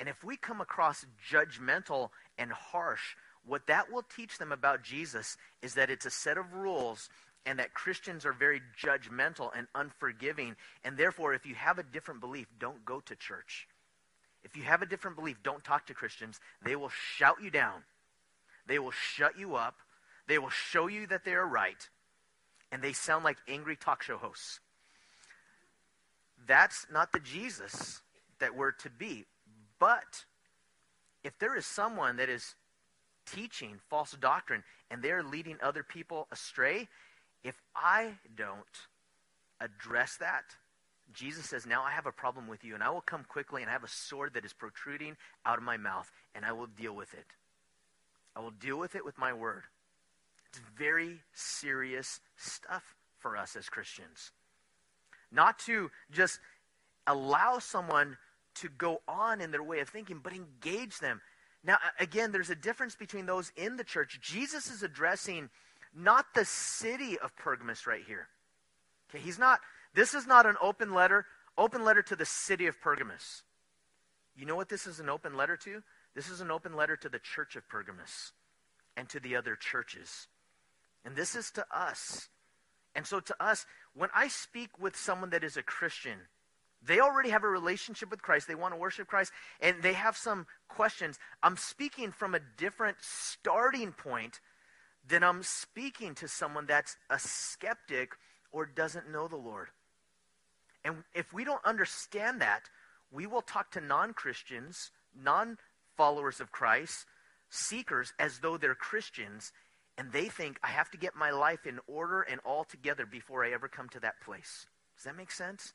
And 0.00 0.08
if 0.08 0.24
we 0.24 0.36
come 0.36 0.60
across 0.60 1.06
judgmental 1.30 2.10
and 2.38 2.50
harsh, 2.50 3.16
what 3.46 3.66
that 3.66 3.92
will 3.92 4.04
teach 4.16 4.38
them 4.38 4.52
about 4.52 4.82
Jesus 4.82 5.36
is 5.62 5.74
that 5.74 5.90
it's 5.90 6.06
a 6.06 6.10
set 6.10 6.38
of 6.38 6.52
rules 6.54 7.08
and 7.46 7.58
that 7.58 7.74
Christians 7.74 8.24
are 8.24 8.32
very 8.32 8.62
judgmental 8.82 9.50
and 9.56 9.66
unforgiving. 9.74 10.56
And 10.82 10.96
therefore, 10.96 11.34
if 11.34 11.44
you 11.44 11.54
have 11.54 11.78
a 11.78 11.82
different 11.82 12.20
belief, 12.20 12.46
don't 12.58 12.84
go 12.84 13.00
to 13.00 13.14
church. 13.14 13.68
If 14.44 14.56
you 14.56 14.62
have 14.62 14.82
a 14.82 14.86
different 14.86 15.16
belief, 15.16 15.42
don't 15.42 15.64
talk 15.64 15.86
to 15.86 15.94
Christians. 15.94 16.40
They 16.64 16.76
will 16.76 16.90
shout 17.16 17.36
you 17.42 17.50
down, 17.50 17.82
they 18.66 18.78
will 18.78 18.92
shut 18.92 19.38
you 19.38 19.56
up, 19.56 19.76
they 20.26 20.38
will 20.38 20.50
show 20.50 20.86
you 20.86 21.06
that 21.08 21.24
they 21.24 21.32
are 21.32 21.46
right, 21.46 21.88
and 22.70 22.82
they 22.82 22.92
sound 22.92 23.24
like 23.24 23.38
angry 23.48 23.76
talk 23.76 24.02
show 24.02 24.16
hosts. 24.16 24.60
That's 26.46 26.86
not 26.92 27.12
the 27.12 27.20
Jesus 27.20 28.02
that 28.38 28.54
we're 28.54 28.72
to 28.72 28.90
be. 28.90 29.24
But 29.78 30.24
if 31.24 31.38
there 31.38 31.56
is 31.56 31.66
someone 31.66 32.16
that 32.16 32.28
is 32.28 32.54
teaching 33.26 33.80
false 33.88 34.12
doctrine 34.12 34.62
and 34.90 35.02
they're 35.02 35.22
leading 35.22 35.58
other 35.62 35.82
people 35.82 36.28
astray, 36.30 36.88
if 37.42 37.60
I 37.74 38.12
don't 38.36 38.88
address 39.60 40.16
that, 40.18 40.44
Jesus 41.12 41.46
says, 41.46 41.66
Now 41.66 41.82
I 41.82 41.90
have 41.90 42.06
a 42.06 42.12
problem 42.12 42.48
with 42.48 42.64
you, 42.64 42.74
and 42.74 42.82
I 42.82 42.90
will 42.90 43.00
come 43.02 43.24
quickly, 43.28 43.62
and 43.62 43.68
I 43.70 43.72
have 43.72 43.84
a 43.84 43.88
sword 43.88 44.34
that 44.34 44.44
is 44.44 44.52
protruding 44.52 45.16
out 45.46 45.58
of 45.58 45.64
my 45.64 45.76
mouth, 45.76 46.10
and 46.34 46.44
I 46.44 46.52
will 46.52 46.66
deal 46.66 46.94
with 46.94 47.12
it. 47.14 47.26
I 48.36 48.40
will 48.40 48.50
deal 48.50 48.78
with 48.78 48.94
it 48.94 49.04
with 49.04 49.18
my 49.18 49.32
word. 49.32 49.62
It's 50.48 50.60
very 50.78 51.20
serious 51.34 52.20
stuff 52.36 52.94
for 53.18 53.36
us 53.36 53.56
as 53.56 53.68
Christians. 53.68 54.30
not 55.32 55.58
to 55.60 55.90
just 56.10 56.38
allow 57.06 57.58
someone 57.58 58.16
to 58.56 58.68
go 58.68 59.02
on 59.08 59.40
in 59.40 59.50
their 59.50 59.62
way 59.62 59.80
of 59.80 59.88
thinking, 59.88 60.20
but 60.22 60.32
engage 60.32 60.98
them. 60.98 61.20
Now, 61.62 61.78
again, 61.98 62.32
there's 62.32 62.50
a 62.50 62.54
difference 62.54 62.94
between 62.94 63.26
those 63.26 63.52
in 63.56 63.76
the 63.76 63.84
church. 63.84 64.20
Jesus 64.20 64.70
is 64.70 64.82
addressing 64.82 65.48
not 65.94 66.26
the 66.34 66.44
city 66.44 67.18
of 67.18 67.34
Pergamos 67.36 67.86
right 67.86 68.02
here. 68.06 68.28
Okay, 69.10 69.22
he's 69.22 69.38
not, 69.38 69.60
this 69.94 70.14
is 70.14 70.26
not 70.26 70.46
an 70.46 70.56
open 70.60 70.92
letter, 70.92 71.26
open 71.56 71.84
letter 71.84 72.02
to 72.02 72.16
the 72.16 72.26
city 72.26 72.66
of 72.66 72.80
Pergamos. 72.80 73.42
You 74.36 74.46
know 74.46 74.56
what 74.56 74.68
this 74.68 74.86
is 74.86 75.00
an 75.00 75.08
open 75.08 75.36
letter 75.36 75.56
to? 75.58 75.82
This 76.14 76.28
is 76.28 76.40
an 76.40 76.50
open 76.50 76.74
letter 76.74 76.96
to 76.96 77.08
the 77.08 77.18
church 77.18 77.56
of 77.56 77.68
Pergamos 77.68 78.32
and 78.96 79.08
to 79.08 79.20
the 79.20 79.36
other 79.36 79.56
churches. 79.56 80.28
And 81.04 81.16
this 81.16 81.34
is 81.34 81.50
to 81.52 81.64
us. 81.70 82.28
And 82.94 83.06
so, 83.06 83.20
to 83.20 83.34
us, 83.42 83.66
when 83.94 84.08
I 84.14 84.28
speak 84.28 84.78
with 84.78 84.96
someone 84.96 85.30
that 85.30 85.42
is 85.42 85.56
a 85.56 85.62
Christian, 85.62 86.18
they 86.86 87.00
already 87.00 87.30
have 87.30 87.44
a 87.44 87.48
relationship 87.48 88.10
with 88.10 88.22
Christ. 88.22 88.46
They 88.46 88.54
want 88.54 88.74
to 88.74 88.80
worship 88.80 89.06
Christ, 89.06 89.32
and 89.60 89.82
they 89.82 89.94
have 89.94 90.16
some 90.16 90.46
questions. 90.68 91.18
I'm 91.42 91.56
speaking 91.56 92.12
from 92.12 92.34
a 92.34 92.40
different 92.56 92.98
starting 93.00 93.92
point 93.92 94.40
than 95.06 95.22
I'm 95.22 95.42
speaking 95.42 96.14
to 96.16 96.28
someone 96.28 96.66
that's 96.66 96.96
a 97.10 97.18
skeptic 97.18 98.12
or 98.52 98.66
doesn't 98.66 99.10
know 99.10 99.28
the 99.28 99.36
Lord. 99.36 99.68
And 100.84 101.04
if 101.14 101.32
we 101.32 101.44
don't 101.44 101.64
understand 101.64 102.40
that, 102.40 102.68
we 103.10 103.26
will 103.26 103.42
talk 103.42 103.70
to 103.72 103.80
non 103.80 104.12
Christians, 104.12 104.90
non 105.18 105.56
followers 105.96 106.40
of 106.40 106.52
Christ, 106.52 107.06
seekers, 107.48 108.12
as 108.18 108.40
though 108.40 108.56
they're 108.56 108.74
Christians, 108.74 109.52
and 109.96 110.12
they 110.12 110.26
think 110.26 110.58
I 110.62 110.68
have 110.68 110.90
to 110.90 110.98
get 110.98 111.14
my 111.14 111.30
life 111.30 111.66
in 111.66 111.78
order 111.86 112.22
and 112.22 112.40
all 112.44 112.64
together 112.64 113.06
before 113.06 113.44
I 113.44 113.52
ever 113.52 113.68
come 113.68 113.88
to 113.90 114.00
that 114.00 114.20
place. 114.20 114.66
Does 114.96 115.04
that 115.04 115.16
make 115.16 115.30
sense? 115.30 115.72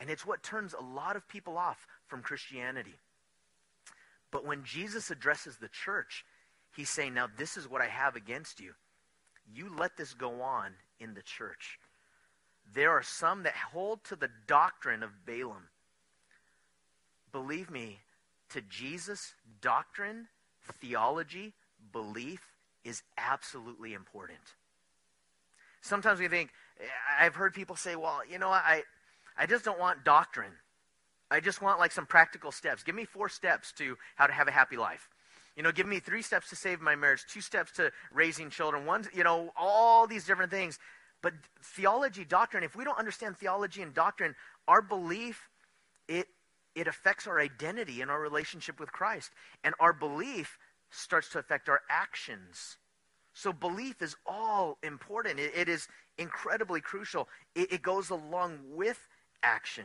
And 0.00 0.10
it's 0.10 0.26
what 0.26 0.42
turns 0.42 0.74
a 0.74 0.82
lot 0.82 1.16
of 1.16 1.28
people 1.28 1.58
off 1.58 1.86
from 2.06 2.22
Christianity. 2.22 2.94
But 4.30 4.44
when 4.44 4.64
Jesus 4.64 5.10
addresses 5.10 5.56
the 5.56 5.68
church, 5.68 6.24
he's 6.76 6.90
saying, 6.90 7.14
Now, 7.14 7.28
this 7.36 7.56
is 7.56 7.68
what 7.68 7.82
I 7.82 7.86
have 7.86 8.14
against 8.14 8.60
you. 8.60 8.72
You 9.52 9.70
let 9.76 9.96
this 9.96 10.14
go 10.14 10.40
on 10.42 10.72
in 11.00 11.14
the 11.14 11.22
church. 11.22 11.78
There 12.74 12.90
are 12.90 13.02
some 13.02 13.44
that 13.44 13.54
hold 13.54 14.04
to 14.04 14.16
the 14.16 14.30
doctrine 14.46 15.02
of 15.02 15.24
Balaam. 15.24 15.68
Believe 17.32 17.70
me, 17.70 17.98
to 18.50 18.60
Jesus, 18.62 19.34
doctrine, 19.60 20.28
theology, 20.80 21.54
belief 21.92 22.40
is 22.84 23.02
absolutely 23.16 23.94
important. 23.94 24.38
Sometimes 25.80 26.20
we 26.20 26.28
think, 26.28 26.50
I've 27.18 27.34
heard 27.34 27.54
people 27.54 27.76
say, 27.76 27.96
well, 27.96 28.20
you 28.30 28.38
know, 28.38 28.48
I, 28.48 28.82
I 29.38 29.46
just 29.46 29.64
don't 29.64 29.78
want 29.78 30.04
doctrine. 30.04 30.52
I 31.30 31.40
just 31.40 31.62
want 31.62 31.78
like 31.78 31.92
some 31.92 32.06
practical 32.06 32.50
steps. 32.50 32.82
Give 32.82 32.94
me 32.94 33.04
four 33.04 33.28
steps 33.28 33.72
to 33.72 33.96
how 34.16 34.26
to 34.26 34.32
have 34.32 34.48
a 34.48 34.50
happy 34.50 34.76
life. 34.76 35.08
You 35.56 35.62
know, 35.62 35.72
give 35.72 35.86
me 35.86 36.00
three 36.00 36.22
steps 36.22 36.48
to 36.50 36.56
save 36.56 36.80
my 36.80 36.94
marriage, 36.94 37.24
two 37.28 37.40
steps 37.40 37.72
to 37.72 37.90
raising 38.12 38.48
children, 38.50 38.86
one, 38.86 39.04
you 39.12 39.24
know, 39.24 39.52
all 39.56 40.06
these 40.06 40.24
different 40.24 40.50
things. 40.50 40.78
But 41.20 41.34
theology, 41.62 42.24
doctrine, 42.24 42.62
if 42.62 42.76
we 42.76 42.84
don't 42.84 42.98
understand 42.98 43.36
theology 43.36 43.82
and 43.82 43.92
doctrine, 43.92 44.34
our 44.68 44.80
belief, 44.80 45.48
it, 46.06 46.28
it 46.74 46.86
affects 46.86 47.26
our 47.26 47.40
identity 47.40 48.00
and 48.02 48.10
our 48.10 48.20
relationship 48.20 48.78
with 48.78 48.92
Christ. 48.92 49.32
And 49.64 49.74
our 49.80 49.92
belief 49.92 50.58
starts 50.90 51.28
to 51.30 51.40
affect 51.40 51.68
our 51.68 51.80
actions. 51.90 52.76
So 53.34 53.52
belief 53.52 54.00
is 54.00 54.16
all 54.26 54.78
important. 54.82 55.40
it, 55.40 55.52
it 55.56 55.68
is 55.68 55.88
incredibly 56.18 56.80
crucial. 56.80 57.28
It, 57.54 57.72
it 57.72 57.82
goes 57.82 58.10
along 58.10 58.60
with 58.74 59.08
action. 59.42 59.84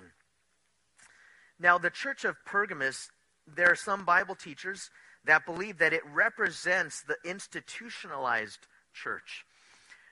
Now, 1.59 1.77
the 1.77 1.89
church 1.89 2.25
of 2.25 2.35
Pergamos, 2.45 3.09
there 3.47 3.71
are 3.71 3.75
some 3.75 4.05
Bible 4.05 4.35
teachers 4.35 4.89
that 5.25 5.45
believe 5.45 5.77
that 5.77 5.93
it 5.93 6.01
represents 6.13 7.03
the 7.03 7.15
institutionalized 7.23 8.59
church. 8.93 9.45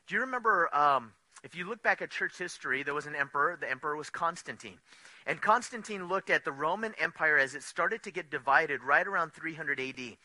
Do 0.07 0.15
you 0.15 0.21
remember, 0.21 0.73
um, 0.75 1.11
if 1.43 1.55
you 1.55 1.67
look 1.67 1.83
back 1.83 2.01
at 2.01 2.11
church 2.11 2.37
history, 2.37 2.83
there 2.83 2.93
was 2.93 3.07
an 3.07 3.15
emperor. 3.15 3.57
The 3.59 3.69
emperor 3.69 3.95
was 3.95 4.09
Constantine. 4.09 4.77
And 5.25 5.41
Constantine 5.41 6.07
looked 6.07 6.29
at 6.29 6.45
the 6.45 6.51
Roman 6.51 6.93
Empire 6.99 7.37
as 7.37 7.55
it 7.55 7.63
started 7.63 8.03
to 8.03 8.11
get 8.11 8.31
divided 8.31 8.81
right 8.81 9.05
around 9.05 9.33
300 9.33 9.79
AD. 9.79 10.17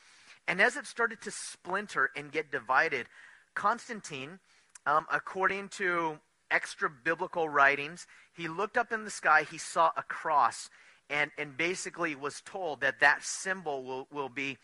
And 0.48 0.60
as 0.60 0.76
it 0.76 0.86
started 0.86 1.20
to 1.22 1.30
splinter 1.30 2.10
and 2.16 2.30
get 2.30 2.50
divided, 2.50 3.06
Constantine, 3.54 4.38
um, 4.86 5.06
according 5.12 5.68
to 5.70 6.18
extra 6.50 6.90
biblical 6.90 7.48
writings, 7.48 8.06
he 8.34 8.48
looked 8.48 8.76
up 8.76 8.92
in 8.92 9.04
the 9.04 9.10
sky, 9.10 9.46
he 9.50 9.58
saw 9.58 9.90
a 9.96 10.02
cross, 10.02 10.68
and, 11.08 11.30
and 11.38 11.56
basically 11.56 12.14
was 12.14 12.40
told 12.44 12.80
that 12.80 13.00
that 13.00 13.24
symbol 13.24 13.84
will, 13.84 14.08
will 14.12 14.28
be 14.28 14.58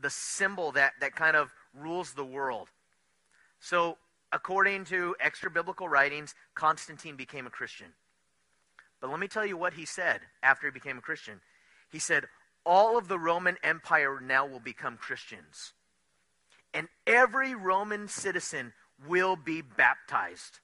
the 0.00 0.10
symbol 0.10 0.72
that, 0.72 0.92
that 1.00 1.14
kind 1.14 1.36
of 1.36 1.52
rules 1.74 2.12
the 2.12 2.24
world. 2.24 2.68
So, 3.60 3.98
according 4.32 4.84
to 4.86 5.14
extra 5.20 5.50
biblical 5.50 5.88
writings, 5.88 6.34
Constantine 6.54 7.16
became 7.16 7.46
a 7.46 7.50
Christian. 7.50 7.88
But 9.00 9.10
let 9.10 9.18
me 9.18 9.28
tell 9.28 9.46
you 9.46 9.56
what 9.56 9.74
he 9.74 9.84
said 9.84 10.20
after 10.42 10.66
he 10.66 10.70
became 10.70 10.98
a 10.98 11.02
Christian. 11.02 11.40
He 11.90 11.98
said, 11.98 12.26
All 12.64 12.98
of 12.98 13.08
the 13.08 13.18
Roman 13.18 13.56
Empire 13.62 14.20
now 14.20 14.46
will 14.46 14.60
become 14.60 14.96
Christians. 14.96 15.72
And 16.72 16.88
every 17.06 17.54
Roman 17.54 18.08
citizen 18.08 18.72
will 19.06 19.36
be 19.36 19.62
baptized. 19.62 20.60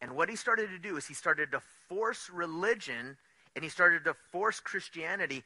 And 0.00 0.14
what 0.14 0.28
he 0.28 0.36
started 0.36 0.70
to 0.70 0.78
do 0.78 0.96
is 0.96 1.06
he 1.06 1.14
started 1.14 1.50
to 1.52 1.60
force 1.88 2.30
religion 2.32 3.16
and 3.54 3.64
he 3.64 3.70
started 3.70 4.04
to 4.04 4.14
force 4.30 4.60
Christianity 4.60 5.42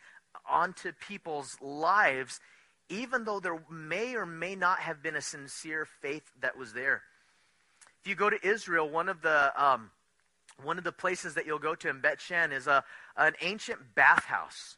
onto 0.49 0.93
people's 0.93 1.57
lives, 1.61 2.41
even 2.89 3.25
though 3.25 3.41
there 3.41 3.63
may 3.71 4.15
or 4.15 4.27
may 4.27 4.55
not 4.55 4.81
have 4.81 5.03
been 5.03 5.17
a 5.17 5.23
sincere 5.23 5.87
faith 5.87 6.31
that 6.41 6.59
was 6.59 6.73
there. 6.73 7.03
If 8.03 8.09
you 8.09 8.15
go 8.15 8.29
to 8.29 8.47
Israel, 8.47 8.89
one 8.89 9.09
of 9.09 9.23
the 9.23 9.53
um, 9.57 9.91
one 10.63 10.79
of 10.79 10.85
the 10.85 10.93
places 10.93 11.35
that 11.35 11.47
you'll 11.47 11.59
go 11.59 11.75
to 11.75 11.89
in 11.89 12.01
Bet 12.01 12.21
Shean 12.21 12.53
is 12.53 12.67
a, 12.67 12.85
an 13.17 13.35
ancient 13.41 13.95
bathhouse. 13.95 14.77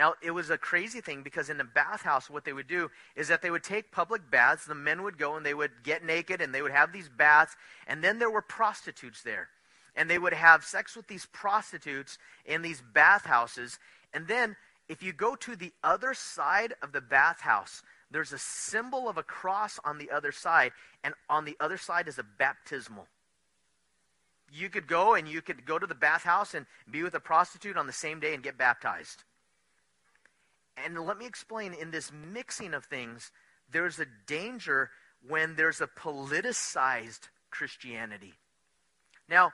Now, 0.00 0.14
it 0.22 0.30
was 0.30 0.48
a 0.48 0.56
crazy 0.56 1.02
thing 1.02 1.22
because 1.22 1.50
in 1.50 1.58
the 1.58 1.64
bathhouse, 1.64 2.30
what 2.30 2.46
they 2.46 2.54
would 2.54 2.66
do 2.66 2.90
is 3.16 3.28
that 3.28 3.42
they 3.42 3.50
would 3.50 3.62
take 3.62 3.92
public 3.92 4.30
baths. 4.30 4.64
The 4.64 4.74
men 4.74 5.02
would 5.02 5.18
go 5.18 5.36
and 5.36 5.44
they 5.44 5.52
would 5.52 5.72
get 5.82 6.02
naked 6.02 6.40
and 6.40 6.54
they 6.54 6.62
would 6.62 6.72
have 6.72 6.90
these 6.90 7.10
baths. 7.10 7.54
And 7.86 8.02
then 8.02 8.18
there 8.18 8.30
were 8.30 8.40
prostitutes 8.40 9.22
there. 9.22 9.50
And 9.94 10.08
they 10.08 10.18
would 10.18 10.32
have 10.32 10.64
sex 10.64 10.96
with 10.96 11.06
these 11.06 11.26
prostitutes 11.26 12.16
in 12.46 12.62
these 12.62 12.82
bathhouses. 12.94 13.78
And 14.14 14.26
then, 14.26 14.56
if 14.88 15.02
you 15.02 15.12
go 15.12 15.36
to 15.36 15.54
the 15.54 15.72
other 15.84 16.14
side 16.14 16.72
of 16.82 16.92
the 16.92 17.02
bathhouse, 17.02 17.82
there's 18.10 18.32
a 18.32 18.38
symbol 18.38 19.06
of 19.06 19.18
a 19.18 19.22
cross 19.22 19.78
on 19.84 19.98
the 19.98 20.10
other 20.10 20.32
side. 20.32 20.72
And 21.04 21.12
on 21.28 21.44
the 21.44 21.58
other 21.60 21.76
side 21.76 22.08
is 22.08 22.18
a 22.18 22.24
baptismal. 22.24 23.06
You 24.50 24.70
could 24.70 24.86
go 24.86 25.14
and 25.14 25.28
you 25.28 25.42
could 25.42 25.66
go 25.66 25.78
to 25.78 25.86
the 25.86 25.94
bathhouse 25.94 26.54
and 26.54 26.64
be 26.90 27.02
with 27.02 27.14
a 27.14 27.20
prostitute 27.20 27.76
on 27.76 27.86
the 27.86 27.92
same 27.92 28.18
day 28.18 28.32
and 28.32 28.42
get 28.42 28.56
baptized. 28.56 29.24
And 30.84 30.98
let 30.98 31.18
me 31.18 31.26
explain 31.26 31.74
in 31.74 31.90
this 31.90 32.10
mixing 32.12 32.74
of 32.74 32.84
things, 32.84 33.30
there's 33.70 33.98
a 33.98 34.06
danger 34.26 34.90
when 35.26 35.56
there's 35.56 35.80
a 35.80 35.86
politicized 35.86 37.28
Christianity. 37.50 38.34
Now, 39.28 39.52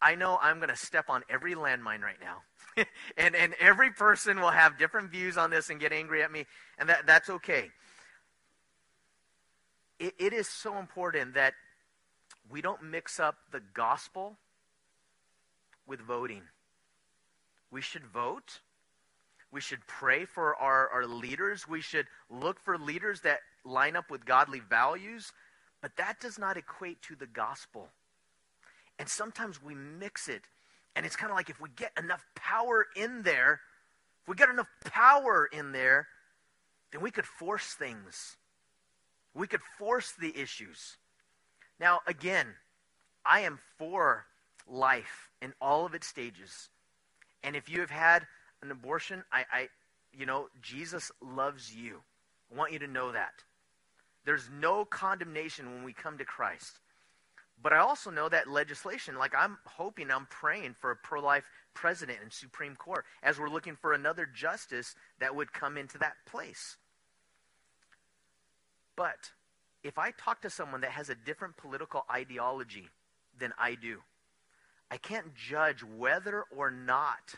I 0.00 0.14
know 0.16 0.38
I'm 0.40 0.56
going 0.56 0.68
to 0.68 0.76
step 0.76 1.06
on 1.08 1.22
every 1.30 1.54
landmine 1.54 2.00
right 2.00 2.20
now. 2.20 2.42
and, 3.16 3.36
and 3.36 3.54
every 3.60 3.90
person 3.90 4.40
will 4.40 4.50
have 4.50 4.78
different 4.78 5.10
views 5.10 5.36
on 5.36 5.50
this 5.50 5.70
and 5.70 5.78
get 5.78 5.92
angry 5.92 6.22
at 6.22 6.32
me, 6.32 6.46
and 6.78 6.88
that, 6.88 7.06
that's 7.06 7.30
okay. 7.30 7.70
It, 9.98 10.14
it 10.18 10.32
is 10.32 10.48
so 10.48 10.78
important 10.78 11.34
that 11.34 11.54
we 12.50 12.60
don't 12.60 12.82
mix 12.82 13.20
up 13.20 13.36
the 13.52 13.60
gospel 13.74 14.36
with 15.86 16.00
voting. 16.00 16.42
We 17.70 17.80
should 17.80 18.04
vote 18.04 18.60
we 19.52 19.60
should 19.60 19.86
pray 19.86 20.24
for 20.24 20.56
our, 20.56 20.88
our 20.88 21.06
leaders. 21.06 21.68
We 21.68 21.82
should 21.82 22.06
look 22.30 22.58
for 22.58 22.78
leaders 22.78 23.20
that 23.20 23.40
line 23.64 23.96
up 23.96 24.10
with 24.10 24.24
godly 24.24 24.60
values. 24.60 25.32
But 25.82 25.96
that 25.96 26.20
does 26.20 26.38
not 26.38 26.56
equate 26.56 27.02
to 27.02 27.14
the 27.14 27.26
gospel. 27.26 27.88
And 28.98 29.08
sometimes 29.08 29.62
we 29.62 29.74
mix 29.74 30.28
it. 30.28 30.42
And 30.96 31.04
it's 31.04 31.16
kind 31.16 31.30
of 31.30 31.36
like 31.36 31.50
if 31.50 31.60
we 31.60 31.68
get 31.76 31.92
enough 32.02 32.24
power 32.34 32.86
in 32.96 33.22
there, 33.22 33.60
if 34.22 34.28
we 34.28 34.36
get 34.36 34.48
enough 34.48 34.68
power 34.84 35.48
in 35.52 35.72
there, 35.72 36.08
then 36.90 37.02
we 37.02 37.10
could 37.10 37.26
force 37.26 37.74
things. 37.74 38.36
We 39.34 39.46
could 39.46 39.62
force 39.78 40.12
the 40.12 40.38
issues. 40.38 40.96
Now, 41.78 42.00
again, 42.06 42.46
I 43.24 43.40
am 43.40 43.58
for 43.78 44.26
life 44.66 45.30
in 45.40 45.52
all 45.60 45.84
of 45.84 45.94
its 45.94 46.06
stages. 46.06 46.68
And 47.42 47.56
if 47.56 47.68
you 47.68 47.80
have 47.80 47.90
had 47.90 48.26
an 48.62 48.70
abortion, 48.70 49.24
I, 49.32 49.44
I, 49.52 49.68
you 50.12 50.26
know, 50.26 50.48
Jesus 50.60 51.10
loves 51.20 51.74
you. 51.74 52.00
I 52.52 52.56
want 52.56 52.72
you 52.72 52.78
to 52.80 52.86
know 52.86 53.12
that. 53.12 53.42
There's 54.24 54.48
no 54.60 54.84
condemnation 54.84 55.66
when 55.72 55.84
we 55.84 55.92
come 55.92 56.18
to 56.18 56.24
Christ. 56.24 56.78
But 57.60 57.72
I 57.72 57.78
also 57.78 58.10
know 58.10 58.28
that 58.28 58.48
legislation, 58.48 59.16
like 59.16 59.34
I'm 59.36 59.58
hoping, 59.64 60.10
I'm 60.10 60.26
praying 60.26 60.74
for 60.80 60.90
a 60.90 60.96
pro 60.96 61.20
life 61.20 61.44
president 61.74 62.18
and 62.22 62.32
Supreme 62.32 62.76
Court 62.76 63.04
as 63.22 63.38
we're 63.38 63.48
looking 63.48 63.76
for 63.76 63.92
another 63.92 64.26
justice 64.26 64.94
that 65.20 65.34
would 65.34 65.52
come 65.52 65.76
into 65.76 65.98
that 65.98 66.14
place. 66.26 66.76
But 68.96 69.30
if 69.82 69.98
I 69.98 70.10
talk 70.12 70.42
to 70.42 70.50
someone 70.50 70.80
that 70.82 70.90
has 70.90 71.08
a 71.08 71.14
different 71.14 71.56
political 71.56 72.04
ideology 72.10 72.88
than 73.38 73.52
I 73.58 73.74
do, 73.74 74.00
I 74.90 74.96
can't 74.96 75.34
judge 75.34 75.82
whether 75.82 76.44
or 76.54 76.70
not 76.70 77.36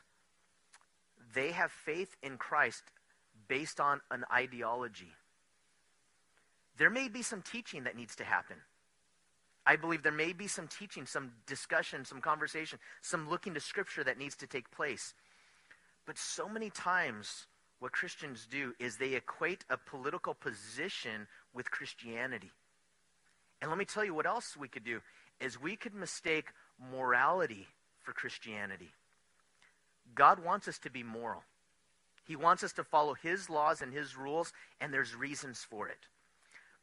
they 1.35 1.53
have 1.53 1.71
faith 1.71 2.17
in 2.23 2.37
Christ 2.37 2.83
based 3.49 3.81
on 3.81 4.01
an 4.11 4.25
ideology. 4.33 5.13
There 6.77 6.91
may 6.91 7.09
be 7.09 7.23
some 7.23 7.43
teaching 7.43 7.85
that 7.85 7.97
needs 7.97 8.17
to 8.17 8.25
happen. 8.25 8.57
I 9.67 9.77
believe 9.77 10.03
there 10.03 10.13
may 10.13 10.33
be 10.33 10.47
some 10.47 10.69
teaching, 10.69 11.07
some 11.07 11.33
discussion, 11.47 12.05
some 12.05 12.21
conversation, 12.21 12.79
some 13.01 13.31
looking 13.31 13.55
to 13.55 13.61
Scripture 13.61 14.05
that 14.05 14.19
needs 14.19 14.37
to 14.37 14.47
take 14.47 14.71
place. 14.71 15.15
But 16.07 16.19
so 16.19 16.49
many 16.49 16.69
times, 16.69 17.47
what 17.79 17.93
Christians 17.93 18.47
do 18.51 18.75
is 18.79 18.97
they 18.97 19.15
equate 19.15 19.65
a 19.71 19.79
political 19.79 20.35
position 20.35 21.27
with 21.55 21.71
Christianity. 21.71 22.51
And 23.63 23.71
let 23.71 23.79
me 23.79 23.87
tell 23.87 24.05
you 24.05 24.15
what 24.15 24.27
else 24.27 24.57
we 24.57 24.69
could 24.69 24.85
do 24.85 25.01
is 25.41 25.61
we 25.61 25.77
could 25.77 25.95
mistake 25.95 26.47
morality 26.93 27.67
for 28.03 28.13
Christianity. 28.13 28.91
God 30.15 30.45
wants 30.45 30.69
us 30.69 30.79
to 30.81 30.91
be 30.91 31.03
moral. 31.03 31.43
He 32.27 32.37
wants 32.37 32.63
us 32.63 32.73
to 32.75 32.85
follow 32.85 33.15
his 33.15 33.51
laws 33.51 33.83
and 33.83 33.93
his 33.93 34.17
rules, 34.17 34.53
and 34.81 34.93
there's 34.93 35.15
reasons 35.15 35.67
for 35.69 35.89
it. 35.89 36.07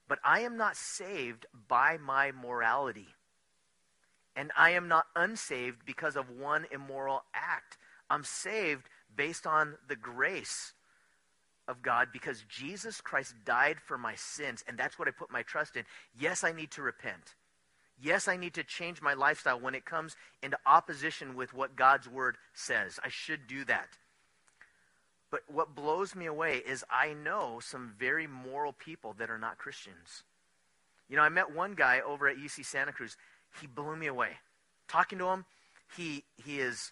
But 0.07 0.19
I 0.23 0.41
am 0.41 0.57
not 0.57 0.75
saved 0.75 1.45
by 1.67 1.97
my 1.97 2.31
morality. 2.31 3.07
And 4.35 4.51
I 4.57 4.71
am 4.71 4.87
not 4.87 5.05
unsaved 5.15 5.85
because 5.85 6.15
of 6.15 6.29
one 6.29 6.65
immoral 6.71 7.23
act. 7.33 7.77
I'm 8.09 8.23
saved 8.23 8.87
based 9.15 9.47
on 9.47 9.75
the 9.87 9.95
grace 9.95 10.73
of 11.67 11.81
God 11.81 12.09
because 12.11 12.43
Jesus 12.49 13.01
Christ 13.01 13.33
died 13.45 13.77
for 13.79 13.97
my 13.97 14.15
sins, 14.15 14.63
and 14.67 14.77
that's 14.77 14.99
what 14.99 15.07
I 15.07 15.11
put 15.11 15.31
my 15.31 15.43
trust 15.43 15.75
in. 15.75 15.83
Yes, 16.19 16.43
I 16.43 16.51
need 16.51 16.71
to 16.71 16.81
repent. 16.81 17.35
Yes, 18.01 18.27
I 18.27 18.35
need 18.35 18.55
to 18.55 18.63
change 18.63 19.01
my 19.01 19.13
lifestyle 19.13 19.59
when 19.59 19.75
it 19.75 19.85
comes 19.85 20.15
into 20.41 20.57
opposition 20.65 21.35
with 21.35 21.53
what 21.53 21.75
God's 21.75 22.09
word 22.09 22.37
says. 22.53 22.99
I 23.03 23.09
should 23.09 23.47
do 23.47 23.63
that. 23.65 23.89
But 25.29 25.41
what 25.47 25.75
blows 25.75 26.15
me 26.15 26.25
away 26.25 26.57
is 26.57 26.83
I 26.89 27.13
know 27.13 27.59
some 27.61 27.93
very 27.97 28.27
moral 28.27 28.73
people 28.73 29.15
that 29.19 29.29
are 29.29 29.37
not 29.37 29.57
Christians. 29.57 30.23
You 31.09 31.15
know, 31.15 31.23
I 31.23 31.29
met 31.29 31.53
one 31.53 31.73
guy 31.73 32.01
over 32.05 32.27
at 32.27 32.37
UC 32.37 32.65
Santa 32.65 32.91
Cruz. 32.91 33.17
He 33.61 33.67
blew 33.67 33.95
me 33.95 34.07
away. 34.07 34.31
Talking 34.87 35.19
to 35.19 35.27
him, 35.27 35.45
he 35.95 36.23
he 36.43 36.59
is 36.59 36.91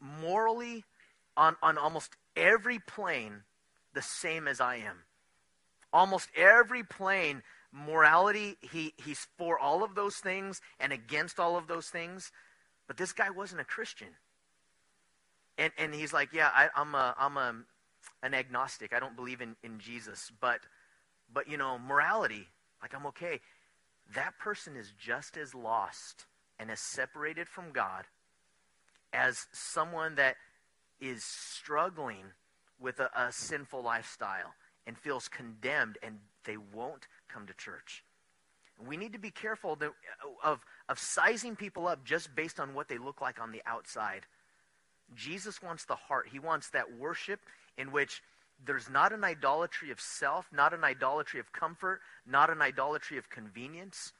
morally 0.00 0.84
on, 1.36 1.56
on 1.62 1.78
almost 1.78 2.10
every 2.36 2.78
plane 2.78 3.42
the 3.94 4.02
same 4.02 4.48
as 4.48 4.60
I 4.60 4.76
am. 4.76 4.98
Almost 5.92 6.28
every 6.36 6.82
plane, 6.82 7.42
morality, 7.74 8.56
he, 8.60 8.94
he's 9.04 9.26
for 9.36 9.58
all 9.58 9.82
of 9.82 9.94
those 9.94 10.16
things 10.16 10.60
and 10.78 10.92
against 10.92 11.40
all 11.40 11.56
of 11.56 11.66
those 11.66 11.88
things. 11.88 12.30
But 12.86 12.96
this 12.96 13.12
guy 13.12 13.30
wasn't 13.30 13.60
a 13.60 13.64
Christian. 13.64 14.08
And, 15.58 15.72
and 15.76 15.94
he's 15.94 16.12
like, 16.12 16.32
yeah, 16.32 16.50
I, 16.54 16.68
am 16.80 16.94
a, 16.94 17.14
I'm 17.18 17.36
a, 17.36 17.54
an 18.22 18.34
agnostic. 18.34 18.92
I 18.94 19.00
don't 19.00 19.16
believe 19.16 19.40
in, 19.40 19.56
in 19.64 19.78
Jesus. 19.78 20.30
But, 20.40 20.60
but, 21.32 21.48
you 21.48 21.56
know, 21.56 21.78
morality, 21.78 22.48
like 22.80 22.94
I'm 22.94 23.06
okay. 23.06 23.40
That 24.14 24.38
person 24.38 24.76
is 24.76 24.92
just 24.98 25.36
as 25.36 25.54
lost 25.54 26.26
and 26.58 26.70
as 26.70 26.80
separated 26.80 27.48
from 27.48 27.72
God 27.72 28.04
as 29.12 29.46
someone 29.52 30.16
that 30.16 30.36
is 31.00 31.24
struggling 31.24 32.24
with 32.80 33.00
a, 33.00 33.08
a 33.16 33.32
sinful 33.32 33.82
lifestyle 33.82 34.54
and 34.86 34.98
feels 34.98 35.28
condemned 35.28 35.98
and 36.02 36.18
they 36.44 36.56
won't 36.56 37.06
come 37.34 37.46
to 37.46 37.54
church. 37.54 38.04
We 38.86 38.96
need 38.96 39.12
to 39.12 39.18
be 39.18 39.30
careful 39.30 39.76
that, 39.76 39.88
uh, 39.88 40.48
of, 40.48 40.64
of 40.88 40.98
sizing 40.98 41.56
people 41.56 41.86
up 41.86 42.04
just 42.04 42.34
based 42.34 42.60
on 42.60 42.74
what 42.74 42.88
they 42.88 42.98
look 42.98 43.20
like 43.20 43.40
on 43.40 43.52
the 43.52 43.62
outside. 43.66 44.26
Jesus 45.14 45.62
wants 45.62 45.84
the 45.84 45.94
heart. 45.94 46.28
He 46.32 46.38
wants 46.38 46.70
that 46.70 46.96
worship 46.98 47.40
in 47.76 47.92
which 47.92 48.22
there's 48.64 48.88
not 48.88 49.12
an 49.12 49.24
idolatry 49.24 49.90
of 49.90 50.00
self, 50.00 50.48
not 50.52 50.72
an 50.72 50.84
idolatry 50.84 51.40
of 51.40 51.52
comfort, 51.52 52.00
not 52.26 52.50
an 52.50 52.62
idolatry 52.62 53.18
of 53.18 53.28
convenience. 53.30 54.12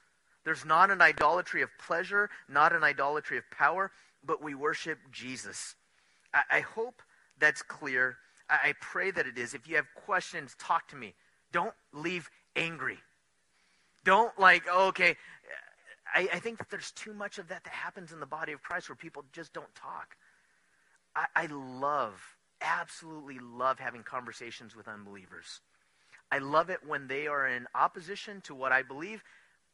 There's 0.44 0.64
not 0.64 0.90
an 0.90 1.00
idolatry 1.00 1.62
of 1.62 1.70
pleasure, 1.78 2.30
not 2.48 2.74
an 2.74 2.84
idolatry 2.84 3.38
of 3.38 3.44
power, 3.50 3.90
but 4.24 4.42
we 4.42 4.54
worship 4.54 4.98
Jesus. 5.10 5.74
I, 6.32 6.42
I 6.50 6.60
hope 6.60 7.02
that's 7.38 7.62
clear. 7.62 8.16
I, 8.48 8.68
I 8.68 8.74
pray 8.80 9.10
that 9.10 9.26
it 9.26 9.38
is. 9.38 9.54
If 9.54 9.66
you 9.66 9.76
have 9.76 9.86
questions, 9.94 10.54
talk 10.58 10.88
to 10.88 10.96
me. 10.96 11.14
Don't 11.52 11.74
leave 11.92 12.28
angry. 12.56 12.98
Don't 14.04 14.38
like, 14.38 14.64
oh, 14.70 14.88
okay. 14.88 15.16
I, 16.14 16.28
I 16.34 16.38
think 16.38 16.58
that 16.58 16.70
there's 16.70 16.92
too 16.92 17.14
much 17.14 17.38
of 17.38 17.48
that 17.48 17.64
that 17.64 17.72
happens 17.72 18.12
in 18.12 18.20
the 18.20 18.26
body 18.26 18.52
of 18.52 18.62
Christ 18.62 18.88
where 18.88 18.96
people 18.96 19.24
just 19.32 19.52
don't 19.52 19.74
talk. 19.74 20.16
I, 21.16 21.26
I 21.34 21.46
love, 21.46 22.20
absolutely 22.60 23.38
love 23.38 23.78
having 23.78 24.02
conversations 24.02 24.76
with 24.76 24.88
unbelievers. 24.88 25.60
I 26.30 26.38
love 26.38 26.70
it 26.70 26.80
when 26.86 27.08
they 27.08 27.26
are 27.26 27.46
in 27.46 27.66
opposition 27.74 28.40
to 28.42 28.54
what 28.54 28.72
I 28.72 28.82
believe, 28.82 29.22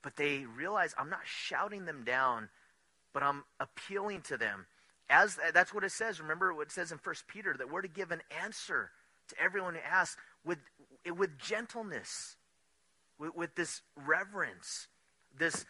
but 0.03 0.17
they 0.17 0.45
realize 0.45 0.95
I'm 0.99 1.11
not 1.11 1.21
shouting 1.25 1.85
them 1.85 2.05
down, 2.05 2.49
but 3.13 3.23
I'm 3.23 3.45
appealing 3.59 4.23
to 4.23 4.37
them. 4.37 4.67
As 5.09 5.39
that's 5.53 5.75
what 5.75 5.83
it 5.83 5.91
says. 5.91 6.21
Remember 6.21 6.55
what 6.55 6.69
it 6.69 6.73
says 6.73 6.93
in 6.93 6.99
First 6.99 7.27
Peter 7.27 7.55
that 7.59 7.71
we're 7.71 7.83
to 7.83 7.89
give 7.89 8.13
an 8.13 8.23
answer 8.43 8.91
to 9.29 9.41
everyone 9.43 9.75
who 9.75 9.81
asks 9.81 10.17
with 10.45 10.59
with 11.17 11.37
gentleness, 11.39 12.37
with, 13.21 13.37
with 13.37 13.55
this 13.55 13.83
reverence, 13.95 14.89
this 15.39 15.65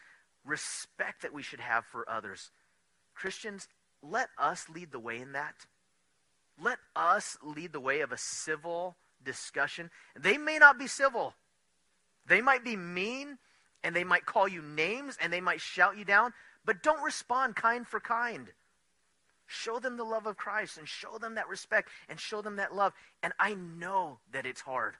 respect 0.44 1.22
that 1.22 1.34
we 1.34 1.42
should 1.42 1.60
have 1.60 1.84
for 1.84 2.08
others. 2.08 2.50
Christians, 3.14 3.68
let 4.02 4.28
us 4.38 4.68
lead 4.70 4.92
the 4.92 4.98
way 4.98 5.18
in 5.18 5.32
that. 5.32 5.66
Let 6.62 6.78
us 6.94 7.36
lead 7.42 7.72
the 7.72 7.80
way 7.80 8.00
of 8.00 8.12
a 8.12 8.18
civil 8.18 8.96
discussion. 9.22 9.90
They 10.18 10.38
may 10.38 10.58
not 10.58 10.78
be 10.78 10.86
civil, 10.86 11.34
they 12.26 12.40
might 12.40 12.64
be 12.64 12.76
mean, 12.76 13.38
and 13.82 13.94
they 13.94 14.04
might 14.04 14.26
call 14.26 14.46
you 14.46 14.62
names, 14.62 15.18
and 15.20 15.32
they 15.32 15.40
might 15.40 15.60
shout 15.60 15.98
you 15.98 16.04
down, 16.04 16.32
but 16.64 16.82
don't 16.82 17.02
respond 17.02 17.56
kind 17.56 17.86
for 17.86 17.98
kind. 17.98 18.48
Show 19.46 19.80
them 19.80 19.96
the 19.96 20.04
love 20.04 20.26
of 20.26 20.36
Christ 20.36 20.78
and 20.78 20.86
show 20.86 21.18
them 21.18 21.34
that 21.34 21.48
respect 21.48 21.88
and 22.08 22.20
show 22.20 22.40
them 22.40 22.56
that 22.56 22.72
love. 22.72 22.92
And 23.20 23.32
I 23.36 23.54
know 23.54 24.20
that 24.32 24.46
it's 24.46 24.60
hard. 24.60 24.94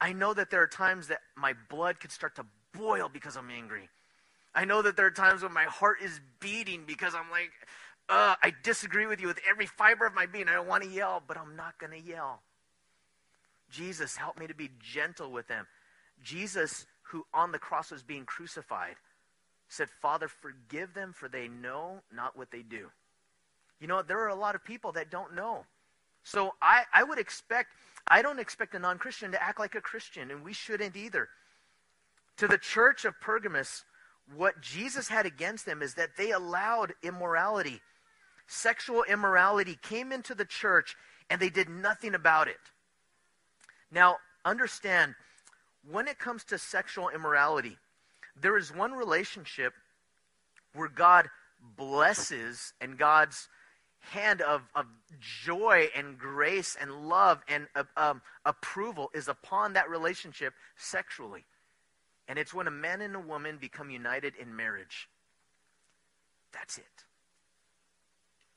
I 0.00 0.12
know 0.12 0.34
that 0.34 0.50
there 0.50 0.62
are 0.62 0.66
times 0.66 1.08
that 1.08 1.20
my 1.36 1.54
blood 1.68 2.00
could 2.00 2.12
start 2.12 2.36
to 2.36 2.46
boil 2.72 3.08
because 3.12 3.36
I'm 3.36 3.50
angry. 3.50 3.88
I 4.54 4.64
know 4.64 4.82
that 4.82 4.96
there 4.96 5.06
are 5.06 5.10
times 5.10 5.42
when 5.42 5.52
my 5.52 5.64
heart 5.64 5.98
is 6.02 6.20
beating 6.40 6.84
because 6.86 7.14
I'm 7.14 7.30
like, 7.30 7.50
uh, 8.08 8.34
I 8.42 8.52
disagree 8.62 9.06
with 9.06 9.20
you 9.20 9.26
with 9.26 9.40
every 9.48 9.66
fiber 9.66 10.06
of 10.06 10.14
my 10.14 10.26
being. 10.26 10.48
I 10.48 10.54
don't 10.54 10.68
want 10.68 10.84
to 10.84 10.90
yell, 10.90 11.22
but 11.26 11.36
I'm 11.36 11.56
not 11.56 11.78
going 11.78 11.92
to 11.92 12.08
yell. 12.08 12.42
Jesus, 13.70 14.16
help 14.16 14.38
me 14.38 14.46
to 14.46 14.54
be 14.54 14.70
gentle 14.80 15.32
with 15.32 15.48
them. 15.48 15.66
Jesus, 16.22 16.86
who 17.02 17.24
on 17.32 17.50
the 17.50 17.58
cross 17.58 17.90
was 17.90 18.02
being 18.02 18.24
crucified, 18.24 18.96
said, 19.68 19.88
Father, 20.00 20.28
forgive 20.28 20.94
them, 20.94 21.12
for 21.12 21.28
they 21.28 21.48
know 21.48 22.02
not 22.14 22.36
what 22.36 22.50
they 22.50 22.62
do. 22.62 22.90
You 23.80 23.88
know, 23.88 24.02
there 24.02 24.20
are 24.20 24.28
a 24.28 24.34
lot 24.34 24.54
of 24.54 24.64
people 24.64 24.92
that 24.92 25.10
don't 25.10 25.34
know. 25.34 25.64
So 26.22 26.54
I, 26.62 26.84
I 26.92 27.02
would 27.02 27.18
expect, 27.18 27.70
I 28.06 28.22
don't 28.22 28.38
expect 28.38 28.74
a 28.74 28.78
non 28.78 28.98
Christian 28.98 29.32
to 29.32 29.42
act 29.42 29.58
like 29.58 29.74
a 29.74 29.80
Christian, 29.80 30.30
and 30.30 30.44
we 30.44 30.52
shouldn't 30.52 30.96
either. 30.96 31.28
To 32.38 32.48
the 32.48 32.58
church 32.58 33.04
of 33.04 33.20
Pergamos, 33.20 33.84
what 34.34 34.60
Jesus 34.60 35.08
had 35.08 35.26
against 35.26 35.66
them 35.66 35.82
is 35.82 35.94
that 35.94 36.16
they 36.16 36.30
allowed 36.32 36.94
immorality 37.02 37.80
sexual 38.46 39.04
immorality 39.04 39.78
came 39.82 40.12
into 40.12 40.34
the 40.34 40.44
church 40.44 40.96
and 41.30 41.40
they 41.40 41.50
did 41.50 41.68
nothing 41.68 42.14
about 42.14 42.48
it. 42.48 42.60
Now, 43.90 44.18
understand, 44.44 45.14
when 45.90 46.08
it 46.08 46.18
comes 46.18 46.44
to 46.44 46.58
sexual 46.58 47.08
immorality, 47.08 47.78
there 48.40 48.56
is 48.56 48.74
one 48.74 48.92
relationship 48.92 49.72
where 50.74 50.88
God 50.88 51.28
blesses 51.76 52.72
and 52.80 52.98
God's 52.98 53.48
hand 54.10 54.40
of, 54.40 54.62
of 54.74 54.86
joy 55.20 55.88
and 55.96 56.18
grace 56.18 56.76
and 56.80 57.08
love 57.08 57.42
and 57.48 57.66
uh, 57.74 57.84
um, 57.96 58.22
approval 58.44 59.10
is 59.14 59.28
upon 59.28 59.72
that 59.74 59.88
relationship 59.88 60.54
sexually. 60.76 61.44
And 62.28 62.38
it's 62.38 62.54
when 62.54 62.66
a 62.66 62.70
man 62.70 63.00
and 63.00 63.14
a 63.16 63.20
woman 63.20 63.58
become 63.60 63.90
united 63.90 64.34
in 64.36 64.54
marriage. 64.54 65.08
That's 66.52 66.78
it. 66.78 66.84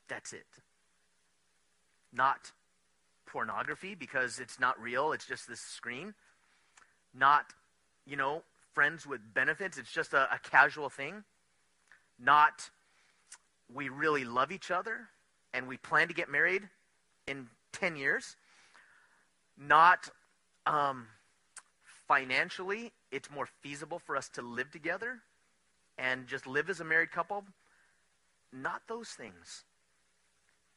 That's 0.08 0.32
it. 0.32 0.46
Not 2.12 2.52
pornography 3.26 3.94
because 3.94 4.38
it's 4.38 4.58
not 4.58 4.80
real, 4.80 5.12
it's 5.12 5.26
just 5.26 5.48
this 5.48 5.60
screen. 5.60 6.14
Not, 7.14 7.46
you 8.06 8.16
know, 8.16 8.42
friends 8.74 9.06
with 9.06 9.20
benefits. 9.34 9.76
It's 9.76 9.92
just 9.92 10.12
a, 10.12 10.28
a 10.32 10.38
casual 10.38 10.88
thing. 10.88 11.24
Not 12.18 12.70
we 13.72 13.88
really 13.90 14.24
love 14.24 14.50
each 14.50 14.70
other 14.70 15.08
and 15.54 15.66
we 15.66 15.76
plan 15.76 16.08
to 16.08 16.14
get 16.14 16.30
married 16.30 16.62
in 17.26 17.48
10 17.72 17.96
years. 17.96 18.36
Not 19.56 20.08
um, 20.66 21.06
financially, 22.06 22.92
it's 23.10 23.30
more 23.30 23.48
feasible 23.60 23.98
for 23.98 24.16
us 24.16 24.28
to 24.30 24.42
live 24.42 24.70
together 24.70 25.18
and 25.98 26.26
just 26.26 26.46
live 26.46 26.70
as 26.70 26.80
a 26.80 26.84
married 26.84 27.10
couple. 27.10 27.44
Not 28.52 28.82
those 28.88 29.08
things. 29.08 29.64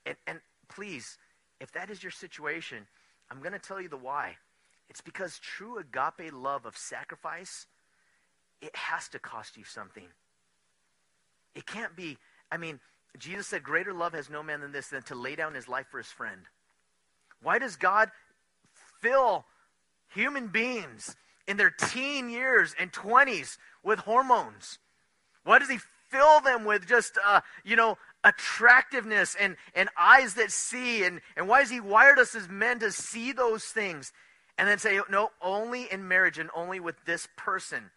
And, 0.05 0.15
and 0.27 0.39
please, 0.67 1.17
if 1.59 1.71
that 1.73 1.89
is 1.89 2.01
your 2.01 2.11
situation, 2.11 2.87
I'm 3.29 3.39
going 3.39 3.53
to 3.53 3.59
tell 3.59 3.79
you 3.79 3.87
the 3.87 3.97
why. 3.97 4.37
It's 4.89 5.01
because 5.01 5.39
true 5.39 5.77
agape 5.77 6.33
love 6.33 6.65
of 6.65 6.75
sacrifice, 6.75 7.67
it 8.61 8.75
has 8.75 9.07
to 9.09 9.19
cost 9.19 9.55
you 9.55 9.63
something. 9.63 10.07
It 11.55 11.65
can't 11.65 11.95
be, 11.95 12.17
I 12.51 12.57
mean, 12.57 12.79
Jesus 13.19 13.47
said, 13.47 13.63
Greater 13.63 13.93
love 13.93 14.13
has 14.13 14.29
no 14.29 14.41
man 14.41 14.61
than 14.61 14.71
this, 14.71 14.87
than 14.87 15.03
to 15.03 15.15
lay 15.15 15.35
down 15.35 15.53
his 15.53 15.67
life 15.67 15.87
for 15.89 15.97
his 15.97 16.07
friend. 16.07 16.41
Why 17.43 17.59
does 17.59 17.75
God 17.75 18.09
fill 19.01 19.45
human 20.13 20.47
beings 20.47 21.15
in 21.47 21.57
their 21.57 21.71
teen 21.71 22.29
years 22.29 22.75
and 22.79 22.91
20s 22.91 23.57
with 23.83 23.99
hormones? 23.99 24.79
Why 25.43 25.59
does 25.59 25.69
he 25.69 25.79
fill 26.09 26.41
them 26.41 26.65
with 26.65 26.87
just, 26.87 27.17
uh, 27.25 27.41
you 27.63 27.75
know, 27.75 27.97
attractiveness 28.23 29.35
and, 29.39 29.57
and 29.75 29.89
eyes 29.97 30.35
that 30.35 30.51
see? 30.51 31.03
And, 31.03 31.21
and 31.35 31.47
why 31.47 31.59
has 31.59 31.69
he 31.69 31.79
wired 31.79 32.19
us 32.19 32.35
as 32.35 32.47
men 32.47 32.79
to 32.79 32.91
see 32.91 33.31
those 33.31 33.65
things? 33.65 34.13
And 34.57 34.67
then 34.67 34.77
say, 34.77 34.99
no, 35.09 35.31
only 35.41 35.91
in 35.91 36.07
marriage 36.07 36.37
and 36.37 36.49
only 36.55 36.79
with 36.79 36.95
this 37.05 37.27
person. 37.35 37.89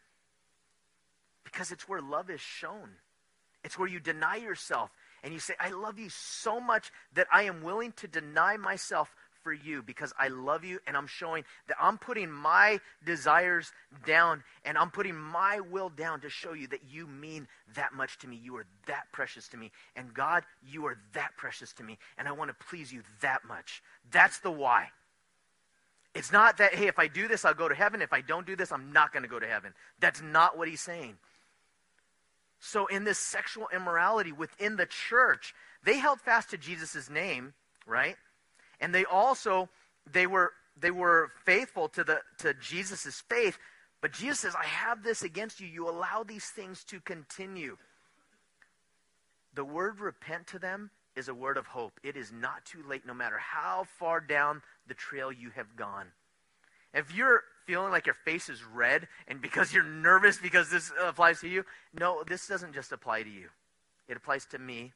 Because 1.44 1.70
it's 1.70 1.88
where 1.88 2.00
love 2.00 2.30
is 2.30 2.40
shown. 2.40 2.90
It's 3.62 3.78
where 3.78 3.88
you 3.88 4.00
deny 4.00 4.36
yourself 4.36 4.90
and 5.24 5.32
you 5.32 5.40
say, 5.40 5.54
I 5.58 5.70
love 5.70 5.98
you 5.98 6.10
so 6.10 6.60
much 6.60 6.92
that 7.14 7.26
I 7.32 7.44
am 7.44 7.62
willing 7.62 7.92
to 7.96 8.06
deny 8.06 8.58
myself 8.58 9.12
for 9.42 9.52
you 9.52 9.82
because 9.82 10.12
I 10.18 10.28
love 10.28 10.64
you 10.64 10.80
and 10.86 10.96
I'm 10.96 11.06
showing 11.06 11.44
that 11.68 11.76
I'm 11.80 11.98
putting 11.98 12.30
my 12.30 12.78
desires 13.04 13.72
down 14.06 14.42
and 14.64 14.76
I'm 14.76 14.90
putting 14.90 15.16
my 15.16 15.60
will 15.60 15.88
down 15.88 16.20
to 16.20 16.30
show 16.30 16.52
you 16.52 16.66
that 16.68 16.80
you 16.90 17.06
mean 17.06 17.48
that 17.74 17.94
much 17.94 18.18
to 18.18 18.28
me. 18.28 18.38
You 18.42 18.56
are 18.56 18.66
that 18.86 19.04
precious 19.12 19.48
to 19.48 19.56
me. 19.56 19.72
And 19.96 20.12
God, 20.12 20.44
you 20.66 20.86
are 20.86 20.98
that 21.14 21.32
precious 21.36 21.72
to 21.74 21.82
me. 21.82 21.98
And 22.18 22.28
I 22.28 22.32
want 22.32 22.50
to 22.50 22.66
please 22.68 22.92
you 22.92 23.02
that 23.22 23.44
much. 23.46 23.82
That's 24.10 24.38
the 24.40 24.50
why. 24.50 24.88
It's 26.14 26.32
not 26.32 26.58
that, 26.58 26.74
hey, 26.74 26.86
if 26.86 26.98
I 26.98 27.08
do 27.08 27.28
this, 27.28 27.44
I'll 27.44 27.54
go 27.54 27.68
to 27.68 27.74
heaven. 27.74 28.02
If 28.02 28.12
I 28.12 28.20
don't 28.20 28.46
do 28.46 28.56
this, 28.56 28.72
I'm 28.72 28.92
not 28.92 29.12
going 29.12 29.24
to 29.24 29.28
go 29.28 29.40
to 29.40 29.46
heaven. 29.46 29.72
That's 30.00 30.22
not 30.22 30.56
what 30.56 30.68
he's 30.68 30.80
saying. 30.80 31.16
So, 32.66 32.86
in 32.86 33.04
this 33.04 33.18
sexual 33.18 33.68
immorality 33.74 34.32
within 34.32 34.76
the 34.76 34.86
church, 34.86 35.54
they 35.84 35.98
held 35.98 36.20
fast 36.20 36.50
to 36.50 36.56
Jesus' 36.56 37.10
name, 37.10 37.52
right? 37.86 38.16
and 38.80 38.94
they 38.94 39.04
also 39.04 39.68
they 40.12 40.26
were 40.26 40.52
they 40.78 40.90
were 40.90 41.30
faithful 41.44 41.88
to 41.88 42.04
the 42.04 42.20
to 42.38 42.54
Jesus' 42.54 43.22
faith. 43.28 43.58
But 44.00 44.12
Jesus 44.12 44.40
says, 44.40 44.54
I 44.54 44.66
have 44.66 45.02
this 45.02 45.22
against 45.22 45.60
you. 45.60 45.66
You 45.66 45.88
allow 45.88 46.24
these 46.24 46.44
things 46.44 46.84
to 46.84 47.00
continue. 47.00 47.78
The 49.54 49.64
word 49.64 49.98
repent 49.98 50.46
to 50.48 50.58
them 50.58 50.90
is 51.16 51.28
a 51.28 51.34
word 51.34 51.56
of 51.56 51.68
hope. 51.68 51.98
It 52.02 52.14
is 52.14 52.30
not 52.30 52.66
too 52.66 52.82
late, 52.86 53.06
no 53.06 53.14
matter 53.14 53.38
how 53.38 53.86
far 53.98 54.20
down 54.20 54.60
the 54.86 54.92
trail 54.92 55.32
you 55.32 55.48
have 55.50 55.74
gone. 55.76 56.08
If 56.92 57.14
you're 57.14 57.44
feeling 57.66 57.90
like 57.90 58.06
your 58.06 58.16
face 58.24 58.48
is 58.48 58.62
red 58.64 59.08
and 59.28 59.40
because 59.40 59.72
you're 59.72 59.84
nervous 59.84 60.38
because 60.38 60.70
this 60.70 60.92
applies 61.02 61.40
to 61.40 61.48
you, 61.48 61.64
no, 61.98 62.22
this 62.26 62.46
doesn't 62.46 62.74
just 62.74 62.92
apply 62.92 63.22
to 63.22 63.30
you. 63.30 63.48
It 64.08 64.16
applies 64.16 64.46
to 64.46 64.58
me. 64.58 64.92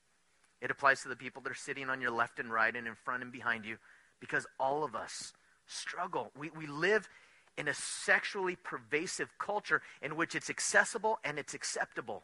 It 0.61 0.71
applies 0.71 1.03
to 1.03 1.09
the 1.09 1.17
people 1.17 1.43
that 1.43 1.51
are 1.51 1.55
sitting 1.55 1.89
on 1.89 2.01
your 2.01 2.11
left 2.11 2.39
and 2.39 2.53
right 2.53 2.75
and 2.75 2.87
in 2.87 2.95
front 2.95 3.23
and 3.23 3.33
behind 3.33 3.65
you 3.65 3.77
because 4.21 4.47
all 4.59 4.85
of 4.85 4.95
us 4.95 5.33
struggle. 5.67 6.31
We, 6.37 6.51
we 6.51 6.67
live 6.67 7.09
in 7.57 7.69
a 7.69 7.75
sexually 7.75 8.57
pervasive 8.57 9.31
culture 9.39 9.83
in 10.03 10.17
which 10.17 10.35
it's 10.35 10.51
accessible 10.51 11.19
and 11.25 11.39
it's 11.39 11.55
acceptable. 11.55 12.23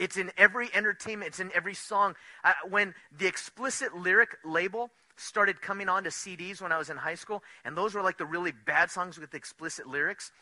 It's 0.00 0.16
in 0.16 0.32
every 0.38 0.70
entertainment, 0.74 1.28
it's 1.28 1.40
in 1.40 1.52
every 1.54 1.74
song. 1.74 2.16
Uh, 2.42 2.54
when 2.70 2.94
the 3.16 3.26
explicit 3.26 3.94
lyric 3.94 4.30
label 4.46 4.90
started 5.16 5.60
coming 5.60 5.90
onto 5.90 6.08
CDs 6.08 6.62
when 6.62 6.72
I 6.72 6.78
was 6.78 6.88
in 6.88 6.96
high 6.96 7.16
school, 7.16 7.42
and 7.66 7.76
those 7.76 7.92
were 7.92 8.00
like 8.00 8.16
the 8.16 8.24
really 8.24 8.50
bad 8.50 8.90
songs 8.90 9.18
with 9.18 9.34
explicit 9.34 9.86
lyrics. 9.86 10.32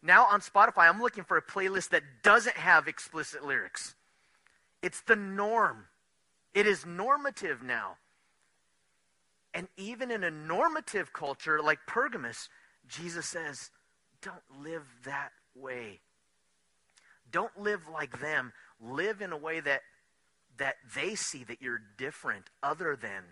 Now 0.00 0.26
on 0.26 0.40
Spotify, 0.40 0.88
I'm 0.88 1.02
looking 1.02 1.24
for 1.24 1.36
a 1.36 1.42
playlist 1.42 1.88
that 1.88 2.04
doesn't 2.22 2.56
have 2.56 2.86
explicit 2.86 3.44
lyrics. 3.44 3.96
It's 4.80 5.00
the 5.00 5.16
norm. 5.16 5.86
It 6.54 6.68
is 6.68 6.86
normative 6.86 7.64
now. 7.64 7.96
And 9.52 9.66
even 9.76 10.12
in 10.12 10.22
a 10.22 10.30
normative 10.30 11.12
culture 11.12 11.60
like 11.60 11.80
Pergamos, 11.88 12.48
Jesus 12.86 13.26
says, 13.26 13.70
don't 14.22 14.62
live 14.62 14.84
that 15.04 15.32
way. 15.56 15.98
Don't 17.32 17.60
live 17.60 17.88
like 17.92 18.20
them. 18.20 18.52
Live 18.80 19.20
in 19.20 19.32
a 19.32 19.36
way 19.36 19.60
that 19.60 19.82
that 20.58 20.74
they 20.94 21.14
see 21.14 21.44
that 21.44 21.62
you're 21.62 21.80
different, 21.96 22.50
other 22.62 22.96
than. 23.00 23.22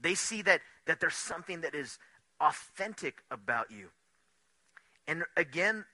They 0.00 0.14
see 0.14 0.42
that 0.42 0.60
that 0.86 1.00
there's 1.00 1.14
something 1.14 1.62
that 1.62 1.74
is 1.74 1.98
authentic 2.40 3.22
about 3.30 3.70
you. 3.70 3.88
And 5.06 5.24
again, 5.36 5.84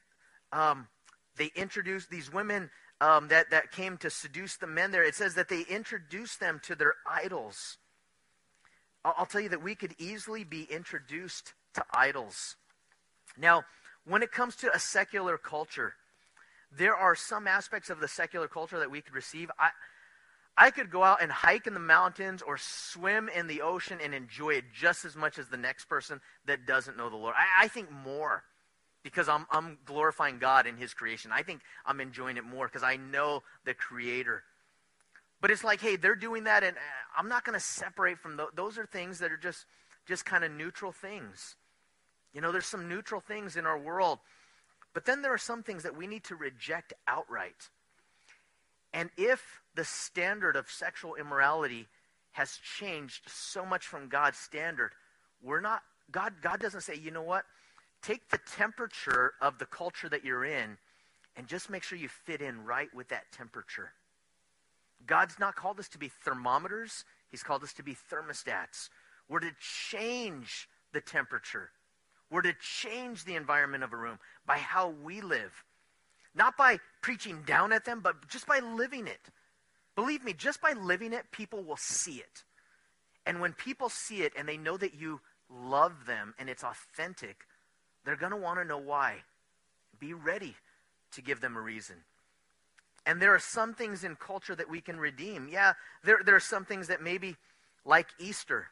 um, 0.53 0.89
they 1.37 1.51
introduce 1.57 2.07
these 2.07 2.33
women 2.33 2.71
um, 3.01 3.29
that, 3.29 3.51
that 3.51 3.73
came 3.73 3.97
to 3.99 4.11
seduce 4.11 4.57
the 4.57 4.67
men 4.67 4.91
there, 4.91 5.05
it 5.05 5.15
says 5.15 5.35
that 5.35 5.49
they 5.49 5.63
introduced 5.69 6.41
them 6.41 6.61
to 6.65 6.75
their 6.75 6.95
idols. 7.11 7.79
I'll, 9.05 9.15
I'll 9.19 9.27
tell 9.27 9.41
you 9.41 9.49
that 9.51 9.63
we 9.63 9.75
could 9.75 9.95
easily 9.99 10.45
be 10.45 10.63
introduced 10.71 11.53
to 11.75 11.85
idols. 11.93 12.57
Now, 13.37 13.65
when 14.07 14.23
it 14.23 14.33
comes 14.33 14.57
to 14.57 14.75
a 14.75 14.79
secular 14.79 15.37
culture, 15.37 15.95
there 16.77 16.97
are 16.97 17.15
some 17.15 17.47
aspects 17.47 17.91
of 17.91 18.01
the 18.01 18.09
secular 18.09 18.49
culture 18.49 18.79
that 18.79 18.91
we 18.91 19.01
could 19.01 19.15
receive. 19.15 19.51
I, 19.59 19.71
I 20.57 20.71
could 20.71 20.91
go 20.91 21.03
out 21.03 21.23
and 21.23 21.31
hike 21.33 21.67
in 21.67 21.75
the 21.75 21.81
mountains 21.81 22.43
or 22.43 22.57
swim 22.59 23.29
in 23.29 23.47
the 23.47 23.63
ocean 23.63 23.99
and 24.03 24.15
enjoy 24.15 24.51
it 24.51 24.65
just 24.73 25.05
as 25.05 25.17
much 25.17 25.39
as 25.39 25.49
the 25.49 25.57
next 25.57 25.87
person 25.87 26.21
that 26.47 26.67
doesn't 26.67 26.97
know 26.97 27.11
the 27.11 27.17
Lord. 27.17 27.35
I, 27.37 27.65
I 27.65 27.69
think 27.69 27.91
more 27.91 28.45
because 29.03 29.29
I'm, 29.29 29.47
I'm 29.51 29.79
glorifying 29.85 30.39
God 30.39 30.67
in 30.67 30.77
His 30.77 30.95
creation. 30.95 31.31
I 31.33 31.43
think 31.43 31.61
I'm 31.85 32.01
enjoying 32.01 32.37
it 32.37 32.45
more 32.45 32.67
because 32.67 32.83
I 32.83 32.97
know 32.97 33.43
the 33.65 33.75
Creator. 33.75 34.43
But 35.41 35.51
it's 35.51 35.63
like, 35.63 35.81
hey, 35.81 35.97
they're 35.97 36.17
doing 36.17 36.45
that, 36.45 36.65
and 36.65 36.77
uh, 36.77 36.81
I'm 37.19 37.29
not 37.29 37.45
going 37.45 37.59
to 37.59 37.65
separate 37.65 38.19
from 38.19 38.37
those. 38.37 38.49
Those 38.55 38.79
are 38.79 38.87
things 38.87 39.19
that 39.19 39.31
are 39.31 39.37
just, 39.37 39.67
just 40.07 40.25
kind 40.25 40.43
of 40.43 40.51
neutral 40.51 40.91
things. 40.91 41.57
You 42.33 42.41
know, 42.41 42.51
there's 42.51 42.67
some 42.67 42.89
neutral 42.89 43.21
things 43.21 43.57
in 43.57 43.67
our 43.67 43.79
world. 43.79 44.21
But 44.95 45.05
then 45.05 45.23
there 45.23 45.35
are 45.35 45.39
some 45.39 45.63
things 45.63 45.83
that 45.83 45.97
we 45.97 46.07
need 46.07 46.25
to 46.25 46.37
reject 46.37 46.95
outright. 47.07 47.69
And 48.93 49.11
if 49.19 49.61
the 49.75 49.85
standard 49.85 50.57
of 50.57 50.71
sexual 50.71 51.17
immorality 51.17 51.89
has 52.33 52.59
changed 52.79 53.25
so 53.27 53.67
much 53.67 53.87
from 53.87 54.09
God's 54.09 54.39
standard, 54.39 54.93
we're 55.43 55.61
not, 55.61 55.83
God, 56.11 56.35
God 56.41 56.61
doesn't 56.61 56.83
say, 56.83 56.95
you 56.97 57.11
know 57.11 57.23
what? 57.23 57.45
take 58.05 58.29
the 58.29 58.41
temperature 58.57 59.33
of 59.41 59.59
the 59.59 59.67
culture 59.67 60.09
that 60.09 60.25
you're 60.25 60.45
in 60.45 60.77
and 61.37 61.47
just 61.47 61.71
make 61.71 61.83
sure 61.83 61.99
you 61.99 62.09
fit 62.09 62.43
in 62.43 62.65
right 62.65 62.93
with 62.95 63.09
that 63.09 63.33
temperature. 63.33 63.93
God's 65.07 65.39
not 65.39 65.57
called 65.57 65.81
us 65.81 65.89
to 65.89 65.99
be 65.99 66.09
thermometers, 66.09 67.05
He's 67.31 67.43
called 67.43 67.65
us 67.65 67.73
to 67.75 67.83
be 67.83 67.97
thermostats. 68.13 68.91
We're 69.29 69.41
to 69.41 69.51
change 69.59 70.69
the 70.93 71.01
temperature. 71.01 71.71
We're 72.35 72.43
to 72.43 72.55
change 72.55 73.25
the 73.25 73.37
environment 73.37 73.85
of 73.85 73.93
a 73.93 73.97
room 73.97 74.19
by 74.45 74.59
how 74.59 74.89
we 75.05 75.21
live. 75.21 75.53
Not 76.35 76.57
by 76.57 76.81
preaching 77.01 77.45
down 77.47 77.73
at 77.73 77.85
them, 77.85 78.01
but 78.01 78.27
just 78.27 78.45
by 78.49 78.59
living 78.59 79.07
it. 79.07 79.21
Believe 79.95 80.25
me, 80.25 80.33
just 80.33 80.61
by 80.61 80.73
living 80.73 81.13
it, 81.13 81.31
people 81.31 81.63
will 81.63 81.77
see 81.77 82.17
it. 82.17 82.43
And 83.25 83.41
when 83.41 83.53
people 83.53 83.89
see 83.89 84.23
it 84.23 84.33
and 84.37 84.49
they 84.49 84.57
know 84.57 84.77
that 84.77 84.95
you 84.95 85.21
love 85.49 86.07
them 86.09 86.35
and 86.37 86.51
it's 86.51 86.65
authentic, 86.65 87.37
they're 88.05 88.17
going 88.17 88.33
to 88.33 88.37
want 88.37 88.59
to 88.59 88.65
know 88.65 88.79
why. 88.79 89.19
Be 90.01 90.13
ready 90.13 90.57
to 91.13 91.23
give 91.23 91.41
them 91.41 91.57
a 91.57 91.61
reason. 91.61 91.99
And 93.07 93.23
there 93.23 93.33
are 93.33 93.39
some 93.39 93.75
things 93.75 94.03
in 94.03 94.17
culture 94.17 94.57
that 94.57 94.69
we 94.69 94.81
can 94.81 94.99
redeem. 94.99 95.47
Yeah, 95.49 95.75
there, 96.03 96.19
there 96.27 96.35
are 96.35 96.41
some 96.41 96.65
things 96.65 96.89
that 96.89 97.01
maybe, 97.01 97.37
like 97.85 98.09
Easter, 98.19 98.67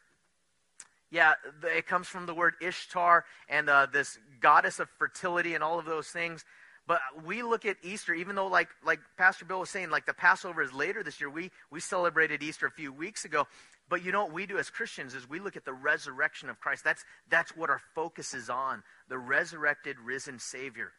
yeah, 1.13 1.33
it 1.63 1.85
comes 1.85 2.07
from 2.07 2.25
the 2.25 2.33
word 2.33 2.55
Ishtar 2.59 3.23
and 3.47 3.69
uh, 3.69 3.85
this 3.93 4.17
goddess 4.41 4.79
of 4.79 4.89
fertility 4.97 5.53
and 5.53 5.63
all 5.63 5.77
of 5.77 5.85
those 5.85 6.07
things. 6.07 6.43
But 6.87 7.01
we 7.23 7.43
look 7.43 7.67
at 7.67 7.77
Easter, 7.83 8.15
even 8.15 8.35
though, 8.35 8.47
like, 8.47 8.69
like 8.83 8.99
Pastor 9.15 9.45
Bill 9.45 9.59
was 9.59 9.69
saying, 9.69 9.91
like 9.91 10.07
the 10.07 10.13
Passover 10.15 10.63
is 10.63 10.73
later 10.73 11.03
this 11.03 11.21
year. 11.21 11.29
We, 11.29 11.51
we 11.69 11.79
celebrated 11.79 12.41
Easter 12.41 12.65
a 12.65 12.71
few 12.71 12.91
weeks 12.91 13.25
ago. 13.25 13.45
But 13.89 14.03
you 14.03 14.11
know 14.11 14.23
what 14.23 14.33
we 14.33 14.47
do 14.47 14.57
as 14.57 14.71
Christians 14.71 15.13
is 15.13 15.29
we 15.29 15.39
look 15.39 15.55
at 15.55 15.65
the 15.65 15.73
resurrection 15.73 16.49
of 16.49 16.59
Christ. 16.59 16.83
That's, 16.83 17.05
that's 17.29 17.55
what 17.55 17.69
our 17.69 17.81
focus 17.93 18.33
is 18.33 18.49
on 18.49 18.81
the 19.07 19.19
resurrected, 19.19 19.97
risen 20.03 20.39
Savior. 20.39 20.93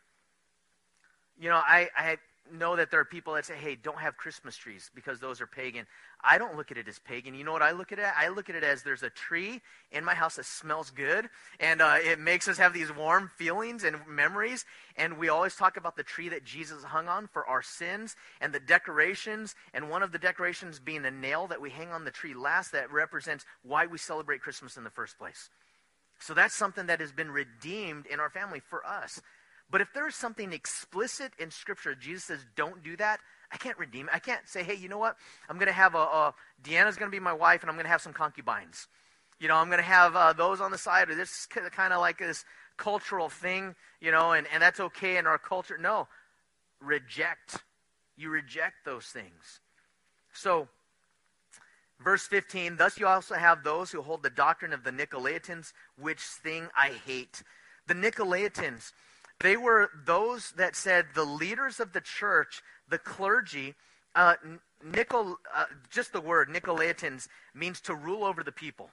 You 1.37 1.49
know, 1.49 1.57
I, 1.57 1.89
I 1.97 2.19
know 2.53 2.77
that 2.77 2.91
there 2.91 3.01
are 3.01 3.05
people 3.05 3.35
that 3.35 3.45
say, 3.45 3.55
hey, 3.55 3.75
don't 3.75 3.99
have 3.99 4.17
Christmas 4.17 4.57
trees 4.57 4.91
because 4.95 5.21
those 5.21 5.41
are 5.41 5.47
pagan. 5.47 5.87
I 6.23 6.39
don't 6.39 6.57
look 6.57 6.71
at 6.71 6.79
it 6.79 6.89
as 6.89 6.99
pagan. 6.99 7.35
You 7.35 7.45
know 7.45 7.53
what 7.53 7.63
I 7.63 7.73
look 7.73 7.93
at 7.93 7.99
it? 7.99 8.07
I 8.17 8.29
look 8.29 8.51
at 8.51 8.57
it 8.57 8.65
as 8.65 8.83
there's 8.83 9.03
a 9.03 9.11
tree 9.11 9.61
in 9.91 10.05
my 10.05 10.15
house 10.15 10.37
that 10.37 10.47
smells 10.47 10.91
good, 10.91 11.29
and 11.59 11.81
uh, 11.81 11.97
it 12.03 12.19
makes 12.19 12.49
us 12.49 12.59
have 12.59 12.73
these 12.73 12.95
warm 12.95 13.31
feelings 13.37 13.85
and 13.85 13.97
memories. 14.09 14.65
And 14.97 15.19
we 15.19 15.29
always 15.29 15.57
talk 15.57 15.77
about 15.77 15.97
the 15.97 16.03
tree 16.03 16.29
that 16.29 16.45
Jesus 16.45 16.85
hung 16.85 17.09
on 17.09 17.27
for 17.27 17.47
our 17.47 17.63
sins 17.63 18.17
and 18.41 18.53
the 18.53 18.61
decorations. 18.61 19.55
And 19.73 19.91
one 19.91 20.03
of 20.03 20.13
the 20.13 20.19
decorations 20.19 20.79
being 20.79 21.05
a 21.05 21.11
nail 21.11 21.47
that 21.49 21.61
we 21.61 21.71
hang 21.71 21.91
on 21.91 22.05
the 22.05 22.11
tree 22.11 22.35
last 22.35 22.73
that 22.73 22.93
represents 22.93 23.45
why 23.63 23.87
we 23.87 23.99
celebrate 23.99 24.41
Christmas 24.41 24.77
in 24.77 24.85
the 24.85 24.91
first 24.91 25.19
place. 25.19 25.51
So 26.21 26.33
that's 26.33 26.55
something 26.55 26.87
that 26.87 27.01
has 27.01 27.13
been 27.13 27.31
redeemed 27.31 28.07
in 28.07 28.21
our 28.21 28.31
family 28.31 28.61
for 28.61 28.87
us. 28.87 29.21
But 29.75 29.81
if 29.81 29.93
there's 29.93 30.15
something 30.15 30.53
explicit 30.53 31.33
in 31.37 31.51
Scripture, 31.51 31.97
Jesus 31.97 32.23
says, 32.23 32.47
don't 32.55 32.85
do 32.85 32.97
that, 32.99 33.19
I 33.51 33.57
can't 33.57 33.77
redeem 33.77 34.07
it. 34.07 34.15
I 34.15 34.21
can't 34.21 34.49
say, 34.49 34.63
hey, 34.63 34.77
you 34.77 34.89
know 34.89 34.99
what? 34.99 35.17
I'm 35.49 35.57
going 35.57 35.67
to 35.67 35.73
have 35.73 35.97
a, 35.97 35.99
a 35.99 36.35
Deanna's 36.63 36.95
going 36.97 37.11
to 37.11 37.17
be 37.17 37.19
my 37.19 37.33
wife, 37.33 37.63
and 37.63 37.69
I'm 37.69 37.75
going 37.75 37.87
to 37.87 37.91
have 37.91 38.01
some 38.01 38.13
concubines. 38.13 38.87
You 39.41 39.49
know, 39.49 39.57
I'm 39.57 39.67
going 39.67 39.81
to 39.81 39.85
have 39.85 40.15
uh, 40.15 40.33
those 40.33 40.61
on 40.61 40.71
the 40.71 40.79
side, 40.79 41.11
or 41.11 41.17
this 41.17 41.47
kind 41.47 41.93
of 41.93 41.99
like 41.99 42.19
this 42.19 42.45
cultural 42.77 43.29
thing, 43.29 43.75
you 44.01 44.13
know, 44.13 44.31
and, 44.31 44.47
and 44.53 44.63
that's 44.63 44.79
okay 44.79 45.17
in 45.17 45.27
our 45.27 45.39
culture. 45.39 45.77
No, 45.77 46.07
reject. 46.81 47.57
You 48.17 48.31
reject 48.31 48.85
those 48.85 49.07
things. 49.07 49.59
So, 50.33 50.69
verse 51.99 52.29
15, 52.29 52.77
thus 52.77 52.97
you 52.97 53.09
also 53.09 53.35
have 53.35 53.65
those 53.65 53.91
who 53.91 54.03
hold 54.03 54.23
the 54.23 54.31
doctrine 54.31 54.73
of 54.73 54.85
the 54.85 54.93
Nicolaitans, 54.93 55.73
which 56.01 56.21
thing 56.21 56.69
I 56.77 56.93
hate. 57.05 57.43
The 57.89 57.95
Nicolaitans, 57.95 58.93
they 59.41 59.57
were 59.57 59.91
those 60.07 60.53
that 60.53 60.77
said 60.77 61.07
the 61.15 61.25
leaders 61.25 61.81
of 61.81 61.93
the 61.93 62.01
church, 62.01 62.63
the 62.89 62.99
clergy, 62.99 63.75
uh, 64.15 64.35
Nicol, 64.83 65.37
uh, 65.55 65.65
just 65.91 66.13
the 66.13 66.21
word 66.21 66.49
Nicolaitans 66.49 67.29
means 67.55 67.81
to 67.83 67.95
rule 67.95 68.25
over 68.25 68.43
the 68.43 68.53
people. 68.53 68.91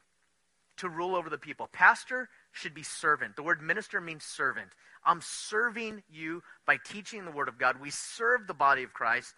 To 0.78 0.90
rule 0.90 1.16
over 1.16 1.30
the 1.30 1.38
people. 1.38 1.70
Pastor 1.72 2.30
should 2.52 2.74
be 2.74 2.84
servant. 2.84 3.36
The 3.36 3.44
word 3.44 3.62
minister 3.62 4.02
means 4.02 4.24
servant. 4.24 4.70
I'm 5.06 5.22
serving 5.22 6.04
you 6.10 6.42
by 6.66 6.78
teaching 6.84 7.26
the 7.26 7.32
word 7.32 7.48
of 7.48 7.58
God. 7.58 7.80
We 7.80 7.92
serve 7.92 8.48
the 8.48 8.54
body 8.54 8.84
of 8.84 8.94
Christ. 8.94 9.34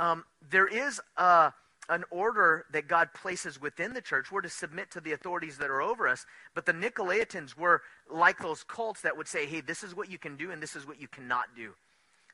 Um, 0.00 0.24
there 0.50 0.66
is 0.66 1.00
a 1.16 1.52
an 1.88 2.04
order 2.10 2.66
that 2.72 2.86
God 2.86 3.14
places 3.14 3.60
within 3.60 3.94
the 3.94 4.00
church. 4.00 4.30
We're 4.30 4.42
to 4.42 4.48
submit 4.48 4.90
to 4.92 5.00
the 5.00 5.12
authorities 5.12 5.58
that 5.58 5.70
are 5.70 5.80
over 5.80 6.06
us. 6.06 6.26
But 6.54 6.66
the 6.66 6.72
Nicolaitans 6.72 7.56
were 7.56 7.82
like 8.10 8.38
those 8.38 8.62
cults 8.62 9.00
that 9.02 9.16
would 9.16 9.28
say, 9.28 9.46
hey, 9.46 9.60
this 9.60 9.82
is 9.82 9.96
what 9.96 10.10
you 10.10 10.18
can 10.18 10.36
do 10.36 10.50
and 10.50 10.62
this 10.62 10.76
is 10.76 10.86
what 10.86 11.00
you 11.00 11.08
cannot 11.08 11.46
do. 11.56 11.72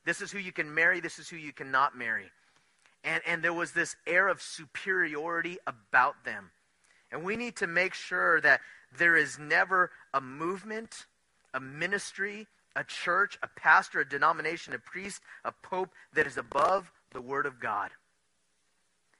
This 0.05 0.21
is 0.21 0.31
who 0.31 0.39
you 0.39 0.51
can 0.51 0.73
marry, 0.73 0.99
this 0.99 1.17
is 1.19 1.29
who 1.29 1.37
you 1.37 1.51
cannot 1.51 1.97
marry. 1.97 2.31
And, 3.03 3.21
and 3.25 3.43
there 3.43 3.53
was 3.53 3.71
this 3.71 3.95
air 4.05 4.27
of 4.27 4.41
superiority 4.41 5.57
about 5.65 6.25
them. 6.25 6.51
And 7.11 7.23
we 7.23 7.35
need 7.35 7.55
to 7.57 7.67
make 7.67 7.93
sure 7.93 8.41
that 8.41 8.61
there 8.97 9.15
is 9.15 9.39
never 9.39 9.91
a 10.13 10.21
movement, 10.21 11.05
a 11.53 11.59
ministry, 11.59 12.47
a 12.75 12.83
church, 12.83 13.37
a 13.41 13.47
pastor, 13.47 14.01
a 14.01 14.09
denomination, 14.09 14.73
a 14.73 14.79
priest, 14.79 15.21
a 15.43 15.51
pope 15.51 15.91
that 16.13 16.27
is 16.27 16.37
above 16.37 16.91
the 17.11 17.21
Word 17.21 17.45
of 17.45 17.59
God. 17.59 17.91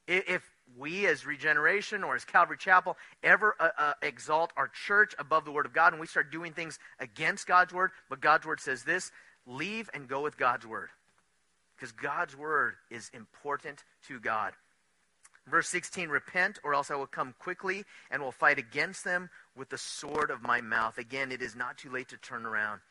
If 0.07 0.43
we 0.77 1.07
as 1.07 1.25
Regeneration 1.25 2.03
or 2.03 2.15
as 2.15 2.25
Calvary 2.25 2.57
Chapel 2.57 2.97
ever 3.23 3.55
uh, 3.59 3.69
uh, 3.77 3.93
exalt 4.01 4.51
our 4.57 4.67
church 4.67 5.13
above 5.17 5.45
the 5.45 5.51
Word 5.51 5.65
of 5.65 5.73
God 5.73 5.93
and 5.93 5.99
we 5.99 6.07
start 6.07 6.31
doing 6.31 6.53
things 6.53 6.79
against 6.99 7.47
God's 7.47 7.73
Word, 7.73 7.91
but 8.09 8.21
God's 8.21 8.45
Word 8.45 8.59
says 8.59 8.83
this 8.83 9.11
leave 9.47 9.89
and 9.93 10.07
go 10.07 10.21
with 10.21 10.37
God's 10.37 10.65
Word. 10.65 10.89
Because 11.75 11.91
God's 11.91 12.35
Word 12.35 12.75
is 12.89 13.09
important 13.13 13.83
to 14.07 14.19
God. 14.19 14.53
Verse 15.47 15.67
16 15.69 16.09
Repent, 16.09 16.59
or 16.63 16.73
else 16.73 16.89
I 16.89 16.95
will 16.95 17.07
come 17.07 17.35
quickly 17.39 17.83
and 18.09 18.21
will 18.21 18.31
fight 18.31 18.57
against 18.57 19.03
them 19.03 19.29
with 19.55 19.69
the 19.69 19.77
sword 19.77 20.31
of 20.31 20.41
my 20.41 20.61
mouth. 20.61 20.97
Again, 20.97 21.31
it 21.31 21.41
is 21.41 21.55
not 21.55 21.77
too 21.77 21.89
late 21.89 22.09
to 22.09 22.17
turn 22.17 22.45
around. 22.45 22.81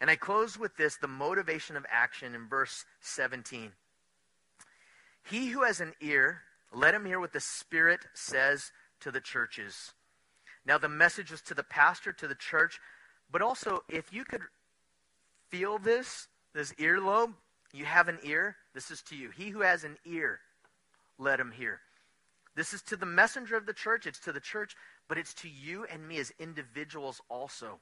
And 0.00 0.10
I 0.10 0.16
close 0.16 0.58
with 0.58 0.76
this 0.76 0.96
the 0.96 1.08
motivation 1.08 1.76
of 1.76 1.86
action 1.90 2.34
in 2.34 2.48
verse 2.48 2.84
17. 3.00 3.72
He 5.30 5.48
who 5.48 5.64
has 5.64 5.80
an 5.80 5.92
ear, 6.00 6.42
let 6.72 6.94
him 6.94 7.04
hear 7.04 7.18
what 7.18 7.32
the 7.32 7.40
Spirit 7.40 8.00
says 8.14 8.70
to 9.00 9.10
the 9.10 9.20
churches. 9.20 9.92
Now, 10.64 10.78
the 10.78 10.88
message 10.88 11.30
was 11.30 11.40
to 11.42 11.54
the 11.54 11.62
pastor, 11.62 12.12
to 12.12 12.28
the 12.28 12.34
church, 12.34 12.80
but 13.30 13.42
also 13.42 13.82
if 13.88 14.12
you 14.12 14.24
could 14.24 14.42
feel 15.48 15.78
this, 15.78 16.28
this 16.54 16.72
earlobe, 16.74 17.34
you 17.72 17.84
have 17.84 18.08
an 18.08 18.18
ear, 18.22 18.56
this 18.74 18.90
is 18.90 19.02
to 19.02 19.16
you. 19.16 19.30
He 19.30 19.50
who 19.50 19.60
has 19.60 19.84
an 19.84 19.96
ear, 20.04 20.40
let 21.18 21.40
him 21.40 21.52
hear. 21.52 21.80
This 22.54 22.72
is 22.72 22.82
to 22.82 22.96
the 22.96 23.06
messenger 23.06 23.56
of 23.56 23.66
the 23.66 23.72
church, 23.72 24.06
it's 24.06 24.20
to 24.20 24.32
the 24.32 24.40
church, 24.40 24.74
but 25.08 25.18
it's 25.18 25.34
to 25.34 25.48
you 25.48 25.86
and 25.92 26.06
me 26.08 26.18
as 26.18 26.32
individuals 26.38 27.20
also. 27.28 27.78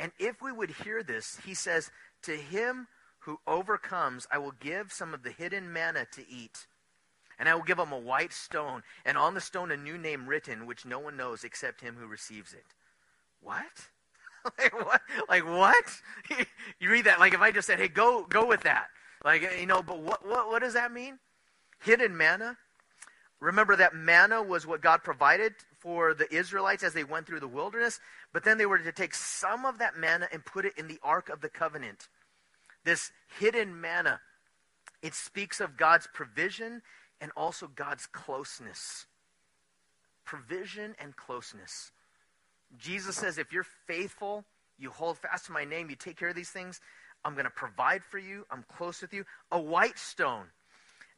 And 0.00 0.12
if 0.18 0.40
we 0.40 0.52
would 0.52 0.70
hear 0.70 1.02
this, 1.02 1.38
he 1.44 1.54
says, 1.54 1.90
To 2.22 2.36
him 2.36 2.86
who 3.28 3.38
overcomes, 3.46 4.26
I 4.32 4.38
will 4.38 4.54
give 4.58 4.90
some 4.90 5.12
of 5.12 5.22
the 5.22 5.30
hidden 5.30 5.70
manna 5.70 6.06
to 6.12 6.22
eat. 6.30 6.66
And 7.38 7.46
I 7.46 7.54
will 7.54 7.62
give 7.62 7.78
him 7.78 7.92
a 7.92 7.98
white 7.98 8.32
stone, 8.32 8.82
and 9.04 9.18
on 9.18 9.34
the 9.34 9.40
stone 9.42 9.70
a 9.70 9.76
new 9.76 9.98
name 9.98 10.26
written, 10.26 10.64
which 10.64 10.86
no 10.86 10.98
one 10.98 11.18
knows 11.18 11.44
except 11.44 11.82
him 11.82 11.96
who 12.00 12.06
receives 12.06 12.54
it. 12.54 12.64
What? 13.42 13.66
like 14.58 14.74
what? 14.74 15.02
Like 15.28 15.44
what? 15.44 15.84
you 16.80 16.88
read 16.88 17.04
that 17.04 17.20
like 17.20 17.34
if 17.34 17.42
I 17.42 17.50
just 17.50 17.66
said, 17.66 17.78
"Hey, 17.78 17.88
go 17.88 18.24
go 18.24 18.46
with 18.46 18.62
that." 18.62 18.86
Like 19.22 19.46
you 19.60 19.66
know, 19.66 19.82
but 19.82 20.00
what 20.00 20.26
what 20.26 20.48
what 20.48 20.62
does 20.62 20.72
that 20.72 20.90
mean? 20.90 21.18
Hidden 21.80 22.16
manna. 22.16 22.56
Remember 23.40 23.76
that 23.76 23.94
manna 23.94 24.42
was 24.42 24.66
what 24.66 24.80
God 24.80 25.04
provided 25.04 25.52
for 25.78 26.14
the 26.14 26.34
Israelites 26.34 26.82
as 26.82 26.94
they 26.94 27.04
went 27.04 27.26
through 27.26 27.40
the 27.40 27.46
wilderness, 27.46 28.00
but 28.32 28.42
then 28.42 28.56
they 28.56 28.66
were 28.66 28.78
to 28.78 28.90
take 28.90 29.14
some 29.14 29.66
of 29.66 29.78
that 29.78 29.98
manna 29.98 30.28
and 30.32 30.44
put 30.46 30.64
it 30.64 30.72
in 30.78 30.88
the 30.88 30.98
ark 31.02 31.28
of 31.28 31.42
the 31.42 31.50
covenant 31.50 32.08
this 32.88 33.12
hidden 33.38 33.78
manna, 33.78 34.18
it 35.02 35.12
speaks 35.12 35.60
of 35.60 35.76
God's 35.76 36.08
provision 36.14 36.80
and 37.20 37.30
also 37.36 37.68
God's 37.68 38.06
closeness. 38.06 39.04
Provision 40.24 40.94
and 40.98 41.14
closeness. 41.14 41.92
Jesus 42.78 43.14
says, 43.16 43.36
if 43.36 43.52
you're 43.52 43.66
faithful, 43.86 44.42
you 44.78 44.88
hold 44.88 45.18
fast 45.18 45.46
to 45.46 45.52
my 45.52 45.64
name, 45.64 45.90
you 45.90 45.96
take 45.96 46.16
care 46.16 46.30
of 46.30 46.34
these 46.34 46.48
things, 46.48 46.80
I'm 47.26 47.34
going 47.34 47.44
to 47.44 47.50
provide 47.50 48.02
for 48.02 48.18
you, 48.18 48.46
I'm 48.50 48.64
close 48.74 49.02
with 49.02 49.12
you. 49.12 49.24
A 49.52 49.60
white 49.60 49.98
stone. 49.98 50.46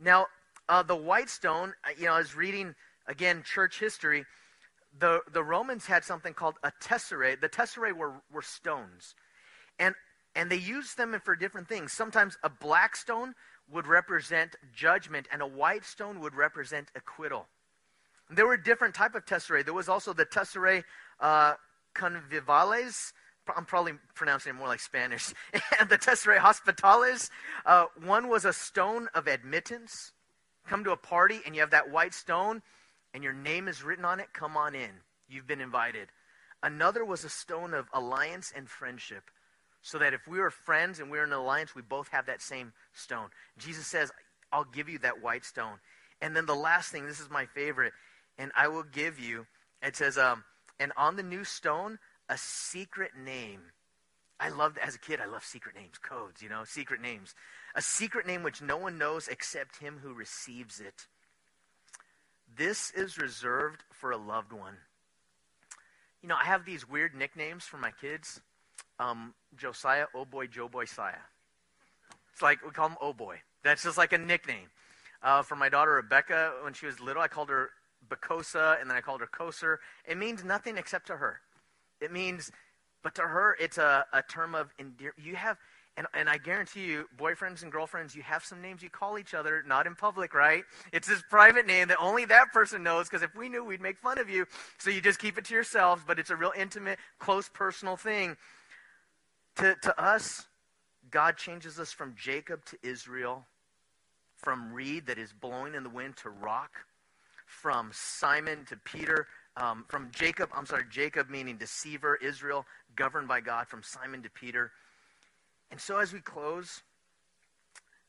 Now, 0.01 0.27
uh, 0.69 0.83
the 0.83 0.97
white 0.97 1.31
stone, 1.31 1.75
uh, 1.85 1.91
you 1.97 2.07
know, 2.07 2.15
I 2.15 2.19
was 2.19 2.35
reading, 2.35 2.75
again, 3.07 3.45
church 3.45 3.79
history. 3.79 4.25
The, 4.99 5.21
the 5.33 5.45
Romans 5.45 5.87
had 5.87 6.03
something 6.03 6.35
called 6.35 6.57
a 6.65 6.73
tesserae. 6.83 7.41
The 7.41 7.49
tesserae 7.49 7.93
were, 7.93 8.15
were 8.33 8.43
stones. 8.43 9.15
And 9.79 9.95
and 10.35 10.51
they 10.51 10.57
used 10.57 10.97
them 10.97 11.19
for 11.25 11.35
different 11.35 11.69
things. 11.69 11.93
Sometimes 11.93 12.39
a 12.43 12.49
black 12.49 12.97
stone 12.97 13.35
would 13.71 13.87
represent 13.87 14.57
judgment, 14.75 15.29
and 15.33 15.43
a 15.43 15.47
white 15.47 15.85
stone 15.85 16.21
would 16.21 16.35
represent 16.35 16.89
acquittal. 16.95 17.47
There 18.29 18.47
were 18.47 18.57
different 18.57 18.95
type 18.95 19.15
of 19.15 19.25
tesserae. 19.25 19.65
There 19.65 19.75
was 19.75 19.89
also 19.89 20.13
the 20.13 20.27
tesserae 20.27 20.85
uh, 21.21 21.55
convivales. 21.95 23.13
I'm 23.57 23.65
probably 23.65 23.95
pronouncing 24.15 24.51
it 24.51 24.59
more 24.59 24.69
like 24.69 24.81
Spanish. 24.81 25.33
and 25.81 25.89
the 25.89 25.99
tesserae 25.99 26.39
hospitales. 26.39 27.31
Uh, 27.67 27.87
one 28.05 28.29
was 28.29 28.45
a 28.45 28.53
stone 28.53 29.09
of 29.15 29.27
admittance. 29.27 30.13
Come 30.67 30.85
to 30.85 30.93
a 30.93 30.97
party 30.97 31.41
and 31.45 31.55
you 31.55 31.61
have 31.61 31.71
that 31.71 31.91
white 31.91 32.15
stone 32.15 32.63
and 33.13 33.25
your 33.25 33.33
name 33.33 33.67
is 33.67 33.83
written 33.83 34.05
on 34.05 34.21
it. 34.21 34.29
Come 34.33 34.57
on 34.57 34.77
in. 34.77 34.91
You've 35.29 35.47
been 35.47 35.61
invited. 35.61 36.09
Another 36.63 37.05
was 37.05 37.25
a 37.25 37.29
stone 37.29 37.75
of 37.75 37.89
alliance 37.93 38.53
and 38.55 38.69
friendship 38.69 39.31
so 39.83 39.99
that 39.99 40.15
if 40.15 40.27
we 40.29 40.41
are 40.41 40.51
friends 40.51 41.01
and 41.01 41.11
we're 41.11 41.25
in 41.25 41.33
an 41.33 41.39
alliance, 41.39 41.75
we 41.75 41.83
both 41.83 42.09
have 42.09 42.27
that 42.27 42.43
same 42.43 42.73
stone. 42.93 43.29
Jesus 43.59 43.87
says, 43.87 44.11
I'll 44.53 44.65
give 44.65 44.89
you 44.89 44.99
that 45.01 45.23
white 45.23 45.45
stone. 45.45 45.79
And 46.21 46.37
then 46.37 46.47
the 46.47 46.55
last 46.55 46.91
thing, 46.91 47.07
this 47.07 47.21
is 47.21 47.31
my 47.31 47.47
favorite, 47.47 47.93
and 48.39 48.53
I 48.55 48.69
will 48.69 48.83
give 48.83 49.19
you, 49.19 49.47
it 49.83 49.97
says, 49.97 50.19
um, 50.19 50.45
and 50.79 50.93
on 50.97 51.17
the 51.17 51.23
new 51.23 51.45
stone, 51.45 51.99
a 52.29 52.37
secret 52.37 53.13
name. 53.17 53.61
I 54.39 54.49
loved, 54.49 54.79
as 54.79 54.95
a 54.95 54.99
kid, 54.99 55.21
I 55.21 55.27
love 55.27 55.45
secret 55.45 55.75
names, 55.75 55.99
codes, 55.99 56.43
you 56.43 56.49
know, 56.49 56.65
secret 56.65 57.01
names. 57.01 57.35
A 57.75 57.83
secret 57.83 58.27
name 58.27 58.43
which 58.43 58.63
no 58.63 58.77
one 58.77 58.99
knows 58.99 59.29
except 59.29 59.79
him 59.79 59.99
who 60.03 60.15
receives 60.15 60.81
it. 60.81 61.07
This 62.57 62.91
is 62.91 63.19
reserved 63.19 63.85
for 63.93 64.11
a 64.11 64.17
loved 64.17 64.53
one. 64.53 64.79
You 66.23 66.29
know, 66.29 66.37
I 66.41 66.47
have 66.47 66.65
these 66.65 66.89
weird 66.89 67.15
nicknames 67.15 67.65
for 67.65 67.77
my 67.77 67.91
kids 67.91 68.41
um, 69.01 69.35
Josiah, 69.57 70.07
oh 70.15 70.25
boy, 70.25 70.47
Joe 70.47 70.69
Boy 70.69 70.85
Siah. 70.85 71.25
It's 72.33 72.43
like 72.43 72.65
we 72.65 72.71
call 72.71 72.91
him 72.91 72.97
oh 73.01 73.13
boy. 73.13 73.37
That's 73.65 73.83
just 73.83 73.99
like 73.99 74.13
a 74.13 74.19
nickname. 74.19 74.69
Uh, 75.23 75.43
for 75.43 75.57
my 75.57 75.69
daughter 75.69 75.93
Rebecca, 75.93 76.53
when 76.63 76.73
she 76.73 76.87
was 76.87 77.01
little, 77.01 77.23
I 77.23 77.29
called 77.29 77.49
her 77.49 77.71
Bacosa, 78.09 78.81
and 78.81 78.89
then 78.89 78.97
I 78.97 79.01
called 79.01 79.21
her 79.21 79.27
Koser. 79.27 79.79
It 80.09 80.17
means 80.17 80.45
nothing 80.45 80.79
except 80.79 81.07
to 81.09 81.17
her. 81.17 81.41
It 82.01 82.13
means, 82.13 82.51
but 83.03 83.15
to 83.17 83.23
her, 83.23 83.57
it's 83.61 83.79
a, 83.79 84.07
a 84.13 84.23
term 84.23 84.55
of 84.55 84.73
endear. 84.79 85.13
You 85.19 85.37
have, 85.37 85.59
And, 85.97 86.07
and 86.15 86.29
I 86.29 86.39
guarantee 86.39 86.87
you, 86.87 87.09
boyfriends 87.19 87.63
and 87.63 87.71
girlfriends, 87.71 88.15
you 88.15 88.23
have 88.23 88.43
some 88.45 88.63
names 88.63 88.83
you 88.83 88.89
call 88.89 89.19
each 89.19 89.35
other, 89.35 89.63
not 89.67 89.87
in 89.87 89.95
public, 89.95 90.33
right? 90.33 90.65
It's 90.93 91.09
this 91.09 91.23
private 91.29 91.67
name 91.67 91.89
that 91.89 91.99
only 92.01 92.25
that 92.27 92.53
person 92.53 92.83
knows, 92.83 93.09
because 93.09 93.23
if 93.23 93.35
we 93.35 93.49
knew, 93.51 93.63
we'd 93.63 93.83
make 93.83 93.99
fun 93.99 94.19
of 94.19 94.31
you. 94.31 94.47
So 94.79 94.89
you 94.89 95.03
just 95.03 95.19
keep 95.19 95.37
it 95.37 95.45
to 95.47 95.55
yourselves, 95.55 96.03
but 96.07 96.19
it's 96.19 96.31
a 96.31 96.37
real 96.37 96.53
intimate, 96.57 96.99
close, 97.19 97.51
personal 97.53 97.97
thing. 97.97 98.37
To, 99.61 99.77
to 99.83 100.03
us, 100.03 100.47
God 101.11 101.37
changes 101.37 101.79
us 101.79 101.93
from 101.93 102.15
Jacob 102.17 102.65
to 102.65 102.79
Israel, 102.83 103.45
from 104.39 104.73
reed 104.73 105.07
that 105.07 105.19
is 105.19 105.35
blowing 105.35 105.75
in 105.75 105.83
the 105.83 105.91
wind 105.91 106.17
to 106.23 106.31
rock, 106.31 106.71
from 107.45 107.91
Simon 107.93 108.65
to 108.71 108.77
Peter, 108.85 109.27
um, 109.59 109.85
from 109.89 110.09
Jacob, 110.13 110.49
I'm 110.57 110.65
sorry, 110.65 110.85
Jacob 110.91 111.29
meaning 111.29 111.59
deceiver, 111.59 112.17
Israel 112.23 112.65
governed 112.97 113.29
by 113.29 113.43
God, 113.43 113.69
from 113.69 113.83
Simon 113.83 114.23
to 114.23 114.31
Peter. 114.31 114.73
And 115.71 115.79
so 115.79 115.99
as 115.99 116.11
we 116.15 116.21
close, 116.21 116.83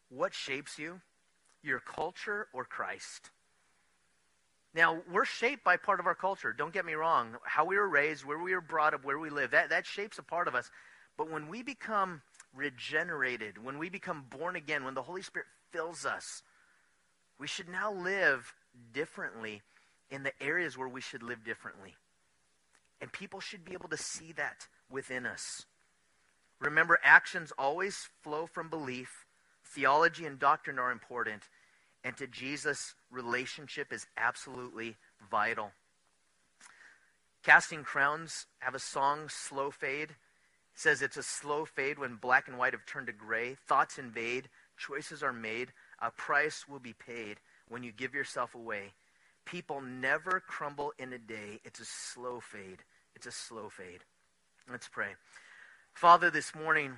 what 0.08 0.34
shapes 0.34 0.80
you? 0.80 1.02
Your 1.64 1.82
culture 1.82 2.48
or 2.54 2.64
Christ? 2.64 3.30
Now, 4.74 5.02
we're 5.12 5.26
shaped 5.26 5.66
by 5.66 5.76
part 5.76 6.00
of 6.00 6.06
our 6.06 6.16
culture. 6.16 6.54
Don't 6.54 6.72
get 6.72 6.86
me 6.86 6.94
wrong. 6.94 7.36
How 7.44 7.66
we 7.66 7.76
were 7.76 7.90
raised, 7.90 8.24
where 8.24 8.40
we 8.40 8.54
were 8.54 8.62
brought 8.62 8.94
up, 8.94 9.04
where 9.04 9.20
we 9.20 9.30
live, 9.30 9.52
that, 9.52 9.70
that 9.72 9.86
shapes 9.86 10.18
a 10.18 10.24
part 10.24 10.48
of 10.48 10.56
us. 10.56 10.72
But 11.18 11.30
when 11.30 11.48
we 11.50 11.64
become 11.64 12.22
regenerated, 12.56 13.64
when 13.64 13.78
we 13.78 13.90
become 13.90 14.26
born 14.30 14.56
again, 14.56 14.84
when 14.84 14.94
the 14.94 15.04
Holy 15.04 15.22
Spirit 15.22 15.48
fills 15.72 16.06
us, 16.06 16.44
we 17.40 17.48
should 17.48 17.70
now 17.70 17.92
live 17.92 18.54
differently 18.94 19.62
in 20.10 20.24
the 20.24 20.34
areas 20.42 20.78
where 20.78 20.88
we 20.88 21.02
should 21.02 21.24
live 21.24 21.44
differently. 21.44 21.96
And 23.00 23.12
people 23.12 23.40
should 23.40 23.66
be 23.66 23.74
able 23.74 23.90
to 23.90 23.98
see 23.98 24.32
that 24.34 24.68
within 24.90 25.26
us. 25.26 25.66
Remember, 26.60 27.00
actions 27.04 27.52
always 27.58 28.10
flow 28.22 28.46
from 28.46 28.70
belief. 28.70 29.26
Theology 29.64 30.26
and 30.26 30.38
doctrine 30.38 30.78
are 30.78 30.92
important. 30.92 31.44
And 32.04 32.16
to 32.18 32.28
Jesus, 32.28 32.94
relationship 33.10 33.92
is 33.92 34.06
absolutely 34.18 34.98
vital. 35.30 35.72
Casting 37.44 37.84
Crowns 37.84 38.46
have 38.60 38.76
a 38.76 38.80
song, 38.80 39.28
Slow 39.30 39.72
Fade. 39.72 40.16
Says 40.76 41.02
it's 41.02 41.18
a 41.18 41.24
slow 41.24 41.66
fade 41.66 42.00
when 42.00 42.16
black 42.16 42.48
and 42.48 42.58
white 42.58 42.74
have 42.74 42.86
turned 42.86 43.08
to 43.08 43.14
gray. 43.14 43.56
Thoughts 43.68 43.98
invade, 43.98 44.50
choices 44.78 45.22
are 45.22 45.34
made, 45.34 45.70
a 46.02 46.12
price 46.12 46.68
will 46.68 46.80
be 46.80 46.94
paid 46.94 47.38
when 47.70 47.84
you 47.84 47.92
give 47.92 48.14
yourself 48.14 48.56
away. 48.56 48.94
People 49.46 49.82
never 49.82 50.40
crumble 50.40 50.94
in 50.98 51.14
a 51.14 51.18
day. 51.18 51.60
It's 51.64 51.80
a 51.80 51.86
slow 51.86 52.40
fade. 52.40 52.80
It's 53.16 53.28
a 53.28 53.32
slow 53.32 53.70
fade. 53.70 54.02
Let's 54.70 54.88
pray. 54.88 55.10
Father, 55.94 56.30
this 56.32 56.56
morning, 56.56 56.94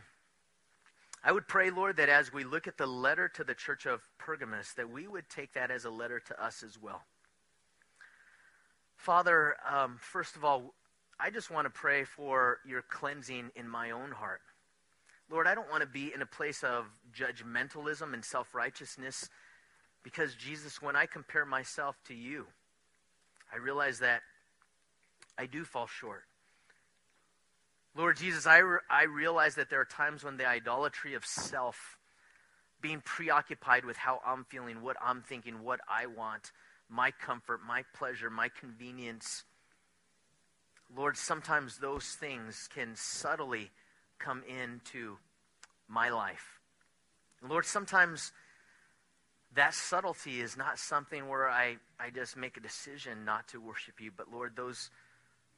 I 1.23 1.31
would 1.31 1.47
pray, 1.47 1.69
Lord, 1.69 1.97
that 1.97 2.09
as 2.09 2.33
we 2.33 2.43
look 2.43 2.67
at 2.67 2.77
the 2.77 2.85
letter 2.85 3.27
to 3.29 3.43
the 3.43 3.55
church 3.55 3.85
of 3.85 4.01
Pergamos, 4.17 4.73
that 4.75 4.89
we 4.89 5.07
would 5.07 5.29
take 5.29 5.53
that 5.53 5.71
as 5.71 5.85
a 5.85 5.89
letter 5.89 6.19
to 6.19 6.43
us 6.43 6.63
as 6.63 6.77
well. 6.81 7.03
Father, 8.97 9.55
um, 9.69 9.97
first 9.99 10.35
of 10.35 10.45
all, 10.45 10.73
I 11.19 11.29
just 11.29 11.51
want 11.51 11.65
to 11.65 11.69
pray 11.69 12.03
for 12.03 12.59
your 12.65 12.81
cleansing 12.81 13.51
in 13.55 13.67
my 13.67 13.91
own 13.91 14.11
heart. 14.11 14.41
Lord, 15.29 15.47
I 15.47 15.55
don't 15.55 15.69
want 15.69 15.81
to 15.81 15.87
be 15.87 16.11
in 16.13 16.21
a 16.21 16.25
place 16.25 16.63
of 16.63 16.85
judgmentalism 17.17 18.13
and 18.13 18.23
self 18.23 18.53
righteousness 18.53 19.29
because, 20.03 20.35
Jesus, 20.35 20.81
when 20.81 20.95
I 20.95 21.05
compare 21.05 21.45
myself 21.45 21.95
to 22.07 22.13
you, 22.13 22.45
I 23.51 23.57
realize 23.57 23.99
that 23.99 24.21
I 25.37 25.45
do 25.45 25.63
fall 25.63 25.87
short. 25.87 26.23
Lord 27.95 28.17
Jesus, 28.17 28.47
I, 28.47 28.57
re- 28.57 28.79
I 28.89 29.03
realize 29.03 29.55
that 29.55 29.69
there 29.69 29.79
are 29.79 29.85
times 29.85 30.23
when 30.23 30.37
the 30.37 30.47
idolatry 30.47 31.13
of 31.13 31.25
self, 31.25 31.97
being 32.81 33.01
preoccupied 33.05 33.85
with 33.85 33.97
how 33.97 34.19
I'm 34.25 34.45
feeling, 34.45 34.81
what 34.81 34.97
I'm 35.01 35.21
thinking, 35.21 35.63
what 35.63 35.79
I 35.87 36.07
want, 36.07 36.51
my 36.89 37.11
comfort, 37.11 37.61
my 37.65 37.83
pleasure, 37.95 38.29
my 38.29 38.49
convenience, 38.49 39.43
Lord, 40.95 41.17
sometimes 41.17 41.77
those 41.77 42.05
things 42.05 42.69
can 42.73 42.95
subtly 42.95 43.71
come 44.19 44.43
into 44.47 45.17
my 45.87 46.09
life. 46.09 46.59
Lord, 47.47 47.65
sometimes 47.65 48.31
that 49.55 49.73
subtlety 49.73 50.39
is 50.39 50.55
not 50.55 50.79
something 50.79 51.27
where 51.27 51.49
I, 51.49 51.77
I 51.99 52.09
just 52.09 52.37
make 52.37 52.57
a 52.57 52.61
decision 52.61 53.25
not 53.25 53.47
to 53.49 53.59
worship 53.59 53.99
you, 53.99 54.11
but 54.15 54.31
Lord, 54.31 54.53
those 54.55 54.89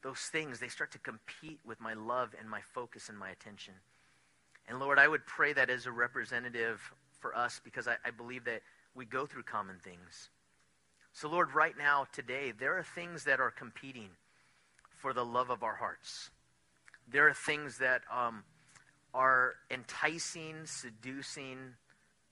those 0.06 0.20
things, 0.20 0.60
they 0.60 0.68
start 0.68 0.92
to 0.92 1.00
compete 1.00 1.60
with 1.66 1.82
my 1.82 1.96
love 1.96 2.36
and 2.40 2.48
my 2.48 2.62
focus 2.62 3.10
and 3.10 3.18
my 3.18 3.32
attention. 3.32 3.74
And 4.70 4.80
Lord, 4.80 5.00
I 5.00 5.08
would 5.08 5.26
pray 5.26 5.52
that 5.54 5.72
as 5.72 5.88
a 5.88 5.92
representative 5.92 6.80
for 7.20 7.36
us 7.36 7.60
because 7.64 7.88
I, 7.88 7.96
I 8.06 8.12
believe 8.12 8.46
that 8.46 8.62
we 8.94 9.06
go 9.06 9.26
through 9.26 9.44
common 9.44 9.78
things. 9.84 10.30
So, 11.12 11.28
Lord, 11.28 11.56
right 11.56 11.76
now, 11.76 12.06
today, 12.12 12.54
there 12.56 12.78
are 12.78 12.84
things 12.84 13.24
that 13.24 13.40
are 13.40 13.50
competing 13.50 14.10
for 15.06 15.14
the 15.14 15.24
love 15.24 15.52
of 15.52 15.62
our 15.62 15.76
hearts. 15.76 16.32
There 17.08 17.28
are 17.28 17.34
things 17.36 17.78
that 17.78 18.02
um, 18.12 18.44
are 19.14 19.54
enticing, 19.70 20.66
seducing, 20.66 21.76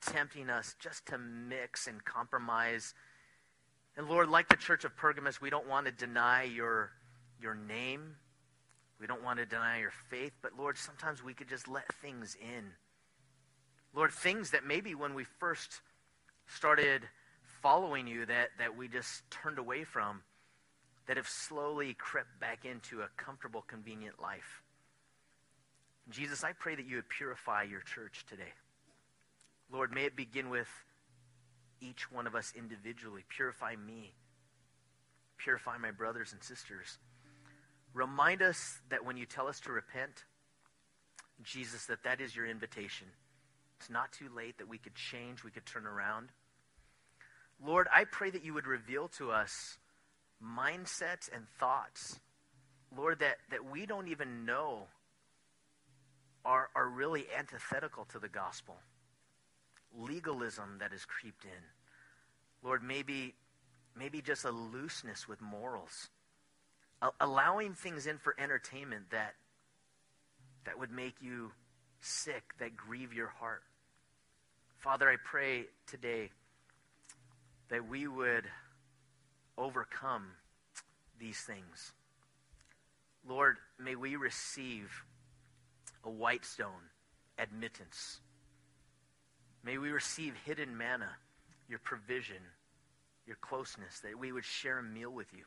tempting 0.02 0.50
us 0.50 0.76
just 0.80 1.06
to 1.10 1.20
mix 1.20 1.86
and 1.86 2.04
compromise. 2.04 2.96
And 3.96 4.10
Lord, 4.10 4.28
like 4.28 4.50
the 4.50 4.56
church 4.56 4.86
of 4.86 4.98
Pergamos, 4.98 5.40
we 5.40 5.52
don't 5.52 5.70
want 5.70 5.86
to 5.86 5.92
deny 5.92 6.46
your 6.46 6.90
your 7.40 7.54
name. 7.54 8.16
We 9.00 9.06
don't 9.06 9.24
want 9.24 9.38
to 9.38 9.46
deny 9.46 9.80
your 9.80 9.94
faith, 10.10 10.32
but 10.42 10.54
Lord, 10.58 10.76
sometimes 10.76 11.24
we 11.24 11.36
could 11.36 11.50
just 11.50 11.68
let 11.68 11.94
things 12.02 12.36
in. 12.42 12.72
Lord, 13.94 14.12
things 14.12 14.50
that 14.50 14.66
maybe 14.66 14.96
when 14.96 15.14
we 15.14 15.26
first 15.26 15.82
started 16.48 17.04
following 17.62 18.08
you 18.08 18.26
that, 18.26 18.50
that 18.58 18.76
we 18.76 18.88
just 18.88 19.30
turned 19.30 19.60
away 19.60 19.84
from, 19.84 20.24
that 21.08 21.18
have 21.18 21.28
slowly 21.28 21.94
crept 21.94 22.40
back 22.40 22.66
into 22.66 23.02
a 23.02 23.08
comfortable, 23.18 23.62
convenient 23.62 24.22
life. 24.22 24.64
Jesus, 26.10 26.44
I 26.44 26.52
pray 26.54 26.76
that 26.76 26.86
you 26.86 26.98
would 26.98 27.10
purify 27.10 27.64
your 27.64 27.82
church 27.82 28.26
today. 28.28 28.52
Lord, 29.72 29.94
may 29.94 30.06
it 30.06 30.16
begin 30.16 30.50
with 30.50 30.68
each 31.82 32.12
one 32.12 32.28
of 32.28 32.36
us 32.36 32.54
individually. 32.56 33.24
Purify 33.30 33.76
me. 33.76 34.14
Purify 35.38 35.78
my 35.78 35.92
brothers 35.92 36.32
and 36.32 36.44
sisters. 36.44 36.98
Remind 37.94 38.42
us 38.42 38.80
that 38.90 39.06
when 39.06 39.18
you 39.18 39.26
tell 39.26 39.48
us 39.48 39.60
to 39.62 39.72
repent, 39.72 40.24
Jesus, 41.44 41.86
that 41.88 42.04
that 42.04 42.22
is 42.22 42.36
your 42.36 42.46
invitation. 42.46 43.08
It's 43.80 43.90
not 43.90 44.12
too 44.12 44.30
late 44.36 44.58
that 44.60 44.70
we 44.70 44.78
could 44.78 44.96
change, 44.96 45.44
we 45.44 45.52
could 45.52 45.66
turn 45.66 45.86
around. 45.86 46.30
Lord, 47.64 47.88
I 47.94 48.06
pray 48.06 48.30
that 48.30 48.44
you 48.44 48.54
would 48.54 48.68
reveal 48.68 49.10
to 49.18 49.32
us 49.32 49.78
mindsets 50.44 51.30
and 51.34 51.48
thoughts, 51.60 52.20
Lord, 52.96 53.20
that, 53.20 53.38
that 53.52 53.72
we 53.72 53.86
don't 53.86 54.08
even 54.08 54.46
know 54.46 54.88
are, 56.46 56.70
are 56.76 56.88
really 56.88 57.26
antithetical 57.38 58.06
to 58.06 58.20
the 58.20 58.30
gospel. 58.30 58.76
Legalism 59.98 60.78
that 60.80 60.92
has 60.92 61.06
creeped 61.06 61.46
in. 61.46 62.68
Lord, 62.68 62.84
maybe, 62.84 63.36
maybe 63.98 64.22
just 64.22 64.44
a 64.46 64.52
looseness 64.52 65.28
with 65.28 65.42
morals 65.42 66.10
allowing 67.20 67.74
things 67.74 68.08
in 68.08 68.18
for 68.18 68.36
entertainment 68.40 69.10
that 69.12 69.34
that 70.66 70.80
would 70.80 70.92
make 70.92 71.16
you 71.22 71.52
sick, 72.00 72.44
that 72.60 72.78
grieve 72.78 73.14
your 73.14 73.28
heart. 73.28 73.64
Father, 74.78 75.10
I 75.10 75.18
pray 75.24 75.66
today 75.88 76.30
that 77.70 77.88
we 77.88 78.08
would 78.08 78.46
overcome 79.58 80.26
these 81.20 81.40
things. 81.40 81.94
Lord, 83.28 83.58
may 83.80 83.96
we 83.96 84.16
receive 84.16 84.92
a 86.04 86.10
white 86.10 86.46
stone 86.46 86.90
admittance. 87.38 88.20
May 89.64 89.78
we 89.78 89.90
receive 89.90 90.34
hidden 90.46 90.78
manna, 90.78 91.10
your 91.70 91.80
provision, 91.80 92.42
your 93.26 93.38
closeness, 93.38 94.00
that 94.00 94.20
we 94.20 94.32
would 94.32 94.44
share 94.44 94.80
a 94.80 94.84
meal 94.84 95.12
with 95.12 95.32
you. 95.34 95.46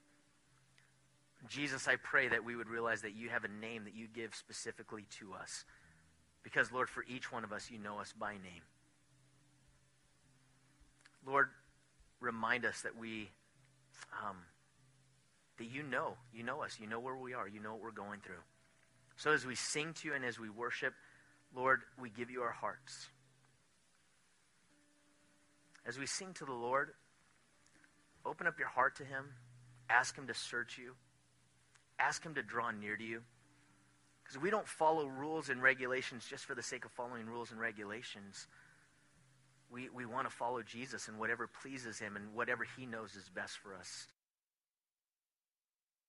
Jesus, 1.49 1.87
I 1.87 1.97
pray 1.97 2.29
that 2.29 2.45
we 2.45 2.57
would 2.57 2.69
realize 2.69 3.03
that 3.03 3.15
you 3.15 3.29
have 3.29 3.45
a 3.45 3.49
name 3.49 3.85
that 3.85 3.95
you 3.95 4.07
give 4.13 4.35
specifically 4.35 5.05
to 5.21 5.35
us. 5.35 5.65
Because, 6.43 6.73
Lord, 6.73 6.89
for 6.89 7.05
each 7.09 7.31
one 7.31 7.45
of 7.45 7.53
us, 7.53 7.71
you 7.71 7.79
know 7.79 7.99
us 7.99 8.15
by 8.19 8.33
name. 8.33 8.63
Lord, 11.27 11.51
remind 12.21 12.65
us 12.65 12.81
that 12.83 12.97
we, 12.97 13.31
um, 14.25 14.37
that 15.59 15.67
you 15.67 15.83
know, 15.83 16.17
you 16.33 16.43
know 16.43 16.63
us, 16.63 16.79
you 16.81 16.87
know 16.87 17.01
where 17.01 17.17
we 17.17 17.35
are, 17.35 17.49
you 17.49 17.61
know 17.61 17.73
what 17.73 17.83
we're 17.83 17.91
going 17.91 18.21
through. 18.21 18.43
So 19.17 19.33
as 19.33 19.47
we 19.47 19.55
sing 19.55 19.95
to 19.95 20.09
you 20.09 20.15
and 20.15 20.25
as 20.25 20.39
we 20.39 20.51
worship, 20.51 20.95
Lord, 21.55 21.81
we 22.01 22.11
give 22.11 22.31
you 22.31 22.43
our 22.43 22.53
hearts. 22.53 23.09
As 25.87 25.99
we 25.99 26.07
sing 26.07 26.35
to 26.35 26.45
the 26.45 26.53
Lord, 26.53 26.91
open 28.25 28.47
up 28.47 28.59
your 28.59 28.69
heart 28.69 28.97
to 28.97 29.05
him, 29.05 29.25
ask 29.89 30.17
him 30.17 30.27
to 30.27 30.35
search 30.35 30.77
you. 30.79 30.95
Ask 31.99 32.23
Him 32.23 32.35
to 32.35 32.43
draw 32.43 32.71
near 32.71 32.97
to 32.97 33.05
you. 33.05 33.23
Because 34.23 34.41
we 34.41 34.51
don't 34.51 34.67
follow 34.67 35.07
rules 35.07 35.49
and 35.49 35.63
regulations 35.63 36.27
just 36.29 36.45
for 36.45 36.55
the 36.55 36.63
sake 36.63 36.85
of 36.85 36.91
following 36.93 37.27
rules 37.27 37.53
and 37.53 37.61
regulations. 37.61 38.49
We, 39.71 39.89
we 39.89 40.07
want 40.07 40.29
to 40.29 40.35
follow 40.35 40.63
Jesus 40.63 41.09
and 41.09 41.19
whatever 41.19 41.49
pleases 41.63 41.99
him 41.99 42.17
and 42.17 42.35
whatever 42.35 42.67
he 42.77 42.87
knows 42.87 43.15
is 43.17 43.29
best 43.29 43.59
for 43.59 43.75
us. 43.75 44.09